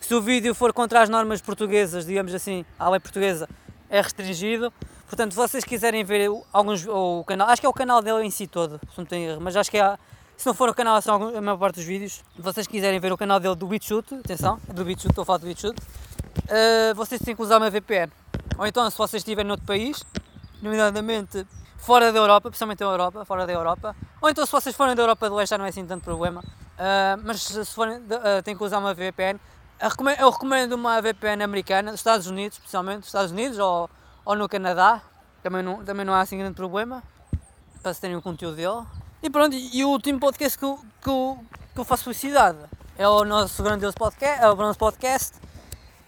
se 0.00 0.14
o 0.14 0.22
vídeo 0.22 0.54
for 0.54 0.72
contra 0.72 1.02
as 1.02 1.10
normas 1.10 1.42
portuguesas, 1.42 2.06
digamos 2.06 2.34
assim, 2.34 2.64
a 2.78 2.88
lei 2.88 3.00
portuguesa, 3.00 3.46
é 3.90 4.00
restringido. 4.00 4.72
Portanto, 5.06 5.32
se 5.32 5.36
vocês 5.36 5.62
quiserem 5.62 6.02
ver 6.02 6.30
alguns, 6.52 6.86
o 6.86 7.22
canal, 7.24 7.48
acho 7.48 7.60
que 7.60 7.66
é 7.66 7.68
o 7.68 7.72
canal 7.72 8.00
dele 8.02 8.24
em 8.24 8.30
si 8.30 8.46
todo, 8.46 8.80
se 8.90 8.98
não 8.98 9.04
tenho 9.04 9.30
erro, 9.30 9.40
mas 9.40 9.54
acho 9.54 9.70
que 9.70 9.78
é, 9.78 9.96
se 10.36 10.46
não 10.46 10.54
for 10.54 10.68
o 10.68 10.74
canal, 10.74 11.00
são 11.02 11.36
a 11.36 11.40
maior 11.40 11.58
parte 11.58 11.76
dos 11.76 11.84
vídeos. 11.84 12.22
Se 12.34 12.42
vocês 12.42 12.66
quiserem 12.66 12.98
ver 12.98 13.12
o 13.12 13.16
canal 13.16 13.38
dele 13.38 13.54
do 13.54 13.66
BitChute, 13.66 14.14
atenção, 14.14 14.58
é 14.68 14.72
do 14.72 14.84
BitChute, 14.84 15.10
estou 15.10 15.22
a 15.22 15.24
falar 15.26 15.38
do 15.38 15.46
BitChute, 15.46 15.80
uh, 15.80 16.94
vocês 16.94 17.20
têm 17.20 17.36
que 17.36 17.42
usar 17.42 17.58
uma 17.58 17.70
VPN. 17.70 18.10
Ou 18.58 18.66
então, 18.66 18.88
se 18.90 18.96
vocês 18.96 19.20
estiverem 19.20 19.46
noutro 19.46 19.66
país, 19.66 20.02
nomeadamente 20.64 21.46
fora 21.78 22.10
da 22.12 22.18
Europa, 22.18 22.48
principalmente 22.48 22.78
da 22.78 22.86
Europa, 22.86 23.24
fora 23.24 23.46
da 23.46 23.52
Europa, 23.52 23.94
ou 24.20 24.30
então 24.30 24.44
se 24.44 24.50
vocês 24.50 24.74
forem 24.74 24.94
da 24.94 25.02
Europa 25.02 25.28
do 25.28 25.36
Leste 25.36 25.50
já 25.50 25.58
não 25.58 25.66
é 25.66 25.68
assim 25.68 25.84
tanto 25.84 26.02
problema, 26.02 26.40
uh, 26.40 27.22
mas 27.22 27.42
se 27.42 27.64
forem, 27.66 27.98
uh, 27.98 28.42
têm 28.42 28.56
que 28.56 28.64
usar 28.64 28.78
uma 28.78 28.94
VPN. 28.94 29.38
Eu 30.18 30.30
recomendo 30.30 30.72
uma 30.72 31.00
VPN 31.02 31.44
americana, 31.44 31.90
dos 31.90 32.00
Estados 32.00 32.26
Unidos, 32.26 32.56
especialmente, 32.56 33.04
Estados 33.04 33.32
Unidos 33.32 33.58
ou, 33.58 33.90
ou 34.24 34.34
no 34.34 34.48
Canadá, 34.48 35.02
também 35.42 35.62
não, 35.62 35.84
também 35.84 36.06
não 36.06 36.14
há 36.14 36.20
assim 36.20 36.38
grande 36.38 36.54
problema, 36.54 37.02
para 37.82 37.92
se 37.92 38.00
terem 38.00 38.16
o 38.16 38.22
conteúdo 38.22 38.56
dele. 38.56 38.86
E 39.22 39.28
pronto, 39.28 39.54
e 39.54 39.84
o 39.84 39.88
último 39.88 40.18
podcast 40.18 40.58
que 40.58 40.64
eu, 40.64 40.78
que 41.02 41.10
que 41.74 41.80
eu 41.80 41.84
faço 41.84 42.04
publicidade 42.04 42.58
é 42.96 43.06
o 43.06 43.24
nosso 43.24 43.62
grandioso 43.62 43.96
podcast, 43.96 44.42
é 44.42 44.48
o 44.48 44.54
nosso 44.54 44.78
podcast. 44.78 45.34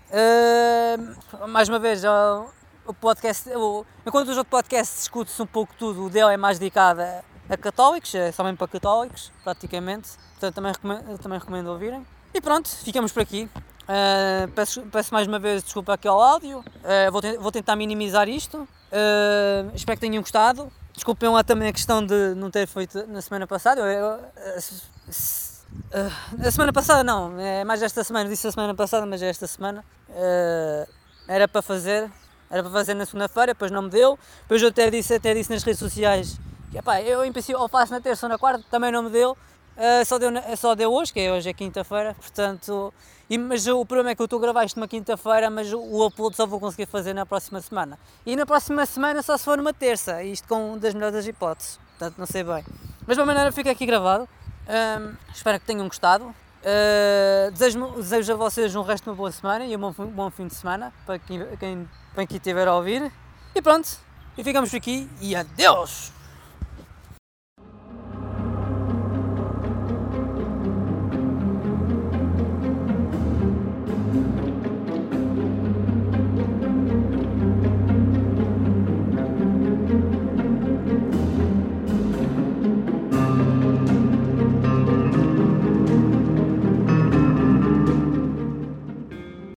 Uh, 0.08 1.48
mais 1.48 1.68
uma 1.68 1.80
vez, 1.80 2.04
o, 2.04 2.46
o 2.86 2.94
podcast, 2.94 3.48
o, 3.50 3.84
enquanto 4.06 4.28
os 4.28 4.36
outros 4.36 4.50
podcasts 4.50 4.98
discute-se 4.98 5.40
um 5.42 5.46
pouco 5.46 5.74
tudo, 5.78 6.04
o 6.04 6.10
dele 6.10 6.34
é 6.34 6.36
mais 6.36 6.58
dedicado 6.58 7.02
a, 7.02 7.22
a 7.48 7.56
católicos, 7.56 8.14
é 8.14 8.32
só 8.32 8.42
mesmo 8.44 8.58
para 8.58 8.68
católicos, 8.68 9.32
praticamente. 9.42 10.10
Portanto, 10.32 10.54
também 10.54 10.72
recomendo, 10.72 11.18
também 11.18 11.38
recomendo 11.38 11.66
ouvirem. 11.68 12.06
E 12.34 12.40
pronto, 12.40 12.68
ficamos 12.68 13.12
por 13.12 13.22
aqui. 13.22 13.48
Uh, 13.86 14.50
peço, 14.50 14.82
peço, 14.92 15.14
mais 15.14 15.28
uma 15.28 15.38
vez 15.38 15.62
desculpa 15.62 15.94
aqui 15.94 16.08
ao 16.08 16.20
áudio. 16.20 16.58
Uh, 16.58 17.12
vou, 17.12 17.22
te, 17.22 17.36
vou, 17.38 17.52
tentar 17.52 17.76
minimizar 17.76 18.28
isto. 18.28 18.58
Uh, 18.58 19.70
espero 19.74 19.96
que 19.96 20.06
tenham 20.06 20.20
gostado. 20.20 20.70
Desculpem 20.92 21.28
lá 21.28 21.44
também 21.44 21.68
a 21.68 21.72
questão 21.72 22.04
de 22.04 22.34
não 22.34 22.50
ter 22.50 22.66
feito 22.66 23.06
na 23.06 23.22
semana 23.22 23.46
passada. 23.46 23.80
Eu, 23.80 23.86
eu, 23.86 24.20
a 26.44 26.50
semana 26.50 26.72
passada 26.72 27.04
não, 27.04 27.38
é 27.38 27.64
mais 27.64 27.82
esta 27.82 28.02
semana. 28.02 28.28
Disse 28.28 28.46
a 28.48 28.52
semana 28.52 28.74
passada, 28.74 29.06
mas 29.06 29.22
é 29.22 29.28
esta 29.28 29.46
semana. 29.46 29.84
era 31.28 31.46
para 31.46 31.62
fazer, 31.62 32.10
era 32.50 32.62
para 32.62 32.72
fazer 32.72 32.94
na 32.94 33.04
segunda-feira, 33.04 33.52
depois 33.52 33.70
não 33.70 33.82
me 33.82 33.90
deu. 33.90 34.18
Depois 34.42 34.62
eu 34.62 34.68
até 34.68 34.90
disse, 34.90 35.14
até 35.14 35.34
disse 35.34 35.50
nas 35.50 35.62
redes 35.62 35.78
sociais 35.78 36.38
que 36.70 36.78
epá, 36.78 37.00
eu 37.00 37.24
em 37.24 37.32
princípio 37.32 37.60
ou 37.60 37.68
faço 37.68 37.92
na 37.92 38.00
terça 38.00 38.26
ou 38.26 38.30
na 38.30 38.38
quarta, 38.38 38.64
também 38.70 38.92
não 38.92 39.02
me 39.02 39.10
deu. 39.10 39.36
Uh, 39.76 40.04
só, 40.06 40.18
deu, 40.18 40.30
só 40.56 40.74
deu 40.74 40.90
hoje, 40.90 41.12
que 41.12 41.20
é 41.20 41.30
hoje 41.30 41.50
é 41.50 41.52
quinta-feira, 41.52 42.14
portanto. 42.14 42.92
E, 43.28 43.36
mas 43.36 43.66
o 43.66 43.84
problema 43.84 44.10
é 44.10 44.14
que 44.14 44.22
eu 44.22 44.24
estou 44.24 44.38
a 44.38 44.42
gravar 44.42 44.64
isto 44.64 44.76
numa 44.76 44.88
quinta-feira, 44.88 45.50
mas 45.50 45.72
o 45.72 46.06
upload 46.06 46.34
só 46.34 46.46
vou 46.46 46.58
conseguir 46.58 46.86
fazer 46.86 47.12
na 47.12 47.26
próxima 47.26 47.60
semana. 47.60 47.98
E 48.24 48.36
na 48.36 48.46
próxima 48.46 48.86
semana 48.86 49.22
só 49.22 49.36
se 49.36 49.44
for 49.44 49.58
numa 49.58 49.74
terça, 49.74 50.22
isto 50.22 50.48
com 50.48 50.78
das 50.78 50.94
melhores 50.94 51.26
hipóteses, 51.26 51.78
portanto 51.90 52.16
não 52.16 52.26
sei 52.26 52.42
bem. 52.42 52.64
Mas 53.06 53.16
de 53.16 53.20
uma 53.20 53.26
maneira 53.26 53.52
fica 53.52 53.70
aqui 53.70 53.84
gravado. 53.84 54.28
Um, 54.68 55.14
espero 55.32 55.60
que 55.60 55.66
tenham 55.66 55.86
gostado. 55.86 56.24
Uh, 56.24 57.50
desejo, 57.52 57.92
desejo 57.96 58.32
a 58.32 58.36
vocês 58.36 58.74
um 58.74 58.82
resto 58.82 59.04
de 59.04 59.10
uma 59.10 59.16
boa 59.16 59.30
semana 59.30 59.64
e 59.64 59.76
um 59.76 59.78
bom, 59.78 59.92
bom 59.92 60.30
fim 60.30 60.48
de 60.48 60.54
semana 60.54 60.92
para 61.04 61.18
quem, 61.18 61.46
quem, 61.58 61.88
para 62.16 62.26
quem 62.26 62.38
estiver 62.38 62.66
a 62.66 62.74
ouvir. 62.74 63.12
E 63.54 63.60
pronto, 63.60 63.88
e 64.38 64.42
ficamos 64.42 64.70
por 64.70 64.76
aqui 64.78 65.06
e 65.20 65.36
adeus! 65.36 66.15